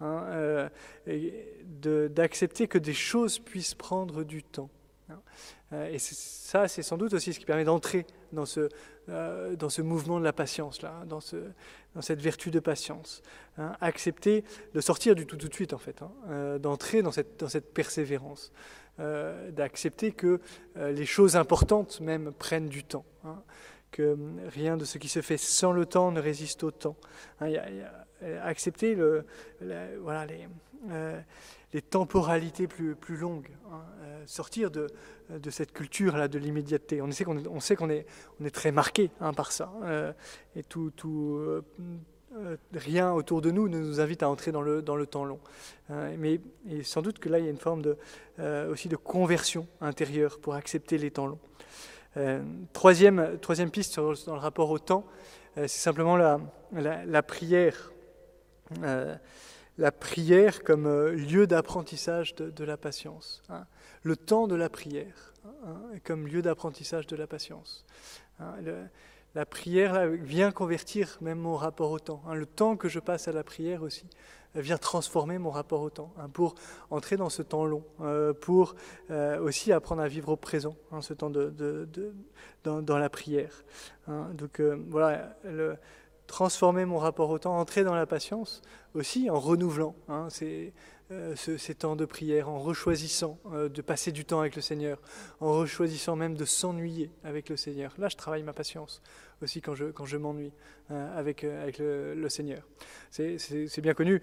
Hein, 0.00 0.68
d'accepter 1.06 2.68
que 2.68 2.78
des 2.78 2.92
choses 2.92 3.38
puissent 3.38 3.74
prendre 3.74 4.22
du 4.22 4.42
temps. 4.42 4.68
Et 5.72 5.98
ça, 5.98 6.68
c'est 6.68 6.82
sans 6.82 6.98
doute 6.98 7.14
aussi 7.14 7.32
ce 7.32 7.38
qui 7.38 7.46
permet 7.46 7.64
d'entrer 7.64 8.06
dans 8.32 8.44
ce, 8.44 8.68
dans 9.08 9.70
ce 9.70 9.80
mouvement 9.80 10.18
de 10.18 10.24
la 10.24 10.34
patience, 10.34 10.82
là, 10.82 11.02
dans 11.06 11.20
ce, 11.20 11.36
dans 11.94 12.02
cette 12.02 12.20
vertu 12.20 12.50
de 12.50 12.60
patience. 12.60 13.22
Hein, 13.58 13.76
accepter 13.80 14.44
de 14.72 14.80
sortir 14.80 15.14
du 15.14 15.26
tout 15.26 15.36
tout 15.36 15.48
de 15.48 15.54
suite, 15.54 15.74
en 15.74 15.78
fait, 15.78 16.00
hein, 16.00 16.10
euh, 16.28 16.58
d'entrer 16.58 17.02
dans 17.02 17.12
cette, 17.12 17.38
dans 17.38 17.48
cette 17.48 17.74
persévérance, 17.74 18.50
euh, 18.98 19.50
d'accepter 19.50 20.12
que 20.12 20.40
euh, 20.76 20.90
les 20.90 21.04
choses 21.04 21.36
importantes 21.36 22.00
même 22.00 22.32
prennent 22.32 22.70
du 22.70 22.82
temps, 22.82 23.04
hein, 23.24 23.42
que 23.90 24.16
rien 24.48 24.78
de 24.78 24.86
ce 24.86 24.96
qui 24.96 25.08
se 25.08 25.20
fait 25.20 25.36
sans 25.36 25.72
le 25.72 25.84
temps 25.84 26.12
ne 26.12 26.20
résiste 26.20 26.64
au 26.64 26.70
temps. 26.70 26.96
accepter 28.42 28.94
le, 28.94 29.26
voilà, 30.00 30.24
les, 30.24 30.48
les, 31.72 31.82
temporalités 31.82 32.66
plus, 32.66 32.94
plus 32.94 33.16
longues, 33.16 33.48
sortir 34.26 34.70
de, 34.70 34.86
de 35.30 35.50
cette 35.50 35.72
culture-là 35.72 36.28
de 36.28 36.38
l'immédiateté. 36.38 37.02
On 37.02 37.10
sait 37.10 37.24
qu'on 37.24 37.44
on 37.46 37.60
sait 37.60 37.76
qu'on 37.76 37.90
est, 37.90 38.06
on 38.40 38.44
est 38.44 38.50
très 38.50 38.72
marqué 38.72 39.10
par 39.36 39.52
ça, 39.52 39.72
et 40.54 40.62
tout, 40.62 40.90
tout 40.94 41.62
euh, 42.36 42.56
rien 42.72 43.12
autour 43.12 43.42
de 43.42 43.50
nous 43.50 43.68
ne 43.68 43.78
nous 43.78 44.00
invite 44.00 44.22
à 44.22 44.28
entrer 44.28 44.52
dans 44.52 44.62
le, 44.62 44.80
dans 44.80 44.96
le 44.96 45.06
temps 45.06 45.24
long. 45.24 45.38
Euh, 45.90 46.14
mais 46.18 46.40
et 46.70 46.82
sans 46.82 47.02
doute 47.02 47.18
que 47.18 47.28
là, 47.28 47.38
il 47.38 47.44
y 47.44 47.48
a 47.48 47.50
une 47.50 47.58
forme 47.58 47.82
de, 47.82 47.98
euh, 48.38 48.70
aussi 48.70 48.88
de 48.88 48.96
conversion 48.96 49.66
intérieure 49.82 50.38
pour 50.40 50.54
accepter 50.54 50.96
les 50.96 51.10
temps 51.10 51.26
longs. 51.26 51.40
troisième, 52.72 53.38
troisième 53.40 53.70
piste 53.70 53.96
dans 53.96 54.34
le 54.34 54.40
rapport 54.40 54.70
au 54.70 54.78
temps, 54.78 55.04
c'est 55.56 55.68
simplement 55.68 56.16
la, 56.16 56.40
la, 56.72 57.22
prière. 57.22 57.92
La 59.78 59.92
prière 59.92 60.62
comme 60.62 60.88
lieu 61.08 61.46
d'apprentissage 61.46 62.34
de, 62.34 62.64
la 62.64 62.76
patience. 62.76 63.42
Hein. 63.48 63.66
Le 64.02 64.16
temps 64.16 64.46
de 64.46 64.54
la 64.54 64.68
prière 64.68 65.32
comme 66.04 66.28
lieu 66.28 66.40
d'apprentissage 66.40 67.06
de 67.06 67.16
la 67.16 67.26
patience. 67.26 67.84
La 69.34 69.46
prière 69.46 70.06
vient 70.08 70.52
convertir 70.52 71.18
même 71.20 71.38
mon 71.38 71.56
rapport 71.56 71.90
au 71.90 71.98
temps. 71.98 72.22
Hein. 72.26 72.34
le 72.34 72.46
temps 72.46 72.76
que 72.76 72.88
je 72.88 73.00
passe 73.00 73.28
à 73.28 73.32
la 73.32 73.42
prière 73.42 73.82
aussi 73.82 74.06
vient 74.54 74.76
transformer 74.76 75.38
mon 75.38 75.50
rapport 75.50 75.80
au 75.80 75.90
temps, 75.90 76.12
hein, 76.18 76.28
pour 76.28 76.54
entrer 76.90 77.16
dans 77.16 77.30
ce 77.30 77.42
temps 77.42 77.64
long, 77.64 77.84
euh, 78.00 78.32
pour 78.34 78.74
euh, 79.10 79.40
aussi 79.40 79.72
apprendre 79.72 80.02
à 80.02 80.08
vivre 80.08 80.30
au 80.30 80.36
présent, 80.36 80.76
ce 81.00 81.14
temps 81.14 81.30
dans, 81.30 82.98
la 82.98 83.08
prière. 83.08 83.64
donc 84.06 84.60
euh, 84.60 84.76
voilà, 84.88 85.34
transformer 86.26 86.84
mon 86.84 86.98
rapport 86.98 87.30
au 87.30 87.38
temps, 87.38 87.58
entrer 87.58 87.84
dans 87.84 87.94
la 87.94 88.06
patience 88.06 88.60
aussi 88.94 89.30
en 89.30 89.38
renouvelant. 89.38 89.94
c'est 90.28 90.72
euh, 91.12 91.34
ces 91.36 91.74
temps 91.74 91.94
de 91.94 92.06
prière, 92.06 92.48
en 92.48 92.58
rechoisissant 92.58 93.38
euh, 93.52 93.68
de 93.68 93.82
passer 93.82 94.12
du 94.12 94.24
temps 94.24 94.40
avec 94.40 94.56
le 94.56 94.62
Seigneur, 94.62 94.98
en 95.40 95.52
rechoisissant 95.52 96.16
même 96.16 96.34
de 96.36 96.46
s'ennuyer 96.46 97.10
avec 97.22 97.50
le 97.50 97.56
Seigneur. 97.56 97.92
Là, 97.98 98.08
je 98.08 98.16
travaille 98.16 98.42
ma 98.42 98.54
patience 98.54 99.02
aussi 99.42 99.60
quand 99.60 99.74
je, 99.74 100.16
m'ennuie 100.16 100.52
euh, 100.90 101.18
avec, 101.18 101.44
avec 101.44 101.78
le, 101.78 102.28
Seigneur. 102.30 102.62
C'est 103.10 103.80
bien 103.80 103.92
connu. 103.92 104.22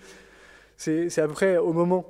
C'est 0.78 1.20
à 1.20 1.28
peu 1.28 1.34
près 1.34 1.58
au 1.58 1.74
moment 1.74 2.06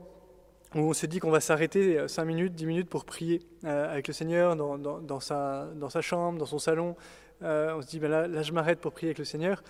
où 0.76 0.80
on 0.80 0.94
se 0.94 1.08
dit 1.08 1.20
qu'on 1.20 1.32
va 1.32 1.42
s'arrêter 1.42 2.08
5 2.08 2.24
minutes, 2.24 2.54
10 2.54 2.66
minutes 2.66 2.90
pour 2.90 3.04
prier 3.04 3.42
avec 3.64 4.08
le 4.08 4.14
Seigneur 4.14 4.56
dans, 4.56 5.20
sa, 5.20 6.02
chambre, 6.02 6.38
dans 6.38 6.46
son 6.46 6.60
salon. 6.60 6.96
on 7.42 7.82
se 7.82 7.88
dit, 7.88 8.00
ben 8.00 8.10
là, 8.10 8.44
je 8.44 8.54
m'arrête 8.54 8.80
pour 8.80 8.94
prier 8.94 9.10
avec 9.10 9.18
le 9.18 9.26
Seigneur 9.26 9.62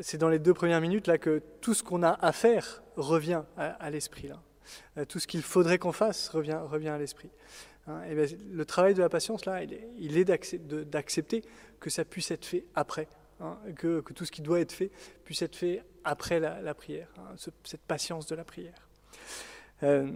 c'est 0.00 0.18
dans 0.18 0.28
les 0.28 0.38
deux 0.38 0.54
premières 0.54 0.80
minutes 0.80 1.06
là 1.06 1.18
que 1.18 1.42
tout 1.60 1.74
ce 1.74 1.82
qu'on 1.82 2.02
a 2.02 2.10
à 2.20 2.32
faire 2.32 2.82
revient 2.96 3.42
à, 3.56 3.90
l'esprit. 3.90 4.30
Euh, 4.96 5.04
tout 5.04 5.18
ce 5.18 5.26
qu'il 5.26 5.42
faudrait 5.42 5.78
qu'on 5.78 5.92
fasse 5.92 6.28
revient, 6.28 6.58
revient 6.62 6.90
à 6.90 6.98
l'esprit. 6.98 7.30
Hein. 7.86 8.02
et 8.08 8.14
le 8.14 8.64
travail 8.64 8.94
de 8.94 9.00
la 9.00 9.08
patience 9.08 9.46
là, 9.46 9.62
il 9.62 10.18
est, 10.18 10.24
d'accepter 10.24 11.42
que 11.80 11.90
ça 11.90 12.04
puisse 12.04 12.30
être 12.30 12.44
fait 12.44 12.64
après, 12.74 13.08
hein. 13.40 13.56
que, 13.76 14.00
tout 14.14 14.24
ce 14.24 14.30
qui 14.30 14.42
doit 14.42 14.60
être 14.60 14.72
fait 14.72 14.90
puisse 15.24 15.42
être 15.42 15.56
fait 15.56 15.82
après 16.04 16.40
la, 16.40 16.74
prière, 16.74 17.08
hein, 17.18 17.34
cette 17.64 17.80
patience 17.82 18.26
de 18.26 18.34
la 18.34 18.44
prière. 18.44 18.88
Euh, 19.82 20.10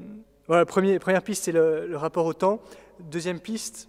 voilà, 0.46 0.66
première 0.66 1.22
piste 1.22 1.44
c'est 1.44 1.52
le, 1.52 1.96
rapport 1.96 2.26
au 2.26 2.34
temps. 2.34 2.60
Deuxième 3.00 3.40
piste, 3.40 3.88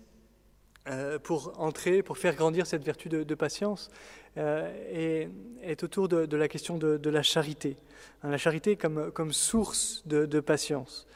pour 1.23 1.53
entrer, 1.59 2.03
pour 2.03 2.17
faire 2.17 2.36
grandir 2.36 2.67
cette 2.67 2.83
vertu 2.83 3.09
de, 3.09 3.36
patience, 3.36 3.89
euh, 4.38 5.29
est, 5.63 5.83
autour 5.83 6.07
de, 6.07 6.38
la 6.38 6.47
question 6.47 6.77
de, 6.77 7.09
la 7.09 7.23
charité. 7.23 7.77
Hein, 8.23 8.29
la 8.29 8.38
charité 8.38 8.75
comme, 8.75 9.11
comme 9.11 9.33
source 9.33 10.03
de, 10.05 10.39
patience. 10.39 11.07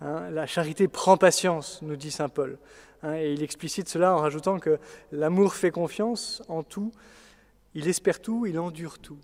Hein, 0.00 0.30
la 0.30 0.46
charité 0.46 0.88
prend 0.88 1.16
patience, 1.16 1.82
nous 1.82 1.96
dit 1.96 2.10
Saint 2.10 2.28
Paul. 2.28 2.58
Hein, 3.02 3.16
et 3.16 3.32
il 3.32 3.42
explicite 3.42 3.88
cela 3.88 4.14
en 4.14 4.18
rajoutant 4.18 4.58
que 4.58 4.78
l'amour 5.12 5.54
fait 5.54 5.70
confiance 5.70 6.42
en 6.48 6.62
tout, 6.62 6.92
il 7.74 7.88
espère 7.88 8.20
tout, 8.20 8.46
il 8.46 8.58
endure 8.58 8.98
tout 8.98 9.18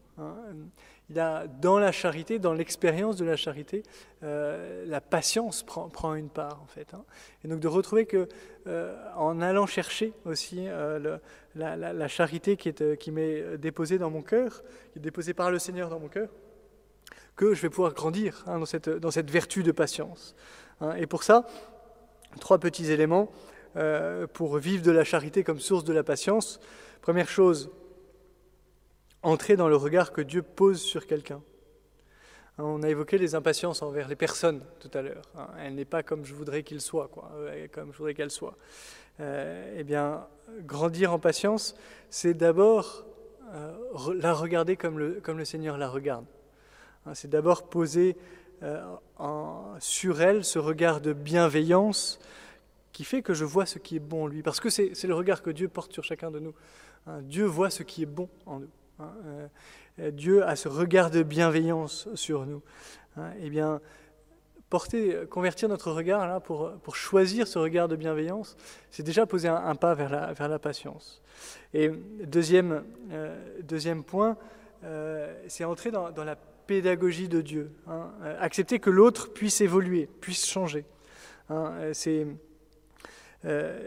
il 1.09 1.21
a 1.21 1.47
dans 1.47 1.79
la 1.79 1.93
charité, 1.93 2.39
dans 2.39 2.53
l'expérience 2.53 3.17
de 3.17 3.25
la 3.25 3.37
charité, 3.37 3.85
euh, 4.25 4.85
la 4.87 5.01
patience 5.01 5.63
prend, 5.63 5.89
prend, 5.89 6.15
une 6.15 6.29
part 6.29 6.61
en 6.63 6.67
fait. 6.67 6.95
Hein. 6.95 7.05
Et 7.45 7.49
donc 7.49 7.61
de 7.61 7.69
retrouver 7.69 8.07
que 8.07 8.29
euh, 8.67 8.97
en 9.17 9.41
allant 9.41 9.67
chercher 9.67 10.13
aussi 10.25 10.65
euh, 10.67 11.19
la, 11.55 12.09
charité 12.09 12.57
qui, 12.57 12.71
est, 12.71 12.99
qui 12.99 13.13
m'est 13.13 13.57
déposée 13.57 13.99
dans 13.99 14.11
mon 14.11 14.23
cœur, 14.23 14.63
qui 14.93 14.99
est 14.99 15.03
déposée 15.03 15.33
par 15.33 15.51
le 15.51 15.61
Seigneur 15.61 15.91
dans 15.91 16.01
mon 16.01 16.09
cœur, 16.09 16.29
que 17.37 17.55
je 17.55 17.63
vais 17.63 17.71
pouvoir 17.71 17.95
grandir 17.95 18.43
hein, 18.47 18.59
dans, 18.59 18.67
cette, 18.67 18.89
dans 18.89 19.13
cette 19.13 19.31
vertu 19.31 19.63
de 19.63 19.73
patience. 19.73 20.35
Hein. 20.81 20.95
Et 20.97 21.07
pour 21.07 21.23
ça, 21.23 21.47
trois 22.41 22.59
petits 22.59 22.91
éléments 22.91 23.31
pour 24.33 24.57
vivre 24.57 24.83
de 24.83 24.91
la 24.91 25.05
charité 25.05 25.45
comme 25.45 25.61
source 25.61 25.85
de 25.85 25.93
la 25.93 26.03
patience. 26.03 26.61
Première 27.03 27.29
chose, 27.29 27.71
entrer 29.27 29.57
dans 29.57 29.69
le 29.69 29.77
regard 29.77 30.13
que 30.13 30.21
Dieu 30.21 30.41
pose 30.43 30.81
sur 30.81 31.07
quelqu'un. 31.07 31.43
Hein, 32.59 32.65
on 32.65 32.83
a 32.85 32.89
évoqué 32.89 33.19
les 33.19 33.35
impatiences 33.35 33.83
envers 33.83 34.07
les 34.07 34.15
personnes 34.15 34.63
tout 34.79 34.91
à 34.95 35.03
l'heure. 35.03 35.23
Hein. 35.37 35.49
Elle 35.59 35.75
n'est 35.75 35.85
pas 35.85 36.05
comme 36.05 36.25
je 36.25 36.33
voudrais 36.33 36.63
qu'il 36.63 36.81
soit, 36.81 37.09
quoi, 37.09 37.33
euh, 37.35 37.67
comme 37.73 37.93
je 37.93 37.99
voudrais 37.99 38.15
qu'elle 38.15 38.31
soit. 38.31 38.57
Euh, 39.19 39.75
eh 39.77 39.83
bien, 39.83 40.29
grandir 40.61 41.13
en 41.13 41.19
patience, 41.19 41.75
c'est 42.09 42.35
d'abord 42.35 43.05
euh, 43.53 43.75
la 44.15 44.33
regarder 44.33 44.77
comme 44.77 44.99
le, 44.99 45.45
Seigneur 45.45 45.77
la 45.77 45.89
regarde. 45.89 46.27
Hein, 47.05 47.15
c'est 47.15 47.29
d'abord 47.29 47.69
poser 47.69 48.17
en, 49.19 49.75
sur 49.81 50.23
elle 50.23 50.45
ce 50.45 50.59
regard 50.59 51.03
de 51.03 51.13
bienveillance 51.13 52.19
qui 52.93 53.05
fait 53.05 53.21
que 53.21 53.35
je 53.35 53.45
vois 53.45 53.67
ce 53.67 53.79
qui 53.79 53.97
est 53.97 54.01
bon 54.01 54.25
en 54.25 54.27
lui. 54.29 54.43
Parce 54.43 54.61
que 54.61 54.71
c'est 54.71 55.05
le 55.05 55.15
regard 55.15 55.43
que 55.43 55.51
Dieu 55.51 55.69
porte 55.69 55.93
sur 55.93 56.05
chacun 56.05 56.31
de 56.31 56.39
nous. 56.39 56.55
Dieu 57.23 57.45
voit 57.45 57.69
ce 57.69 57.83
qui 57.83 58.03
est 58.03 58.07
bon 58.07 58.31
en 58.47 58.61
nous. 58.61 58.71
Hein, 58.99 59.13
euh, 59.99 60.11
Dieu 60.11 60.45
a 60.45 60.57
ce 60.57 60.69
regard 60.69 61.11
de 61.11 61.23
bienveillance 61.23 62.09
sur 62.15 62.47
nous. 62.47 62.63
Hein, 63.17 63.31
eh 63.41 63.51
bien, 63.51 63.81
porter, 64.71 65.27
convertir 65.31 65.69
notre 65.69 65.93
regard 65.93 66.27
là 66.27 66.41
pour, 66.41 66.73
pour 66.83 66.97
choisir 66.97 67.47
ce 67.47 67.59
regard 67.59 67.89
de 67.89 67.97
bienveillance, 67.97 68.57
c'est 68.91 69.03
déjà 69.03 69.27
poser 69.27 69.49
un, 69.49 69.75
pas 69.75 69.95
vers 69.95 70.11
la, 70.11 70.33
vers 70.33 70.49
la 70.49 70.59
patience. 70.59 71.23
Et 71.73 71.91
deuxième, 72.25 72.85
euh, 73.11 73.37
deuxième 73.63 74.03
point, 74.03 74.37
euh, 74.85 75.35
c'est 75.49 75.65
entrer 75.65 75.91
dans, 75.91 76.11
dans, 76.11 76.25
la 76.25 76.37
pédagogie 76.37 77.29
de 77.29 77.41
Dieu, 77.41 77.71
hein. 77.87 78.11
euh, 78.23 78.37
accepter 78.41 78.81
que 78.81 78.91
l'autre 78.91 79.33
puisse 79.33 79.61
évoluer, 79.61 80.09
puisse 80.21 80.47
changer. 80.47 80.85
C'est 81.93 82.27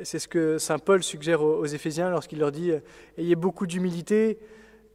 c'est 0.03 0.19
ce 0.19 0.29
que 0.29 0.57
Saint 0.57 0.79
Paul 0.79 1.03
suggère 1.03 1.41
aux, 1.41 1.57
aux 1.57 1.65
Éphésiens 1.65 2.09
lorsqu'il 2.09 2.39
leur 2.39 2.53
dit 2.53 2.71
Ayez 3.17 3.35
beaucoup 3.35 3.67
d'humilité, 3.67 4.39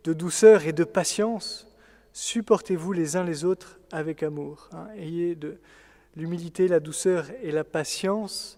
de 0.04 0.12
douceur 0.12 0.66
et 0.66 0.72
de 0.72 0.84
patience 0.84 1.66
supportez-vous 2.14 2.92
les 2.92 3.16
uns 3.16 3.24
les 3.24 3.44
autres 3.44 3.78
avec 3.92 4.22
amour. 4.22 4.70
Hein. 4.72 4.86
Ayez 4.96 5.34
de 5.34 5.58
l'humilité, 6.16 6.68
la 6.68 6.80
douceur 6.80 7.26
et 7.42 7.50
la 7.50 7.64
patience. 7.64 8.56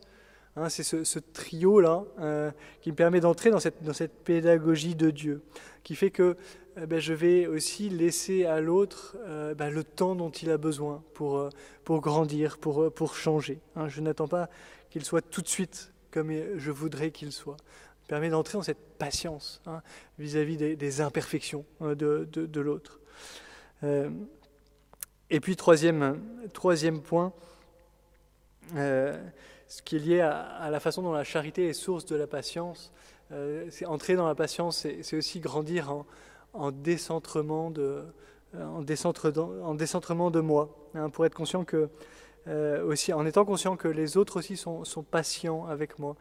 Hein. 0.56 0.68
c'est 0.68 0.82
ce, 0.84 1.18
trio-là 1.18 2.04
euh, 2.20 2.50
qui 2.82 2.90
me 2.90 2.96
permet 2.96 3.20
d'entrer 3.20 3.50
dans 3.50 3.58
cette, 3.58 3.82
dans 3.82 3.94
cette 3.94 4.12
pédagogie 4.12 4.94
de 4.94 5.10
Dieu, 5.10 5.42
qui 5.82 5.96
fait 5.96 6.10
que 6.10 6.36
euh, 6.78 6.86
ben, 6.86 6.98
je 6.98 7.14
vais 7.14 7.46
aussi 7.46 7.88
laisser 7.88 8.44
à 8.44 8.60
l'autre 8.60 9.16
euh, 9.26 9.54
ben, 9.54 9.70
le 9.70 9.84
temps 9.84 10.14
dont 10.14 10.30
il 10.30 10.50
a 10.50 10.58
besoin 10.58 11.02
pour, 11.14 11.48
pour 11.84 12.00
grandir, 12.02 12.58
pour, 12.58 12.92
pour 12.92 13.14
changer. 13.14 13.58
Hein. 13.74 13.88
Je 13.88 14.02
n'attends 14.02 14.28
pas 14.28 14.50
qu'il 14.90 15.04
soit 15.04 15.22
tout 15.22 15.40
de 15.40 15.48
suite 15.48 15.92
comme 16.10 16.32
je 16.56 16.70
voudrais 16.70 17.10
qu'il 17.10 17.30
soit 17.30 17.58
permet 18.06 18.30
d'entrer 18.30 18.58
dans 18.58 18.62
cette 18.62 18.98
patience 18.98 19.60
vis-à- 20.18 20.44
ce 20.44 20.74
des, 20.76 21.00
imperfections 21.00 21.64
de, 21.80 21.94
de, 21.94 22.46
de 22.46 22.60
l'autre. 22.60 23.00
Euh, 23.84 24.10
et 25.30 25.40
puis 25.40 25.56
troisième, 25.56 26.20
troisième 26.52 27.00
point, 27.00 27.32
euh, 28.76 29.20
ce 29.68 29.82
qui 29.82 29.96
est 29.96 29.98
lié 29.98 30.20
à, 30.20 30.68
la 30.70 30.80
façon 30.80 31.02
dont 31.02 31.12
la 31.12 31.24
charité 31.24 31.68
est 31.68 31.72
source 31.72 32.04
de 32.06 32.16
la 32.16 32.26
patience. 32.26 32.92
Euh, 33.32 33.66
c'est 33.70 33.86
entrer 33.86 34.14
dans 34.14 34.28
la 34.28 34.36
patience, 34.36 34.86
c'est 35.02 35.16
aussi 35.16 35.40
grandir 35.40 35.92
en, 36.52 36.70
décentrement 36.70 37.70
de, 37.70 38.04
en, 38.54 38.84
en 38.84 39.74
décentrement 39.74 40.30
de 40.30 40.40
moi, 40.40 40.76
hein, 40.94 41.10
pour 41.10 41.26
être 41.26 41.34
conscient 41.34 41.64
que 41.64 41.88
aussi, 42.84 43.12
en 43.12 43.26
étant 43.26 43.44
conscient 43.44 43.76
que 43.76 43.88
les 43.88 44.16
autres 44.16 44.38
aussi 44.38 44.56
sont, 44.56 44.84
sont 44.84 45.02
patients 45.02 45.66
avec 45.66 45.98
moi 45.98 46.14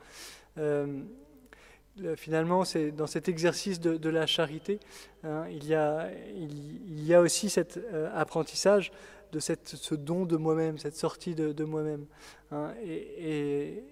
finalement, 2.16 2.66
c'est 2.66 2.92
dans 2.92 3.08
cet 3.08 3.30
exercice 3.30 3.80
de, 3.80 4.10
la 4.10 4.26
charité, 4.26 4.80
hein, 5.24 5.46
il, 5.50 5.66
y 5.66 7.14
a, 7.14 7.22
aussi 7.22 7.50
cet 7.50 7.78
euh, 7.78 8.10
apprentissage 8.14 8.92
de 9.32 9.40
ce 9.40 9.96
don 9.96 10.26
de 10.26 10.38
moi-même, 10.38 10.78
cette 10.78 10.96
sortie 10.96 11.36
de, 11.36 11.64
moi-même. 11.64 12.06
Hein, 12.52 12.72
et, 12.84 13.84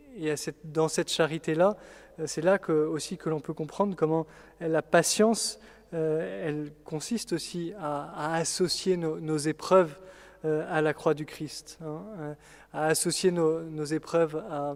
dans 0.63 0.87
cette 0.87 1.09
charité-là, 1.09 1.77
euh, 2.19 2.27
c'est 2.27 2.41
là 2.41 2.57
que, 2.57 2.71
aussi 2.71 3.17
que 3.17 3.29
l'on 3.29 3.39
peut 3.39 3.53
comprendre 3.53 3.95
comment 3.95 4.27
la 4.59 4.81
patience, 4.81 5.59
euh, 5.93 6.47
elle 6.47 6.71
consiste 6.83 7.33
aussi 7.33 7.73
à, 7.79 8.35
associer 8.35 8.97
nos, 8.97 9.37
épreuves 9.37 9.97
à 10.43 10.81
la 10.81 10.93
croix 10.93 11.13
du 11.13 11.25
Christ, 11.25 11.79
hein, 11.81 12.35
à 12.73 12.87
associer 12.87 13.31
nos 13.31 13.85
épreuves 13.85 14.35
à 14.49 14.75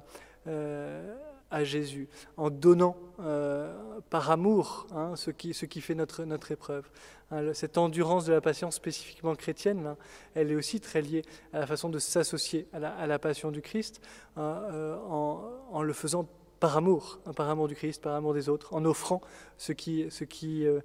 à 1.51 1.63
Jésus, 1.63 2.07
en 2.35 2.49
donnant 2.49 2.97
euh, 3.19 3.73
par 4.09 4.31
amour 4.31 4.87
hein, 4.93 5.13
ce, 5.15 5.31
qui, 5.31 5.53
ce 5.53 5.65
qui 5.65 5.81
fait 5.81 5.95
notre, 5.95 6.23
notre 6.25 6.51
épreuve. 6.51 6.89
Hein, 7.31 7.53
cette 7.53 7.77
endurance 7.77 8.25
de 8.25 8.33
la 8.33 8.41
patience 8.41 8.75
spécifiquement 8.75 9.35
chrétienne, 9.35 9.95
elle 10.35 10.51
est 10.51 10.55
aussi 10.55 10.79
très 10.79 11.01
liée 11.01 11.23
à 11.53 11.59
la 11.59 11.67
façon 11.67 11.89
de 11.89 11.99
s'associer 11.99 12.67
à 12.73 12.79
la, 12.79 12.89
à 12.89 13.07
la, 13.07 13.19
passion 13.19 13.51
du 13.51 13.61
Christ 13.61 14.01
hein, 14.35 14.61
euh, 14.71 14.97
en, 15.07 15.43
en, 15.71 15.83
le 15.83 15.93
faisant 15.93 16.27
par 16.59 16.75
amour, 16.75 17.19
par 17.35 17.49
amour 17.49 17.67
du 17.67 17.75
Christ, 17.75 18.01
par 18.01 18.15
amour 18.15 18.33
des 18.33 18.49
autres, 18.49 18.73
en 18.73 18.83
offrant 18.83 19.21
ce 19.57 19.73
qui, 19.73 20.07
ce 20.09 20.23
qui 20.23 20.65
euh, 20.65 20.81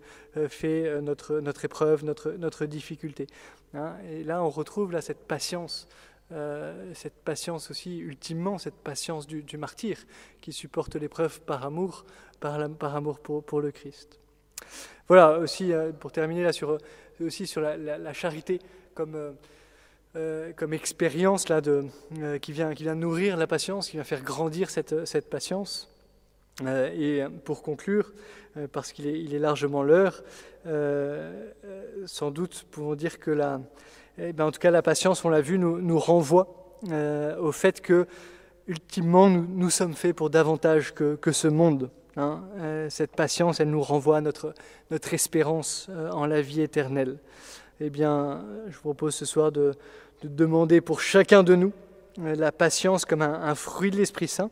fait 0.49 1.01
notre, 1.01 1.41
notre 1.41 1.65
épreuve, 1.65 2.05
notre, 2.05 2.33
notre 2.33 2.67
difficulté. 2.67 3.27
Et 4.11 4.23
là, 4.23 4.43
on 4.45 4.51
retrouve 4.51 4.93
là, 4.93 5.01
cette 5.01 5.27
patience 5.27 5.89
euh, 6.33 6.93
cette 6.95 7.13
patience 7.13 7.71
aussi, 7.71 7.99
ultimement, 7.99 8.57
cette 8.57 8.77
patience 8.77 9.27
du, 9.27 9.59
martyr 9.59 9.99
qui 10.41 10.53
supporte 10.53 10.97
l'épreuve 10.97 11.43
par 11.43 11.65
amour, 11.65 12.07
par, 12.41 12.59
amour 12.95 13.19
pour, 13.19 13.61
le 13.61 13.71
Christ. 13.71 14.19
Voilà, 15.09 15.39
aussi, 15.39 15.73
euh, 15.73 15.93
pour 15.93 16.11
terminer 16.11 16.43
là, 16.43 16.53
sur, 16.53 16.79
aussi 17.21 17.47
sur 17.47 17.61
la, 17.61 18.13
charité 18.15 18.61
comme, 18.95 19.35
euh, 20.17 20.53
comme 20.57 20.73
expérience 20.73 21.51
là, 21.51 21.61
de, 21.61 21.85
qui, 22.41 22.53
vient, 22.53 22.75
qui 22.75 22.85
vient 22.85 22.95
nourrir 22.95 23.37
la 23.37 23.47
patience, 23.47 23.91
qui 23.91 23.99
vient 23.99 24.05
faire 24.05 24.23
grandir 24.23 24.71
cette, 24.71 25.29
patience. 25.29 25.91
et 26.65 27.25
pour 27.45 27.63
conclure, 27.63 28.11
parce 28.73 28.93
qu'il 28.93 29.07
est, 29.07 29.21
il 29.21 29.35
est 29.35 29.39
largement 29.39 29.83
l'heure, 29.83 30.23
sans 32.07 32.31
doute 32.31 32.65
pouvons 32.71 32.95
dire 32.95 33.19
que 33.19 33.31
la, 33.31 33.61
eh 34.19 34.33
ben, 34.33 34.47
en 34.47 34.53
tout 34.53 34.59
cas, 34.59 34.71
la 34.71 34.83
patience, 34.83 35.25
on 35.25 35.31
l'a 35.31 35.41
vu, 35.41 35.59
nous, 35.59 35.99
renvoie 35.99 36.77
euh, 36.91 37.39
au 37.39 37.53
fait 37.53 37.81
que, 37.81 38.07
ultimement, 38.67 39.29
nous, 39.29 39.71
sommes 39.71 39.95
faits 39.95 40.15
pour 40.15 40.29
davantage 40.29 40.93
que, 40.95 41.33
ce 41.33 41.49
monde. 41.49 41.91
Hein. 42.17 42.43
Euh, 42.59 42.91
cette 42.91 43.13
patience, 43.13 43.61
elle 43.61 43.71
nous 43.71 43.81
renvoie 43.81 44.19
à 44.19 44.21
notre, 44.21 44.55
notre 44.91 45.15
espérance 45.15 45.87
euh, 45.91 46.11
en 46.11 46.27
la 46.27 46.43
vie 46.43 46.61
éternelle. 46.61 47.19
Eh 47.81 47.89
bien, 47.89 48.45
je 48.69 48.75
vous 48.75 48.83
propose 48.83 49.15
ce 49.15 49.25
soir 49.25 49.51
de, 49.51 49.73
de 50.23 50.29
demander 50.29 50.81
pour 50.81 51.01
chacun 51.01 51.43
de 51.43 51.55
nous 51.55 51.73
la 52.19 52.53
patience 52.53 53.07
comme 53.07 53.23
un, 53.23 53.55
fruit 53.55 53.91
de 53.91 53.97
l'Esprit 53.97 54.29
Saint, 54.29 54.51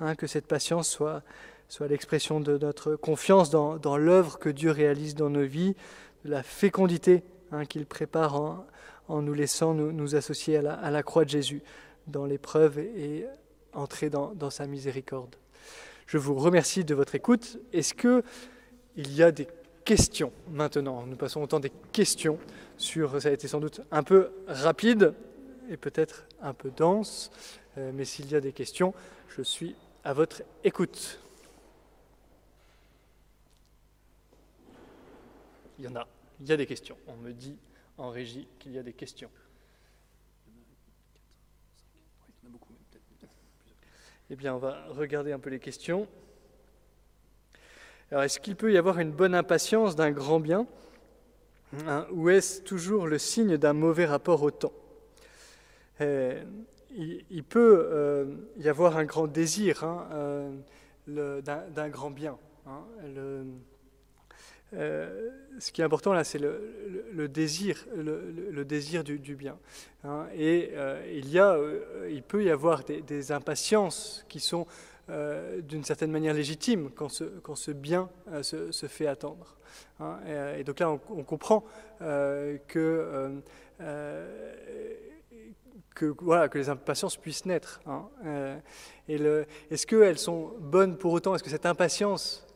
hein, 0.00 0.14
que 0.14 0.26
cette 0.26 0.46
patience 0.46 0.86
soit, 0.86 1.22
soit 1.70 1.88
l'expression 1.88 2.38
de 2.38 2.58
notre 2.58 2.94
confiance 2.96 3.48
dans, 3.48 3.78
dans 3.78 3.96
l'œuvre 3.96 4.38
que 4.38 4.50
Dieu 4.50 4.70
réalise 4.70 5.14
dans 5.14 5.30
nos 5.30 5.44
vies, 5.44 5.74
de 6.26 6.30
la 6.30 6.42
fécondité 6.42 7.24
hein, 7.50 7.64
qu'il 7.64 7.86
prépare 7.86 8.40
en, 8.40 8.66
en 9.08 9.22
nous 9.22 9.34
laissant 9.34 9.74
nous, 9.74 10.14
associer 10.14 10.56
à 10.56 10.90
la, 10.90 11.02
croix 11.02 11.24
de 11.24 11.30
Jésus 11.30 11.62
dans 12.06 12.24
l'épreuve 12.24 12.78
et 12.78 13.26
entrer 13.72 14.10
dans, 14.10 14.50
sa 14.50 14.66
miséricorde. 14.66 15.36
Je 16.06 16.18
vous 16.18 16.34
remercie 16.34 16.84
de 16.84 16.94
votre 16.94 17.14
écoute. 17.14 17.58
Est-ce 17.72 17.94
que 17.94 18.22
il 18.96 19.14
y 19.14 19.22
a 19.22 19.32
des 19.32 19.48
questions 19.84 20.32
maintenant? 20.50 21.06
Nous 21.06 21.16
passons 21.16 21.40
au 21.40 21.46
temps 21.46 21.60
des 21.60 21.72
questions 21.92 22.38
sur, 22.76 23.20
ça 23.20 23.28
a 23.28 23.32
été 23.32 23.48
sans 23.48 23.60
doute 23.60 23.80
un 23.90 24.02
peu 24.02 24.30
rapide 24.46 25.14
et 25.70 25.76
peut-être 25.76 26.26
un 26.42 26.52
peu 26.52 26.70
dense, 26.70 27.30
euh, 27.78 27.92
mais 27.94 28.04
s'il 28.04 28.30
y 28.30 28.34
a 28.34 28.40
des 28.40 28.52
questions, 28.52 28.92
je 29.28 29.42
suis 29.42 29.74
à 30.04 30.12
votre 30.12 30.42
écoute. 30.64 31.18
Il 35.78 35.86
y 35.86 35.88
en 35.88 35.96
a, 35.96 36.06
il 36.40 36.46
y 36.48 36.52
a 36.52 36.56
des 36.56 36.66
questions. 36.66 36.96
On 37.06 37.16
me 37.16 37.32
dit 37.32 37.56
en 37.98 38.10
régie 38.10 38.48
qu'il 38.58 38.72
y 38.72 38.78
a 38.78 38.82
des 38.82 38.92
questions. 38.92 39.30
Eh 44.30 44.36
bien, 44.36 44.54
on 44.54 44.58
va 44.58 44.86
regarder 44.88 45.32
un 45.32 45.38
peu 45.38 45.50
les 45.50 45.60
questions. 45.60 46.08
Alors, 48.10 48.22
est-ce 48.24 48.40
qu'il 48.40 48.56
peut 48.56 48.72
y 48.72 48.78
avoir 48.78 48.98
une 48.98 49.12
bonne 49.12 49.34
impatience 49.34 49.94
d'un 49.94 50.10
grand 50.10 50.40
bien? 50.40 50.66
Hein, 51.86 52.06
ou 52.12 52.28
est-ce 52.28 52.62
toujours 52.62 53.06
le 53.06 53.18
signe 53.18 53.56
d'un 53.56 53.72
mauvais 53.72 54.06
rapport 54.06 54.42
au 54.42 54.50
temps? 54.50 54.72
Euh, 56.00 56.42
il, 56.94 57.44
peut 57.44 57.88
euh, 57.90 58.26
y 58.58 58.68
avoir 58.68 58.96
un 58.96 59.04
grand 59.04 59.26
désir 59.26 59.84
hein, 59.84 60.08
euh, 60.12 61.40
d'un 61.40 61.88
grand 61.88 62.10
bien. 62.10 62.38
Hein, 62.66 62.84
euh, 64.74 65.30
ce 65.58 65.70
qui 65.70 65.82
est 65.82 65.84
important 65.84 66.12
là, 66.12 66.24
c'est 66.24 66.38
le, 66.38 67.28
désir, 67.28 67.84
le, 67.94 68.64
désir 68.64 69.04
du, 69.04 69.36
bien. 69.36 69.58
Hein. 70.04 70.26
Et 70.34 70.70
euh, 70.72 71.02
il, 71.12 71.28
y 71.30 71.38
a, 71.38 71.52
euh, 71.52 72.08
il 72.10 72.22
peut 72.22 72.42
y 72.42 72.50
avoir 72.50 72.82
des, 72.84 73.32
impatiences 73.32 74.24
qui 74.28 74.40
sont 74.40 74.66
d'une 75.68 75.84
certaine 75.84 76.10
manière 76.10 76.32
légitimes 76.32 76.88
quand 76.94 77.10
ce, 77.10 77.24
quand 77.24 77.54
ce 77.54 77.70
bien 77.70 78.08
se, 78.40 78.86
fait 78.86 79.06
attendre. 79.06 79.56
Hein. 80.00 80.18
Et, 80.56 80.64
donc 80.64 80.78
là, 80.78 80.90
on, 80.90 81.22
comprend 81.22 81.64
que 82.00 83.42
que, 85.94 86.14
voilà, 86.20 86.48
que 86.48 86.58
les 86.58 86.68
impatiences 86.68 87.16
puissent 87.16 87.46
naître. 87.46 87.80
Hein. 87.86 88.08
et 89.08 89.16
est-ce 89.70 89.86
qu'elles 89.86 90.18
sont 90.18 90.52
bonnes 90.58 90.96
pour 90.96 91.12
autant? 91.12 91.34
Est-ce 91.34 91.42
que 91.42 91.50
cette 91.50 91.66
impatience 91.66 92.46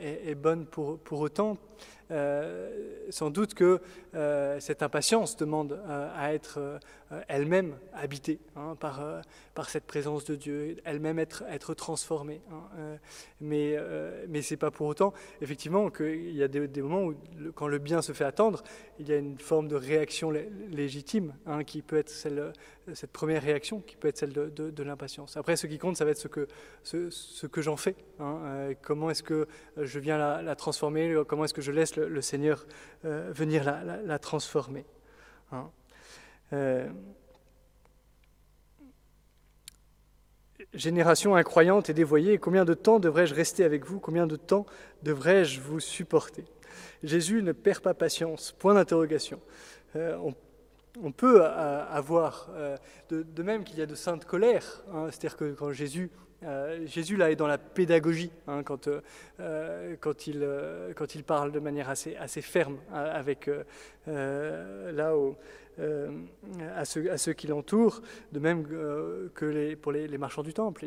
est, 0.00 0.34
bonne 0.34 0.66
pour, 0.66 0.98
pour 0.98 1.20
autant? 1.20 1.56
sans 3.10 3.28
doute 3.28 3.52
que 3.52 3.80
cette 4.60 4.82
impatience 4.82 5.36
demande 5.36 5.78
à 6.16 6.32
être 6.32 6.80
elle-même 7.28 7.76
habitée 7.92 8.38
hein, 8.56 8.76
par, 8.78 9.02
par 9.54 9.70
cette 9.70 9.84
présence 9.84 10.24
de 10.24 10.34
Dieu, 10.34 10.76
elle-même 10.84 11.18
être, 11.18 11.44
être 11.50 11.74
transformée. 11.74 12.40
Hein, 12.50 12.98
mais 13.40 13.76
mais 14.28 14.42
ce 14.42 14.54
n'est 14.54 14.58
pas 14.58 14.70
pour 14.70 14.86
autant, 14.86 15.12
effectivement, 15.40 15.90
qu'il 15.90 16.34
y 16.34 16.42
a 16.42 16.48
des, 16.48 16.82
moments 16.82 17.04
où, 17.04 17.14
quand 17.54 17.68
le 17.68 17.78
bien 17.78 18.02
se 18.02 18.12
fait 18.12 18.24
attendre, 18.24 18.62
il 18.98 19.08
y 19.08 19.12
a 19.12 19.16
une 19.16 19.38
forme 19.38 19.68
de 19.68 19.76
réaction 19.76 20.30
légitime 20.70 21.34
hein, 21.46 21.64
qui 21.64 21.82
peut 21.82 21.96
être 21.96 22.10
celle 22.10 22.52
cette 22.94 23.12
première 23.12 23.42
réaction 23.42 23.80
qui 23.80 23.96
peut 23.96 24.08
être 24.08 24.18
celle 24.18 24.32
de, 24.32 24.82
l'impatience. 24.82 25.36
Après, 25.36 25.56
ce 25.56 25.66
qui 25.66 25.78
compte, 25.78 25.96
ça 25.96 26.04
va 26.04 26.12
être 26.12 26.18
ce 26.18 26.28
que, 26.28 26.48
ce, 26.82 27.46
que 27.46 27.62
j'en 27.62 27.76
fais. 27.76 27.96
Euh, 28.20 28.74
comment 28.82 29.10
est-ce 29.10 29.22
que 29.22 29.46
je 29.76 29.98
viens 29.98 30.18
la, 30.18 30.56
transformer 30.56 31.22
Comment 31.26 31.44
est-ce 31.44 31.54
que 31.54 31.62
je 31.62 31.72
laisse 31.72 31.96
le, 31.96 32.20
Seigneur 32.20 32.66
euh, 33.04 33.30
venir 33.32 33.64
la, 33.64 34.18
transformer 34.18 34.84
hein. 35.52 35.70
Euh, 36.52 36.88
Génération 40.74 41.34
incroyante 41.34 41.88
et 41.88 41.94
dévoyée, 41.94 42.38
combien 42.38 42.64
de 42.64 42.74
temps 42.74 42.98
devrais-je 42.98 43.34
rester 43.34 43.64
avec 43.64 43.86
vous? 43.86 44.00
Combien 44.00 44.26
de 44.26 44.36
temps 44.36 44.66
devrais-je 45.02 45.60
vous 45.60 45.80
supporter? 45.80 46.44
Jésus 47.02 47.42
ne 47.42 47.52
perd 47.52 47.80
pas 47.80 47.94
patience, 47.94 48.52
point 48.52 48.74
d'interrogation. 48.74 49.40
On 51.00 51.12
peut 51.12 51.44
avoir, 51.44 52.48
euh, 52.54 52.76
de, 53.10 53.42
même 53.42 53.62
qu'il 53.62 53.78
y 53.78 53.82
a 53.82 53.86
de 53.86 53.94
saintes 53.94 54.24
colères, 54.24 54.82
hein, 54.92 55.06
c'est-à-dire 55.10 55.36
que 55.36 55.52
quand 55.52 55.70
Jésus, 55.70 56.10
euh, 56.42 56.86
Jésus 56.86 57.16
là 57.16 57.30
est 57.30 57.36
dans 57.36 57.46
la 57.46 57.58
pédagogie, 57.58 58.32
hein, 58.46 58.62
quand, 58.64 58.88
euh, 58.88 59.96
quand, 60.00 60.26
il, 60.26 60.48
quand 60.96 61.14
il 61.14 61.22
parle 61.24 61.52
de 61.52 61.60
manière 61.60 61.88
assez, 61.88 62.16
assez 62.16 62.42
ferme 62.42 62.78
hein, 62.92 63.04
avec 63.04 63.46
là 63.46 63.62
euh, 64.08 65.32
à, 65.78 66.84
ceux, 66.84 67.10
à, 67.10 67.18
ceux, 67.18 67.32
qui 67.32 67.46
l'entourent, 67.46 68.02
de 68.32 68.38
même 68.38 68.66
euh, 68.72 69.28
que 69.34 69.74
pour 69.76 69.92
les, 69.92 70.18
marchands 70.18 70.42
du 70.42 70.52
temple. 70.52 70.86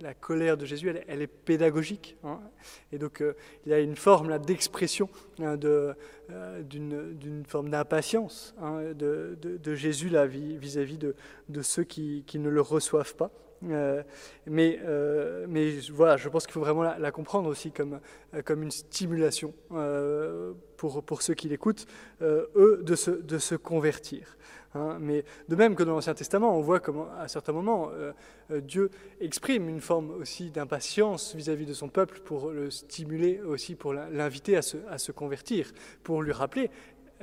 La 0.00 0.14
colère 0.14 0.56
de 0.56 0.64
Jésus, 0.64 0.94
elle, 1.06 1.22
est 1.22 1.26
pédagogique. 1.26 2.16
Hein. 2.24 2.40
et 2.92 2.98
donc, 2.98 3.20
euh, 3.20 3.34
il 3.66 3.72
y 3.72 3.74
a 3.74 3.78
une 3.78 3.96
forme 3.96 4.38
d'expression 4.38 5.08
hein, 5.40 5.56
d'une 6.62 7.44
forme 7.46 7.68
d'impatience 7.70 8.54
hein, 8.60 8.92
de, 8.94 9.74
Jésus 9.74 10.10
vis-à-vis 10.58 10.98
de, 10.98 11.62
ceux 11.62 11.84
qui, 11.84 12.24
ne 12.34 12.48
le 12.48 12.60
reçoivent 12.60 13.14
pas. 13.14 13.30
Euh, 13.70 14.02
mais, 14.46 14.78
euh, 14.84 15.46
voilà, 15.92 16.16
je 16.16 16.28
pense 16.28 16.46
qu'il 16.46 16.52
faut 16.52 16.60
vraiment 16.60 16.82
la, 16.82 17.12
comprendre 17.12 17.48
aussi 17.48 17.70
comme, 17.70 18.00
euh, 18.34 18.42
une 18.48 18.70
stimulation 18.70 19.54
pour, 20.76 21.22
ceux 21.22 21.34
qui 21.34 21.48
l'écoutent, 21.48 21.86
eux, 22.22 22.82
de 22.82 22.94
se, 23.38 23.54
convertir. 23.54 24.36
Hein. 24.74 24.96
mais 24.98 25.22
de 25.50 25.54
même 25.54 25.74
que 25.74 25.82
dans 25.82 25.92
l'Ancien 25.92 26.14
Testament, 26.14 26.56
on 26.56 26.62
voit 26.62 26.80
comment, 26.80 27.06
à 27.20 27.28
certains 27.28 27.52
moments, 27.52 27.90
Dieu 28.50 28.90
exprime 29.20 29.68
une 29.68 29.82
forme 29.82 30.10
aussi 30.12 30.50
d'impatience 30.50 31.34
vis-à-vis 31.34 31.66
de 31.66 31.74
son 31.74 31.88
peuple 31.88 32.20
pour 32.20 32.50
le 32.50 32.70
stimuler 32.70 33.40
aussi, 33.42 33.74
pour 33.74 33.92
l'inviter 33.92 34.56
à 34.56 34.62
se 34.62 35.12
convertir, 35.12 35.72
pour 36.02 36.22
lui 36.22 36.32
rappeler 36.32 36.70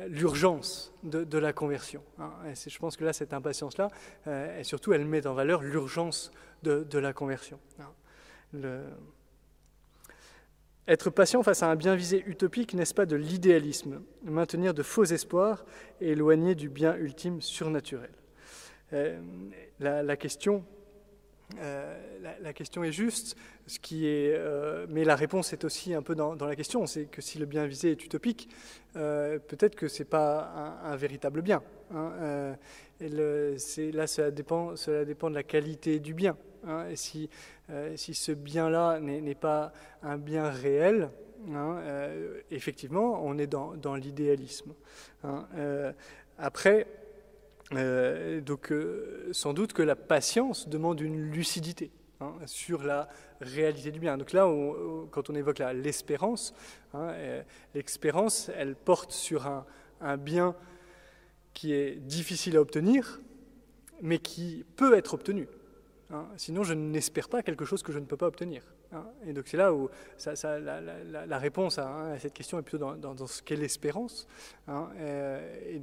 l'urgence 0.07 0.93
de, 1.03 1.37
la 1.37 1.53
conversion. 1.53 2.03
Hein. 2.19 2.31
je 2.53 2.79
pense 2.79 2.97
que 2.97 3.03
là, 3.03 3.13
cette 3.13 3.33
impatience-là, 3.33 3.89
euh, 4.27 4.59
et 4.59 4.63
surtout, 4.63 4.93
elle 4.93 5.05
met 5.05 5.27
en 5.27 5.33
valeur 5.33 5.61
l'urgence 5.61 6.31
de, 6.63 6.97
la 6.97 7.13
conversion. 7.13 7.59
Hein. 7.79 8.83
Être 10.87 11.11
patient 11.11 11.43
face 11.43 11.61
à 11.61 11.69
un 11.69 11.75
bien 11.75 11.95
visé 11.95 12.23
utopique, 12.25 12.73
n'est-ce 12.73 12.95
pas 12.95 13.05
de 13.05 13.15
l'idéalisme? 13.15 14.01
Maintenir 14.23 14.73
de 14.73 14.81
faux 14.81 15.03
espoirs 15.03 15.63
et 16.01 16.09
éloigner 16.09 16.55
du 16.55 16.67
bien 16.67 16.95
ultime 16.95 17.41
surnaturel. 17.41 18.09
Euh, 18.93 19.19
la, 19.79 20.17
question 20.17 20.65
euh, 21.57 21.97
la, 22.41 22.53
question 22.53 22.83
est 22.83 22.91
juste, 22.91 23.35
euh, 23.91 24.85
mais 24.89 25.03
la 25.03 25.15
réponse 25.15 25.51
est 25.51 25.63
aussi 25.63 25.93
un 25.93 26.01
peu 26.01 26.13
dans, 26.13 26.35
la 26.35 26.55
question, 26.55 26.85
c'est 26.85 27.05
que 27.05 27.21
si 27.21 27.39
le 27.39 27.45
bien 27.45 27.65
visé 27.65 27.91
est 27.91 28.05
utopique, 28.05 28.49
euh, 28.95 29.39
peut-être 29.39 29.75
que 29.75 29.87
ce 29.87 29.99
n'est 29.99 30.09
pas 30.09 30.79
un, 30.83 30.95
véritable 30.95 31.41
bien. 31.41 31.63
Hein, 31.93 32.55
là, 33.01 34.07
cela 34.07 34.31
dépend, 34.31 34.73
de 34.73 35.35
la 35.35 35.43
qualité 35.43 35.99
du 35.99 36.13
bien. 36.13 36.37
Hein, 36.67 36.85
si 36.95 37.29
ce 37.97 38.31
bien-là 38.31 38.99
n'est 38.99 39.35
pas 39.35 39.73
un 40.03 40.17
bien 40.17 40.49
réel, 40.49 41.09
hein, 41.51 41.81
effectivement, 42.51 43.21
on 43.23 43.37
est 43.37 43.47
dans, 43.47 43.73
dans 43.75 43.95
l'idéalisme. 43.95 44.73
après, 46.37 46.85
euh, 47.73 48.41
donc, 48.41 48.71
euh, 48.71 49.29
sans 49.31 49.53
doute 49.53 49.73
que 49.73 49.83
la 49.83 49.95
patience 49.95 50.67
demande 50.67 51.01
une 51.01 51.31
lucidité 51.31 51.91
hein, 52.19 52.33
sur 52.45 52.83
la 52.83 53.09
réalité 53.41 53.91
du 53.91 53.99
bien. 53.99 54.17
Donc 54.17 54.33
là, 54.33 54.47
quand 55.11 55.29
on 55.29 55.35
évoque 55.35 55.59
l'espérance, 55.59 56.53
hein, 56.93 57.09
euh, 57.11 57.43
l'espérance, 57.75 58.49
elle 58.55 58.75
porte 58.75 59.11
sur 59.11 59.45
un, 60.01 60.17
bien 60.17 60.55
qui 61.53 61.73
est 61.73 61.95
difficile 61.95 62.57
à 62.57 62.61
obtenir, 62.61 63.19
mais 64.01 64.17
qui 64.17 64.65
peut 64.75 64.95
être 64.95 65.13
obtenu. 65.13 65.47
Hein. 66.11 66.25
Sinon, 66.37 66.63
je 66.63 66.73
n'espère 66.73 67.29
pas 67.29 67.43
quelque 67.43 67.65
chose 67.65 67.83
que 67.83 67.91
je 67.91 67.99
ne 67.99 68.05
peux 68.05 68.17
pas 68.17 68.27
obtenir. 68.27 68.63
Hein. 68.91 69.05
Et 69.25 69.33
donc 69.33 69.45
c'est 69.47 69.57
là 69.57 69.73
où 69.73 69.89
la, 70.25 71.37
réponse 71.37 71.77
à, 71.77 72.17
cette 72.19 72.33
question 72.33 72.57
est 72.59 72.63
plutôt 72.63 72.95
dans, 72.95 73.27
ce 73.27 73.41
qu'est 73.41 73.55
l'espérance. 73.55 74.27
Hein. 74.67 74.89
et 74.99 75.79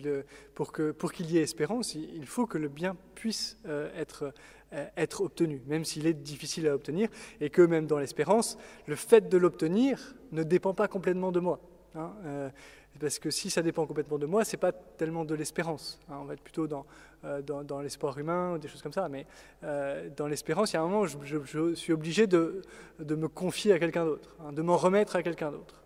pour 0.54 0.72
qu'il 0.72 1.30
y 1.30 1.38
ait 1.38 1.42
espérance, 1.42 1.94
il, 1.94 2.26
faut 2.26 2.46
que 2.46 2.58
le 2.58 2.68
bien 2.68 2.96
puisse 3.14 3.58
euh, 3.66 3.90
être, 3.96 4.32
euh, 4.72 4.86
être 4.96 5.20
obtenu, 5.20 5.62
même 5.66 5.84
s'il 5.84 6.06
est 6.06 6.14
difficile 6.14 6.66
à 6.68 6.74
obtenir, 6.74 7.08
et 7.40 7.50
que 7.50 7.62
même 7.62 7.86
dans 7.86 7.98
l'espérance, 7.98 8.58
le 8.86 8.96
fait 8.96 9.28
de 9.28 9.38
l'obtenir 9.38 10.14
ne 10.32 10.42
dépend 10.42 10.74
pas 10.74 10.88
complètement 10.88 11.32
de 11.32 11.40
moi. 11.40 11.60
Euh, 11.96 12.50
parce 12.98 13.18
que 13.18 13.30
si 13.30 13.50
ça 13.50 13.62
dépend 13.62 13.86
complètement 13.86 14.18
de 14.18 14.26
moi, 14.26 14.44
c'est 14.44 14.56
pas 14.56 14.72
tellement 14.72 15.24
de 15.24 15.34
l'espérance. 15.34 15.98
Hein. 16.08 16.18
on 16.20 16.24
va 16.24 16.34
être 16.34 16.42
plutôt 16.42 16.66
dans, 16.66 16.86
euh, 17.24 17.42
dans, 17.42 17.80
l'espoir 17.80 18.18
humain 18.18 18.58
des 18.58 18.68
choses 18.68 18.82
comme 18.82 18.92
ça. 18.92 19.08
Mais 19.08 19.26
euh, 19.64 20.08
dans 20.16 20.26
l'espérance, 20.26 20.72
il 20.72 20.74
y 20.74 20.76
a 20.76 20.82
un 20.82 20.86
moment 20.86 21.00
où 21.00 21.06
je, 21.06 21.74
suis 21.74 21.92
obligé 21.92 22.26
de, 22.26 22.62
de, 22.98 23.14
me 23.14 23.28
confier 23.28 23.72
à 23.72 23.78
quelqu'un 23.78 24.04
d'autre, 24.04 24.36
hein, 24.40 24.52
de 24.52 24.62
m'en 24.62 24.76
remettre 24.76 25.16
à 25.16 25.22
quelqu'un 25.22 25.50
d'autre. 25.50 25.82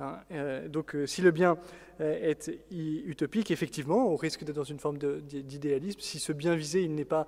Hein. 0.00 0.18
Euh, 0.32 0.68
donc, 0.68 0.96
si 1.06 1.22
le 1.22 1.30
bien 1.30 1.56
est 1.98 2.50
utopique, 2.68 3.50
effectivement, 3.50 4.12
on 4.12 4.16
risque 4.16 4.44
d'être 4.44 4.56
dans 4.56 4.64
une 4.64 4.78
forme 4.78 4.98
d'idéalisme. 4.98 5.98
Si 6.00 6.18
ce 6.18 6.32
bien 6.32 6.54
visé, 6.54 6.82
il 6.82 6.94
n'est 6.94 7.06
pas 7.06 7.26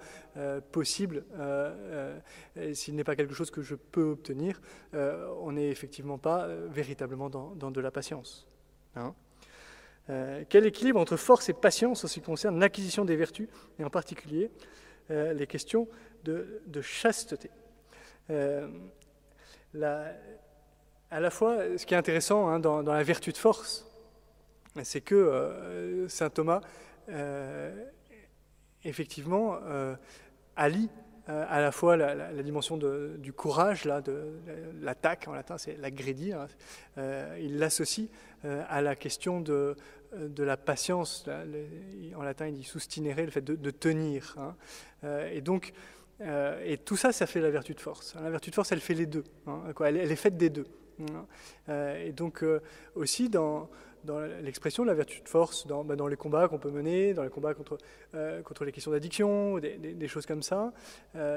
possible, 0.72 1.24
s'il 2.74 2.94
n'est 2.94 3.04
pas 3.04 3.16
quelque 3.16 3.32
chose 3.32 3.50
que 3.50 3.62
je 3.62 3.74
peux 3.76 4.10
obtenir, 4.10 4.60
on 4.92 5.52
n'est 5.52 5.70
effectivement 5.70 6.18
pas 6.18 6.46
véritablement 6.68 7.30
dans 7.30 7.70
de 7.70 7.80
la 7.80 7.90
patience. 7.90 8.47
Hein. 8.96 9.14
Euh, 10.10 10.44
quel 10.48 10.66
équilibre 10.66 10.98
entre 10.98 11.16
force 11.16 11.48
et 11.48 11.52
patience 11.52 12.04
en 12.04 12.08
ce 12.08 12.14
qui 12.14 12.22
concerne 12.22 12.58
l'acquisition 12.58 13.04
des 13.04 13.16
vertus, 13.16 13.48
et 13.78 13.84
en 13.84 13.90
particulier 13.90 14.50
euh, 15.10 15.32
les 15.32 15.46
questions 15.46 15.88
de, 16.24 16.62
chasteté? 16.80 17.50
Euh, 18.30 18.68
À 21.10 21.20
la 21.20 21.30
fois, 21.30 21.78
ce 21.78 21.86
qui 21.86 21.94
est 21.94 21.96
intéressant 21.96 22.48
hein, 22.48 22.58
dans, 22.58 22.82
la 22.82 23.02
vertu 23.02 23.32
de 23.32 23.36
force, 23.36 23.86
c'est 24.82 25.00
que 25.00 26.06
saint 26.08 26.30
Thomas, 26.30 26.60
effectivement, 28.84 29.58
allie 30.56 30.90
à 31.28 31.60
la 31.60 31.72
fois 31.72 31.96
la, 31.96 32.42
dimension 32.42 32.78
du 32.78 33.32
courage, 33.32 33.84
là, 33.84 34.00
de, 34.00 34.40
l'attaque 34.80 35.28
en 35.28 35.34
latin, 35.34 35.58
c'est 35.58 35.76
la 35.76 35.90
grédie, 35.90 36.32
hein, 36.32 36.48
il 37.38 37.58
l'associe 37.58 38.08
euh, 38.44 38.62
à 38.68 38.82
la 38.82 38.94
question 38.94 39.40
de, 39.40 39.74
euh, 40.14 40.28
de 40.28 40.44
la 40.44 40.56
patience. 40.56 41.28
En 42.16 42.22
latin, 42.22 42.46
il 42.46 42.54
dit 42.54 42.62
sustinere, 42.62 43.24
le 43.24 43.30
fait 43.32 43.44
de, 43.44 43.70
tenir. 43.72 44.36
Hein. 44.38 44.54
Euh, 45.02 45.28
et 45.32 45.40
donc, 45.40 45.72
et 46.20 46.78
tout 46.78 46.96
ça, 46.96 47.12
ça 47.12 47.26
fait 47.26 47.40
la 47.40 47.50
vertu 47.50 47.74
de 47.74 47.80
force. 47.80 48.14
La 48.14 48.30
vertu 48.30 48.50
de 48.50 48.54
force, 48.54 48.70
elle 48.70 48.80
fait 48.80 48.94
les 48.94 49.06
deux. 49.06 49.24
Hein, 49.46 49.60
quoi, 49.74 49.88
elle, 49.88 49.96
est 49.96 50.16
faite 50.16 50.36
des 50.36 50.50
deux. 50.50 50.66
Hein. 51.00 51.94
et 51.96 52.12
donc, 52.12 52.44
aussi, 52.94 53.28
dans, 53.28 53.68
dans 54.04 54.20
l'expression 54.20 54.82
de 54.84 54.88
la 54.88 54.94
vertu 54.94 55.20
de 55.20 55.28
force, 55.28 55.66
dans, 55.66 55.84
bah, 55.84 55.96
dans 55.96 56.06
les 56.06 56.16
combats 56.16 56.48
qu'on 56.48 56.58
peut 56.58 56.70
mener, 56.70 57.14
dans 57.14 57.22
les 57.22 57.30
combats 57.30 57.54
contre, 57.54 57.78
contre 58.44 58.64
les 58.64 58.72
questions 58.72 58.92
d'addiction, 58.92 59.58
des, 59.58 60.08
choses 60.08 60.26
comme 60.26 60.42
ça, 60.42 60.72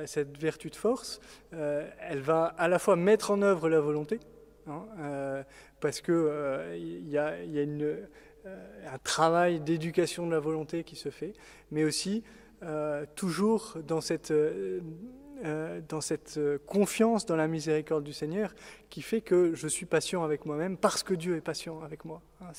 cette 0.05 0.37
vertu 0.37 0.69
de 0.69 0.75
force, 0.75 1.19
elle 1.51 2.21
va 2.21 2.45
à 2.45 2.67
la 2.67 2.79
fois 2.79 2.95
mettre 2.95 3.31
en 3.31 3.41
œuvre 3.41 3.69
la 3.69 3.79
volonté, 3.79 4.19
hein, 4.67 5.43
parce 5.81 5.99
qu'il 5.99 6.13
euh, 6.13 6.77
y 6.77 7.17
a, 7.17 7.33
euh, 7.33 8.05
un 8.45 8.97
travail 8.99 9.59
d'éducation 9.59 10.25
de 10.25 10.31
la 10.31 10.39
volonté 10.39 10.83
qui 10.83 10.95
se 10.95 11.09
fait, 11.09 11.33
mais 11.71 11.83
aussi 11.83 12.23
euh, 12.63 13.05
toujours 13.15 13.77
dans 13.85 13.99
cette 13.99 14.31
euh, 15.43 15.81
dans 15.87 16.01
cette 16.01 16.37
euh, 16.37 16.59
confiance 16.67 17.25
dans 17.25 17.35
la 17.35 17.47
miséricorde 17.47 18.03
du 18.03 18.13
Seigneur 18.13 18.53
qui 18.89 19.01
fait 19.01 19.21
que 19.21 19.55
je 19.55 19.67
suis 19.67 19.85
patient 19.85 20.23
avec 20.23 20.45
moi-même 20.45 20.77
parce 20.77 21.03
que 21.03 21.13
Dieu 21.13 21.35
est 21.35 21.41
patient 21.41 21.81
avec 21.81 22.05
moi. 22.05 22.21
Hein. 22.41 22.51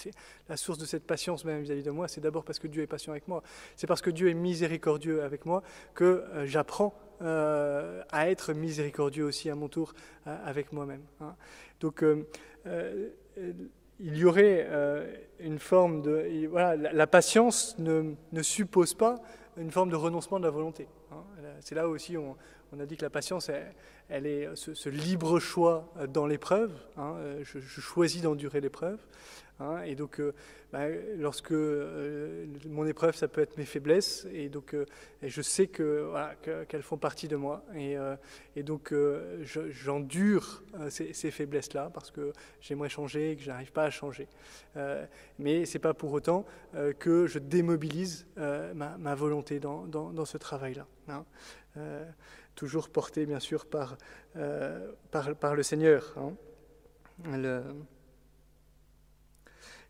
la 0.48 0.56
source 0.56 0.78
de 0.78 0.84
cette 0.84 1.06
patience 1.06 1.44
même 1.44 1.62
vis-à-vis 1.62 1.82
de 1.82 1.90
moi, 1.90 2.08
c'est 2.08 2.20
d'abord 2.20 2.44
parce 2.44 2.58
que 2.58 2.66
Dieu 2.66 2.82
est 2.82 2.86
patient 2.86 3.12
avec 3.12 3.28
moi. 3.28 3.42
C'est 3.76 3.86
parce 3.86 4.02
que 4.02 4.10
Dieu 4.10 4.30
est 4.30 4.34
miséricordieux 4.34 5.22
avec 5.22 5.46
moi 5.46 5.62
que 5.94 6.24
j'apprends 6.44 6.94
à 7.20 8.30
être 8.30 8.52
miséricordieux 8.52 9.24
aussi 9.24 9.48
à 9.48 9.54
mon 9.54 9.68
tour 9.68 9.92
avec 10.24 10.72
moi-même. 10.72 11.02
Hein. 11.20 11.36
Donc 11.80 12.04
il 14.00 14.16
y 14.16 14.24
aurait 14.24 14.68
une 15.40 15.58
forme 15.58 16.02
de... 16.02 16.46
Voilà, 16.48 16.76
la, 16.76 17.06
patience 17.06 17.76
ne, 17.78 18.14
ne 18.32 18.42
suppose 18.42 18.94
pas 18.94 19.20
une 19.56 19.70
forme 19.70 19.90
de 19.90 19.96
renoncement 19.96 20.38
de 20.38 20.44
la 20.44 20.50
volonté. 20.50 20.88
Hein. 21.10 21.22
C'est 21.60 21.74
là 21.74 21.88
aussi 21.88 22.16
on, 22.16 22.36
on 22.72 22.80
a 22.80 22.86
dit 22.86 22.96
que 22.96 23.02
la 23.02 23.10
patience, 23.10 23.50
elle, 24.08 24.26
est 24.26 24.48
ce, 24.54 24.88
libre 24.88 25.38
choix 25.38 25.92
dans 26.08 26.26
l'épreuve. 26.26 26.72
Hein. 26.96 27.16
je, 27.42 27.58
choisis 27.60 28.22
d'endurer 28.22 28.60
l'épreuve. 28.60 28.98
Hein. 29.60 29.82
et 29.84 29.94
donc, 29.94 30.20
euh, 30.20 30.32
bah, 30.72 30.88
lorsque 31.18 31.52
euh, 31.52 32.46
mon 32.68 32.86
épreuve, 32.86 33.14
ça 33.14 33.28
peut 33.28 33.40
être 33.40 33.58
mes 33.58 33.64
faiblesses, 33.64 34.26
et 34.32 34.48
donc 34.48 34.74
euh, 34.74 34.86
je 35.22 35.42
sais 35.42 35.66
que 35.66 36.10
qu'elles 36.68 36.82
font 36.82 36.96
partie 36.96 37.28
de 37.28 37.36
moi, 37.36 37.62
et, 37.76 38.62
donc 38.62 38.94
j'endure 39.42 40.62
ces, 40.88 41.30
faiblesses-là 41.30 41.90
parce 41.92 42.10
que 42.10 42.32
j'aimerais 42.60 42.88
changer 42.88 43.32
et 43.32 43.36
que 43.36 43.42
je 43.42 43.50
n'arrive 43.50 43.72
pas 43.72 43.84
à 43.84 43.90
changer. 43.90 44.28
mais 45.38 45.66
c'est 45.66 45.78
pas 45.78 45.94
pour 45.94 46.12
autant 46.12 46.44
que 46.98 47.26
je 47.26 47.38
démobilise 47.38 48.26
ma, 48.36 49.14
volonté 49.14 49.60
dans, 49.60 49.86
dans, 49.86 50.24
ce 50.24 50.38
travail-là. 50.38 50.86
Hein 51.08 51.24
toujours 52.54 52.88
porté 52.88 53.26
bien 53.26 53.40
sûr 53.40 53.66
par, 53.66 53.96
euh, 54.36 54.92
par, 55.10 55.54
le 55.54 55.62
Seigneur. 55.62 56.14
Hein. 56.16 56.32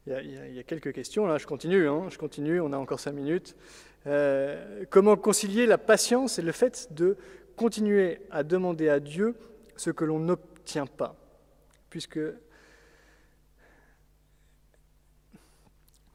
Il, 0.07 0.55
y 0.55 0.59
a, 0.59 0.63
quelques 0.65 0.93
questions, 0.93 1.27
là 1.27 1.39
je 1.39 1.47
continue, 1.47 1.89
hein. 1.89 2.09
je 2.11 2.19
continue, 2.19 2.61
on 2.61 2.73
a 2.73 2.77
encore 2.77 3.01
cinq 3.01 3.13
minutes. 3.13 3.57
Euh, 4.07 4.85
comment 4.91 5.17
concilier 5.17 5.67
la 5.67 5.79
patience 5.79 6.39
et 6.39 6.43
le 6.43 6.53
fait 6.53 6.93
de 6.93 7.17
continuer 7.57 8.21
à 8.31 8.43
demander 8.43 8.89
à 8.89 8.99
Dieu 8.99 9.37
ce 9.77 9.91
que 9.91 10.05
l'on 10.05 10.19
n'obtient 10.19 10.87
pas? 10.87 11.15
Puisque 11.89 12.19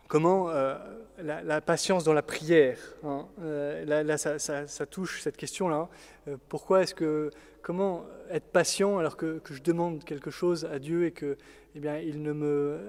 comment 0.08 0.50
euh, 0.50 0.76
la, 1.20 1.62
patience 1.62 2.04
dans 2.04 2.14
la 2.14 2.22
prière. 2.22 2.78
Hein. 3.04 3.26
Euh, 3.42 4.04
là, 4.04 4.18
ça, 4.18 4.86
touche 4.86 5.22
cette 5.22 5.38
question-là. 5.38 5.90
Euh, 6.28 6.38
pourquoi 6.50 6.84
est-ce 6.84 6.96
que, 6.96 7.30
comment 7.62 8.06
être 8.30 8.48
patient 8.52 8.98
alors 8.98 9.18
que, 9.18 9.42
je 9.50 9.62
demande 9.62 10.04
quelque 10.04 10.32
chose 10.32 10.66
à 10.66 10.80
Dieu 10.80 11.06
et 11.06 11.12
que, 11.12 11.38
eh 11.76 11.80
bien, 11.80 11.98
il 12.00 12.22
ne 12.22 12.34
me, 12.34 12.80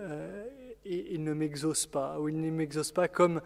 il 0.85 1.23
ne 1.23 1.33
m'exauce 1.35 1.87
pas 1.87 2.19
ou 2.19 2.29
il 2.29 2.41
ne 2.41 2.51
m'exauce 2.51 2.93
pas 2.93 3.09
comme 3.09 3.41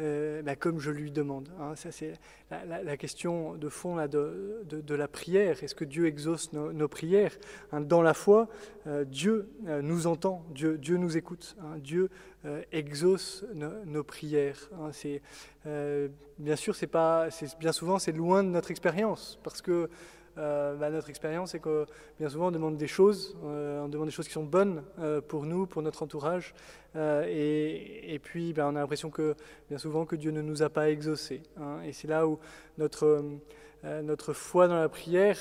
euh, 0.00 0.42
bah, 0.42 0.54
comme 0.56 0.78
je 0.78 0.90
lui 0.90 1.10
demande. 1.10 1.48
Hein. 1.60 1.74
Ça, 1.74 1.90
c'est 1.90 2.12
la, 2.50 2.96
question 2.96 3.54
de 3.54 3.68
fond 3.68 3.96
là, 3.96 4.08
de, 4.08 4.94
la 4.94 5.08
prière. 5.08 5.62
Est-ce 5.62 5.74
que 5.74 5.84
Dieu 5.84 6.06
exauce 6.06 6.52
nos, 6.52 6.88
prières 6.88 7.36
hein, 7.72 7.80
Dans 7.80 8.02
la 8.02 8.14
foi, 8.14 8.48
euh, 8.86 9.04
Dieu 9.04 9.48
euh, 9.66 9.82
nous 9.82 10.06
entend, 10.06 10.44
Dieu, 10.50 10.78
Dieu 10.78 10.96
nous 10.96 11.16
écoute, 11.16 11.56
hein. 11.60 11.78
Dieu 11.78 12.10
exauce 12.70 13.44
nos 13.54 14.04
prières. 14.04 14.70
bien 16.38 16.56
sûr, 16.56 16.76
c'est, 16.76 16.90
bien 17.58 17.72
souvent, 17.72 17.98
c'est 17.98 18.12
loin 18.12 18.44
de 18.44 18.48
notre 18.48 18.70
expérience 18.70 19.38
parce 19.42 19.60
que 19.60 19.90
euh, 20.38 20.76
bah, 20.76 20.90
notre 20.90 21.10
expérience 21.10 21.54
est 21.54 21.60
que 21.60 21.86
bien 22.18 22.28
souvent 22.28 22.48
on 22.48 22.50
demande 22.50 22.76
des 22.76 22.86
choses, 22.86 23.36
euh, 23.44 23.82
on 23.82 23.88
demande 23.88 24.06
des 24.06 24.12
choses 24.12 24.28
qui 24.28 24.32
sont 24.32 24.44
bonnes 24.44 24.84
euh, 25.00 25.20
pour 25.20 25.44
nous, 25.44 25.66
pour 25.66 25.82
notre 25.82 26.02
entourage, 26.02 26.54
et, 26.94 28.18
puis 28.22 28.52
bah, 28.52 28.66
on 28.66 28.74
a 28.74 28.80
l'impression 28.80 29.10
que 29.10 29.34
bien 29.68 29.78
souvent 29.78 30.04
que 30.04 30.16
Dieu 30.16 30.30
ne 30.30 30.42
nous 30.42 30.62
a 30.62 30.68
pas 30.68 30.90
exaucés. 30.90 31.42
Hein. 31.60 31.80
et 31.84 31.92
c'est 31.92 32.08
là 32.08 32.26
où 32.26 32.38
notre 32.78 33.22
notre 33.84 34.32
foi 34.32 34.66
dans 34.66 34.74
la 34.74 34.88
prière, 34.88 35.38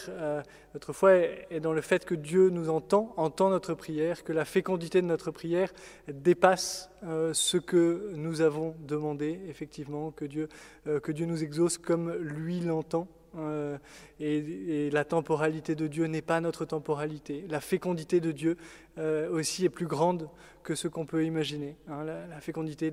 notre 0.76 0.94
foi 0.94 1.14
est, 1.16 1.60
dans 1.60 1.74
le 1.74 1.82
fait 1.82 2.06
que 2.06 2.14
Dieu 2.14 2.52
nous 2.52 2.70
entend, 2.70 3.12
entend 3.18 3.50
notre 3.50 3.74
prière, 3.74 4.24
que 4.24 4.32
la 4.32 4.46
fécondité 4.46 5.02
de 5.02 5.08
notre 5.08 5.32
prière 5.32 5.74
dépasse 6.08 6.92
ce 7.02 7.58
que 7.58 8.12
nous 8.14 8.42
avons 8.42 8.76
demandé, 8.78 9.40
effectivement, 9.48 10.12
que 10.12 10.26
Dieu, 10.26 10.50
que 10.86 11.12
Dieu 11.12 11.26
nous 11.26 11.44
exauce 11.44 11.80
comme 11.80 12.14
lui 12.14 12.60
l'entend. 12.60 13.08
Euh, 13.38 13.78
et, 14.20 14.90
la 14.90 15.04
temporalité 15.04 15.76
de 15.76 15.88
Dieu 15.88 16.06
n'est 16.06 16.22
pas 16.22 16.42
notre 16.42 16.66
temporalité. 16.66 17.46
La 17.50 17.62
fécondité 17.62 18.20
de 18.20 18.32
Dieu 18.32 18.58
euh, 18.98 19.30
aussi 19.30 19.66
est 19.66 19.70
plus 19.70 19.86
grande 19.86 20.30
que 20.64 20.76
ce 20.76 20.88
qu'on 20.88 21.06
peut 21.06 21.26
imaginer. 21.26 21.76
Hein. 21.88 22.04
la, 22.04 22.42
fécondité 22.42 22.92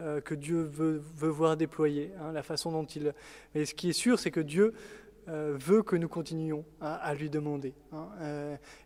euh, 0.00 0.20
que 0.20 0.34
Dieu 0.34 0.62
veut, 0.62 1.02
voir 1.28 1.56
déployer, 1.56 2.12
hein, 2.20 2.32
la 2.32 2.42
façon 2.42 2.72
dont 2.72 2.84
il. 2.84 3.14
Mais 3.54 3.64
ce 3.64 3.74
qui 3.74 3.90
est 3.90 3.94
sûr, 3.94 4.18
c'est 4.18 4.30
que 4.30 4.40
Dieu 4.40 4.72
veut 5.28 5.82
que 5.82 5.96
nous 5.96 6.08
continuions 6.08 6.64
à, 6.80 7.12
lui 7.16 7.28
demander 7.28 7.74
hein, 7.90 8.10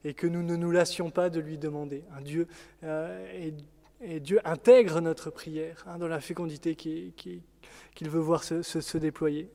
et 0.04 0.14
que 0.14 0.26
nous 0.26 0.42
ne 0.42 0.56
nous 0.56 0.70
lassions 0.70 1.10
pas 1.10 1.28
de 1.28 1.38
lui 1.38 1.58
demander. 1.58 2.02
Dieu 2.22 2.46
et, 2.82 4.20
Dieu 4.20 4.40
intègre 4.46 5.02
notre 5.02 5.28
prière 5.28 5.84
dans 5.98 6.08
la 6.08 6.18
fécondité 6.18 6.76
qu'il 6.76 7.12
qui, 7.12 7.42
veut 8.02 8.20
voir 8.20 8.44
se, 8.44 8.98
déployer. 8.98 9.48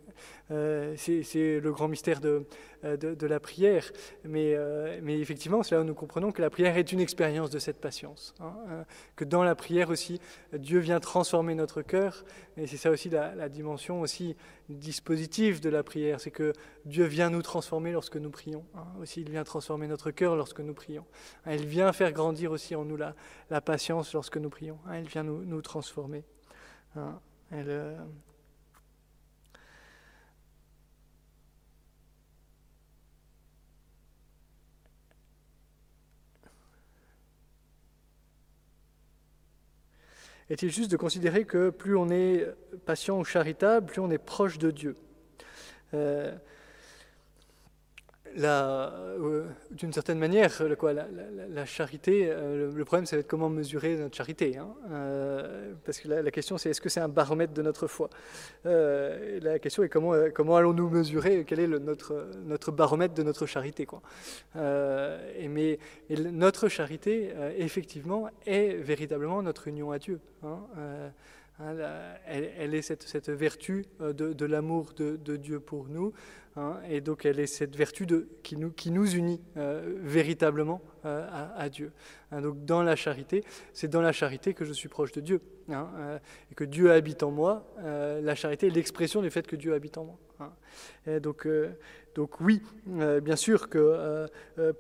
Euh, 0.51 0.93
c'est 0.97 1.60
le 1.60 1.72
grand 1.72 1.88
mystère 1.88 2.22
de, 2.22 2.45
euh, 2.84 3.16
la 3.22 3.39
prière. 3.39 3.91
Mais, 4.24 4.53
euh, 4.56 4.99
effectivement, 5.08 5.64
c'est 5.64 5.76
là 5.76 5.82
où 5.82 5.84
nous 5.84 5.95
comprenons 5.95 6.32
que 6.32 6.41
la 6.41 6.49
prière 6.49 6.78
est 6.78 6.91
une 6.91 6.99
expérience 6.99 7.49
de 7.49 7.60
cette 7.60 7.80
patience. 7.82 8.36
Hein, 8.39 8.86
que 9.16 9.26
dans 9.26 9.43
la 9.43 9.56
prière 9.56 9.89
aussi, 9.89 10.20
Dieu 10.53 10.80
vient 10.80 10.99
transformer 10.99 11.56
notre 11.56 11.82
cœur. 11.82 12.24
Et 12.58 12.68
c'est 12.68 12.78
ça 12.78 12.91
aussi 12.91 13.10
la, 13.10 13.49
dimension 13.49 14.01
aussi 14.01 14.36
dispositive 14.70 15.62
de 15.62 15.70
la 15.70 15.84
prière. 15.84 16.20
C'est 16.20 16.32
que 16.32 16.53
Dieu 16.86 17.06
vient 17.06 17.30
nous 17.30 17.41
transformer 17.41 17.91
lorsque 17.91 18.18
nous 18.18 18.30
prions. 18.30 18.66
Hein. 18.76 18.86
Aussi, 19.01 19.22
il 19.22 19.30
vient 19.30 19.43
transformer 19.43 19.88
notre 19.88 20.12
cœur 20.12 20.36
lorsque 20.36 20.60
nous 20.60 20.74
prions. 20.74 21.06
Hein. 21.45 21.53
Il 21.53 21.66
vient 21.66 21.91
faire 21.93 22.12
grandir 22.12 22.51
aussi 22.51 22.76
en 22.76 22.86
nous 22.86 22.97
la, 22.97 23.16
patience 23.62 24.14
lorsque 24.14 24.38
nous 24.38 24.49
prions. 24.49 24.78
Il 24.93 25.08
vient 25.08 25.24
nous 25.24 25.62
transformer. 25.62 26.24
Elle, 27.52 27.98
Est-il 40.48 40.70
juste 40.72 40.91
de 40.91 40.98
considérer 40.98 41.46
que 41.46 41.72
plus 41.72 41.98
on 41.98 42.10
est 42.12 42.46
patient 42.86 43.20
ou 43.20 43.24
charitable, 43.24 43.88
plus 43.88 44.00
on 44.00 44.12
est 44.12 44.20
proche 44.20 44.60
de 44.60 44.70
Dieu? 44.70 44.96
Euh, 45.96 46.36
euh, 48.43 49.45
d'une 49.71 49.93
certaine 49.93 50.19
manière, 50.19 50.51
la, 51.49 51.65
charité, 51.65 52.27
euh, 52.29 52.71
le, 52.71 52.86
problème, 52.86 53.05
c'est 53.05 53.25
comment 53.25 53.49
mesurer 53.49 53.95
notre 53.95 54.15
charité. 54.15 54.57
Hein. 54.57 54.73
Euh, 54.91 55.73
parce 55.86 55.99
que 55.99 56.07
la, 56.07 56.31
question, 56.31 56.57
c'est 56.57 56.69
est-ce 56.69 56.81
que 56.81 56.89
c'est 56.89 56.99
un 56.99 57.07
baromètre 57.07 57.53
de 57.53 57.61
notre 57.61 57.88
foi? 57.88 58.09
La 58.63 59.59
question 59.59 59.83
est 59.83 59.89
comment, 59.89 60.13
comment 60.33 60.57
allons-nous 60.57 60.89
mesurer 60.89 61.45
Quel 61.45 61.59
est 61.59 61.67
notre, 61.67 62.29
notre 62.45 62.71
baromètre 62.71 63.13
de 63.13 63.23
notre 63.23 63.45
charité 63.45 63.88
et 64.55 65.47
mais, 65.47 65.79
notre 66.09 66.69
charité, 66.69 67.31
effectivement, 67.57 68.29
est 68.45 68.75
véritablement 68.75 69.41
notre 69.41 69.67
union 69.67 69.91
à 69.91 69.99
Dieu. 69.99 70.19
Hein. 70.43 70.59
Hein, 71.60 71.76
elle, 72.26 72.74
est 72.74 72.82
cette, 72.82 73.30
vertu 73.30 73.86
de, 73.99 74.34
de 74.34 74.45
l'amour 74.45 74.93
de, 74.93 75.36
Dieu 75.38 75.60
pour 75.60 75.88
nous, 75.88 76.14
Hein, 76.58 76.78
et 76.88 77.01
donc 77.01 77.26
elle 77.26 77.39
est 77.39 77.47
cette 77.47 77.76
vertu 77.76 78.08
qui, 78.41 78.56
nous, 78.56 79.10
unit 79.14 79.41
euh, 79.58 79.95
véritablement 79.99 80.82
euh, 81.03 81.28
à, 81.56 81.68
Dieu. 81.68 81.91
Hein, 82.32 82.41
donc 82.41 82.64
dans 82.64 82.82
la 82.82 82.95
charité, 82.95 83.43
c'est 83.74 83.89
dans 83.89 84.01
la 84.01 84.14
charité 84.14 84.53
que 84.53 84.64
je 84.64 84.72
suis 84.72 84.88
proche 84.88 85.12
de 85.12 85.20
Dieu, 85.20 85.41
euh, 85.70 86.18
et 86.49 86.56
que 86.56 86.64
Dieu 86.64 86.93
habite 86.93 87.24
en 87.24 87.32
moi. 87.32 87.68
la 87.84 88.36
charité 88.36 88.68
est 88.68 88.70
l'expression 88.70 89.22
du 89.22 89.30
fait 89.30 89.45
que 89.45 89.58
Dieu 89.58 89.74
habite 89.74 89.97
en 89.97 90.06
moi. 90.06 90.18
Donc, 92.16 92.39
oui, 92.39 92.62
bien 92.86 93.36
sûr 93.36 93.68
que 93.68 94.28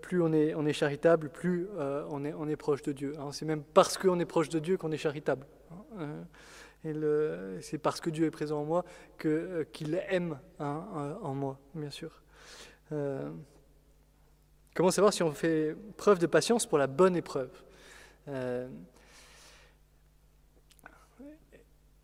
plus 0.01 0.21
on 0.21 0.31
est, 0.31 0.53
on 0.55 0.65
est 0.65 0.73
charitable, 0.73 1.29
plus 1.29 1.67
on, 2.09 2.23
est, 2.23 2.33
on 2.33 2.47
est 2.47 2.55
proche 2.55 2.83
de 2.83 2.93
Dieu. 2.93 3.13
c'est 3.31 3.45
même 3.45 3.63
parce 3.63 3.97
qu'on 3.97 4.19
est 4.19 4.25
proche 4.25 4.49
de 4.49 4.59
Dieu 4.59 4.77
qu'on 4.77 4.91
est 4.91 4.97
charitable. 4.97 5.45
C'est 7.61 7.79
parce 7.79 7.99
que 7.99 8.11
Dieu 8.11 8.25
est 8.25 8.31
présent 8.31 8.61
en 8.61 8.65
moi 8.65 8.85
que, 9.17 9.27
euh, 9.27 9.63
qu'il 9.71 9.99
aime 10.09 10.39
hein, 10.59 10.85
euh, 10.95 11.15
en 11.23 11.33
moi, 11.33 11.59
bien 11.73 11.89
sûr. 11.89 12.21
Euh, 12.91 13.31
comment 14.75 14.91
savoir 14.91 15.11
si 15.11 15.23
on 15.23 15.31
fait 15.31 15.75
preuve 15.97 16.19
de 16.19 16.27
patience 16.27 16.67
pour 16.67 16.77
la 16.77 16.87
bonne 16.87 17.15
épreuve? 17.15 17.49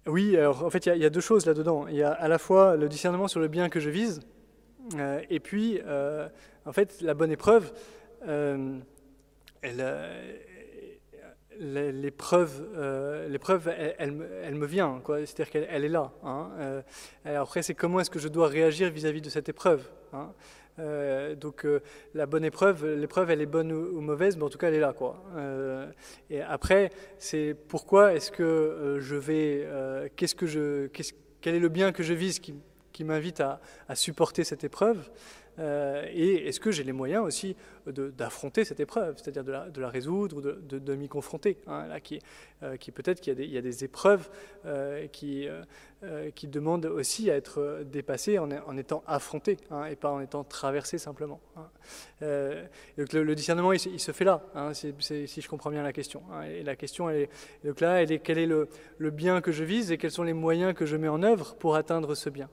Oui, 0.07 0.36
alors 0.36 0.65
en 0.65 0.69
fait, 0.71 0.88
il 0.88 0.97
y, 0.97 1.05
a 1.05 1.09
deux 1.11 1.21
choses 1.21 1.45
là-dedans. 1.45 1.88
Il 1.88 1.95
y 1.95 2.01
a 2.01 2.11
à 2.11 2.27
la 2.27 2.39
fois 2.39 2.75
le 2.75 2.89
discernement 2.89 3.27
sur 3.27 3.39
le 3.39 3.47
bien 3.47 3.69
que 3.69 3.79
je 3.79 3.89
vise, 3.91 4.21
et 5.29 5.39
puis, 5.39 5.79
en 6.65 6.73
fait, 6.73 7.01
la 7.01 7.13
bonne 7.13 7.32
épreuve, 7.32 7.71
elle 8.27 9.82
l'épreuve, 11.59 12.67
euh, 12.75 13.27
elle, 13.97 14.29
elle, 14.43 14.55
me 14.55 14.65
vient, 14.65 15.01
quoi. 15.03 15.19
c'est-à-dire 15.19 15.49
qu'elle 15.49 15.85
est 15.85 15.89
là. 15.89 16.11
Hein. 16.23 16.49
Euh, 16.59 16.81
après, 17.25 17.61
c'est 17.61 17.73
comment 17.73 17.99
est-ce 17.99 18.09
que 18.09 18.19
je 18.19 18.27
dois 18.27 18.47
réagir 18.47 18.89
vis-à-vis 18.89 19.21
de 19.21 19.29
cette 19.29 19.49
épreuve. 19.49 19.87
Hein. 20.13 20.31
Euh, 20.79 21.35
donc 21.35 21.67
la 22.13 22.25
bonne 22.25 22.45
épreuve, 22.45 22.95
l'épreuve 22.95 23.29
elle 23.29 23.41
est 23.41 23.45
bonne 23.45 23.71
ou, 23.73 23.99
mauvaise, 23.99 24.37
mais 24.37 24.43
en 24.43 24.49
tout 24.49 24.57
cas 24.57 24.69
elle 24.69 24.75
est 24.75 24.79
là. 24.79 24.93
Quoi. 24.93 25.21
et 26.29 26.41
après, 26.41 26.91
c'est 27.17 27.55
pourquoi 27.67 28.13
est-ce 28.13 28.31
que 28.31 28.97
je 28.99 29.15
vais, 29.15 29.67
qu'est-ce 30.15 30.35
que 30.35 30.47
je, 30.47 30.87
quel 31.41 31.55
est 31.55 31.59
le 31.59 31.69
bien 31.69 31.91
que 31.91 32.03
je 32.03 32.13
vise 32.13 32.39
qui, 32.39 32.55
qui 32.93 33.03
m'invite 33.03 33.41
à, 33.41 33.59
à, 33.89 33.95
supporter 33.95 34.43
cette 34.45 34.63
épreuve 34.63 35.09
et 35.59 36.47
est-ce 36.47 36.61
que 36.61 36.71
j'ai 36.71 36.83
les 36.83 36.93
moyens 36.93 37.25
aussi 37.25 37.57
d'affronter 37.88 38.65
cette 38.65 38.79
épreuve, 38.79 39.17
c'est-à-dire 39.17 39.43
de 39.43 39.51
de 39.69 39.82
la, 39.82 39.89
résoudre 39.89 40.38
ou 40.38 40.41
de, 40.41 40.79
de, 40.79 40.95
m'y 40.95 41.07
confronter. 41.07 41.57
Hein, 41.67 41.88
là, 41.88 41.99
qui, 41.99 42.19
euh, 42.63 42.77
qui 42.77 42.91
peut-être 42.91 43.21
qu'il 43.21 43.39
y, 43.39 43.47
y, 43.47 43.57
a 43.57 43.61
des 43.61 43.84
épreuves 43.84 44.29
euh, 44.65 45.07
qui, 45.07 45.47
euh, 46.03 46.29
qui 46.32 46.47
demandent 46.47 46.86
aussi 46.86 47.32
à 47.32 47.36
être 47.36 47.84
dépassées 47.86 48.38
en, 48.39 48.49
en 48.51 48.77
étant 48.77 49.03
affrontées 49.07 49.57
hein, 49.71 49.86
et 49.86 49.95
pas 49.95 50.11
en 50.11 50.19
étant 50.19 50.43
traversées 50.43 50.97
simplement. 50.97 51.39
Hein. 51.57 51.69
donc 52.97 53.13
le, 53.13 53.36
discernement, 53.36 53.73
il, 53.73 53.99
se 53.99 54.11
fait 54.11 54.25
là, 54.25 54.43
si 54.73 55.41
je 55.41 55.49
comprends 55.49 55.71
bien 55.71 55.84
la 55.84 55.93
question. 55.93 56.21
Et 56.47 56.63
la 56.63 56.75
question, 56.75 57.09
elle 57.09 57.21
est, 57.21 57.29
donc 57.65 57.79
là, 57.82 58.01
elle 58.01 58.11
est 58.11 58.19
quel 58.19 58.38
est 58.38 58.45
le, 58.45 58.69
le, 58.97 59.09
bien 59.09 59.41
que 59.41 59.51
je 59.51 59.63
vise 59.63 59.91
et 59.91 59.97
quels 59.97 60.11
sont 60.11 60.23
les 60.23 60.34
moyens 60.34 60.73
que 60.73 60.86
je 60.86 60.97
mets 60.97 61.07
en 61.07 61.23
œuvre 61.23 61.55
pour 61.55 61.75
atteindre 61.75 62.15
ce 62.15 62.29
bien. 62.29 62.49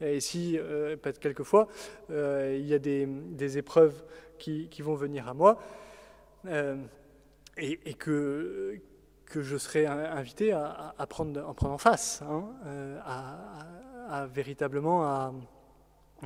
Et 0.00 0.20
si, 0.20 0.58
peut-être 1.02 1.18
quelqueprès, 1.18 1.66
il 2.10 2.66
y 2.66 2.74
a 2.74 2.78
des, 2.78 3.06
des 3.06 3.58
épreuves 3.58 4.02
qui, 4.38 4.82
vont 4.82 4.94
venir 4.94 5.28
à 5.28 5.34
moi, 5.34 5.58
euh, 6.46 6.76
et, 7.56 7.94
que, 7.94 8.78
que 9.24 9.42
je 9.42 9.56
serai 9.56 9.86
invité 9.86 10.52
à, 10.52 10.94
prendre, 11.08 11.42
en 11.46 11.54
prendre 11.54 11.74
en 11.74 11.78
face, 11.78 12.22
hein, 12.22 12.50
euh, 12.66 13.00
à, 13.04 14.26
véritablement 14.26 15.04
à, 15.04 15.32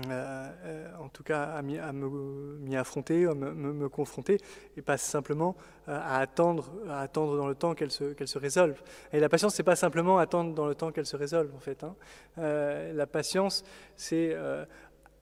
euh, 0.09 0.89
en 0.99 1.09
tout 1.09 1.23
cas 1.23 1.45
à 1.45 1.63
m'y 1.63 2.77
affronter, 2.77 3.27
à 3.27 3.35
me, 3.35 3.53
me, 3.53 3.89
confronter, 3.89 4.39
et 4.77 4.83
pas 4.83 4.97
simplement 4.97 5.57
à 5.87 6.19
attendre, 6.19 6.73
à 6.89 7.01
attendre 7.01 7.37
dans 7.37 7.47
le 7.47 7.55
temps 7.55 7.75
qu'elle 7.75 7.93
se, 7.93 8.13
qu'elle 8.13 8.29
se 8.29 8.39
résolve. 8.39 8.83
Et 9.13 9.21
la 9.21 9.29
patience, 9.29 9.55
c'est 9.55 9.63
pas 9.63 9.77
simplement 9.77 10.19
attendre 10.19 10.53
dans 10.55 10.67
le 10.67 10.75
temps 10.75 10.91
qu'elle 10.91 11.07
se 11.07 11.17
résolve, 11.17 11.55
en 11.55 11.61
fait. 11.61 11.85
Hein. 11.85 11.95
la 12.37 13.07
patience, 13.07 13.65
c'est 13.97 14.37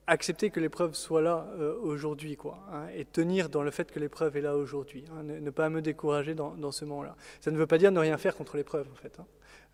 accepter 0.09 0.49
que 0.49 0.59
l'épreuve 0.59 0.95
soit 0.95 1.21
là 1.21 1.47
euh, 1.59 1.75
aujourd'hui, 1.81 2.35
quoi, 2.35 2.59
hein, 2.71 2.87
et 2.95 3.05
tenir 3.05 3.49
dans 3.49 3.61
le 3.61 3.71
fait 3.71 3.91
que 3.91 3.99
l'épreuve 3.99 4.35
est 4.37 4.41
là 4.41 4.57
aujourd'hui, 4.57 5.05
hein, 5.11 5.23
ne, 5.23 5.49
pas 5.51 5.69
me 5.69 5.81
décourager 5.81 6.33
dans, 6.33 6.71
ce 6.71 6.85
moment-là. 6.85 7.15
Ça 7.39 7.51
ne 7.51 7.57
veut 7.57 7.67
pas 7.67 7.77
dire 7.77 7.91
ne 7.91 7.99
rien 7.99 8.17
faire 8.17 8.35
contre 8.35 8.57
l'épreuve, 8.57 8.87
en 8.91 8.95
fait. 8.95 9.19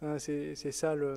Hein. 0.01 0.19
c'est 0.19 0.71
ça, 0.71 0.93
le, 0.93 1.13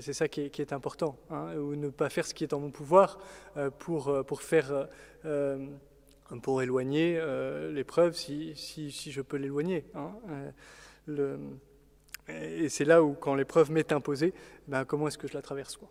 c'est 0.00 0.12
ça 0.12 0.28
qui 0.28 0.40
est, 0.42 0.72
important, 0.72 1.16
ou 1.30 1.76
ne 1.76 1.88
pas 1.90 2.10
faire 2.10 2.26
ce 2.26 2.34
qui 2.34 2.44
est 2.44 2.52
en 2.52 2.60
mon 2.60 2.70
pouvoir 2.70 3.18
euh, 3.56 3.70
pour, 3.70 4.08
euh, 4.08 4.22
pour 4.22 4.42
faire, 4.42 4.88
pour 6.42 6.62
éloigner 6.62 7.20
l'épreuve 7.70 8.14
si, 8.14 8.54
si, 8.56 8.90
si, 8.90 9.12
je 9.12 9.22
peux 9.22 9.36
l'éloigner. 9.36 9.84
Et 12.28 12.68
c'est 12.68 12.84
là 12.84 13.04
où, 13.04 13.12
quand 13.14 13.36
l'épreuve 13.36 13.70
m'est 13.70 13.92
imposée, 13.92 14.34
ben, 14.66 14.84
comment 14.84 15.06
est-ce 15.06 15.18
que 15.18 15.28
je 15.28 15.34
la 15.34 15.42
traverse, 15.42 15.76
quoi. 15.76 15.88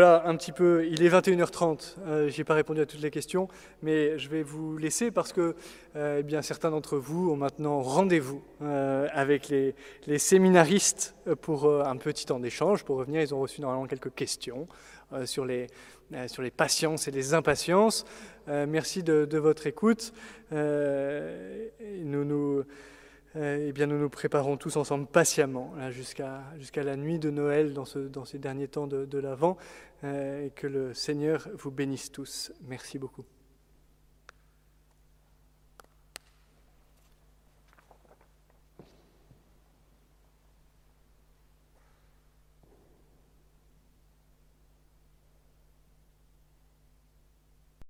Un 0.00 0.36
petit 0.36 0.52
peu, 0.52 0.86
il 0.86 1.02
est 1.02 1.08
21h30, 1.08 1.96
euh, 2.06 2.28
je 2.28 2.38
n'ai 2.38 2.44
pas 2.44 2.54
répondu 2.54 2.80
à 2.80 2.86
toutes 2.86 3.02
les 3.02 3.10
questions, 3.10 3.48
mais 3.82 4.18
je 4.18 4.28
vais 4.28 4.42
vous 4.42 4.76
laisser 4.78 5.10
parce 5.10 5.32
que 5.32 5.54
euh, 5.96 6.18
eh 6.20 6.22
bien, 6.22 6.42
certains 6.42 6.70
d'entre 6.70 6.96
vous 6.96 7.30
ont 7.30 7.36
maintenant 7.36 7.80
rendez-vous 7.82 8.42
euh, 8.62 9.08
avec 9.12 9.48
les, 9.48 9.74
séminaristes 10.18 11.14
pour 11.40 11.68
un 11.68 11.96
petit 11.96 12.26
temps 12.26 12.40
d'échange. 12.40 12.84
Pour 12.84 12.96
revenir, 12.96 13.20
ils 13.20 13.34
ont 13.34 13.40
reçu 13.40 13.60
normalement 13.60 13.86
quelques 13.86 14.14
questions 14.14 14.66
sur, 15.24 15.44
les, 15.44 15.66
sur 16.26 16.42
les 16.42 16.50
patiences 16.50 17.06
et 17.08 17.10
les 17.10 17.34
impatiences. 17.34 18.04
merci 18.46 19.02
de, 19.02 19.26
de, 19.26 19.38
votre 19.38 19.66
écoute. 19.66 20.12
nous 20.50 22.24
nous 22.24 22.58
euh, 22.58 22.66
eh 23.34 23.72
bien, 23.72 23.86
nous 23.86 23.98
nous 23.98 24.10
préparons 24.10 24.56
tous 24.56 24.76
ensemble 24.76 25.06
patiemment 25.06 25.74
jusqu'à 25.90 26.82
la 26.82 26.96
nuit 26.96 27.18
de 27.18 27.30
Noël 27.30 27.72
dans, 27.72 27.84
ce, 27.84 27.98
dans 27.98 28.24
ces 28.24 28.38
derniers 28.38 28.68
temps 28.68 28.86
de, 28.86 29.04
de 29.04 29.18
l'Avent. 29.18 29.56
Euh, 30.04 30.46
et 30.46 30.50
que 30.50 30.66
le 30.66 30.94
Seigneur 30.94 31.48
vous 31.54 31.70
bénisse 31.70 32.10
tous. 32.10 32.52
Merci 32.62 32.98
beaucoup. 32.98 33.24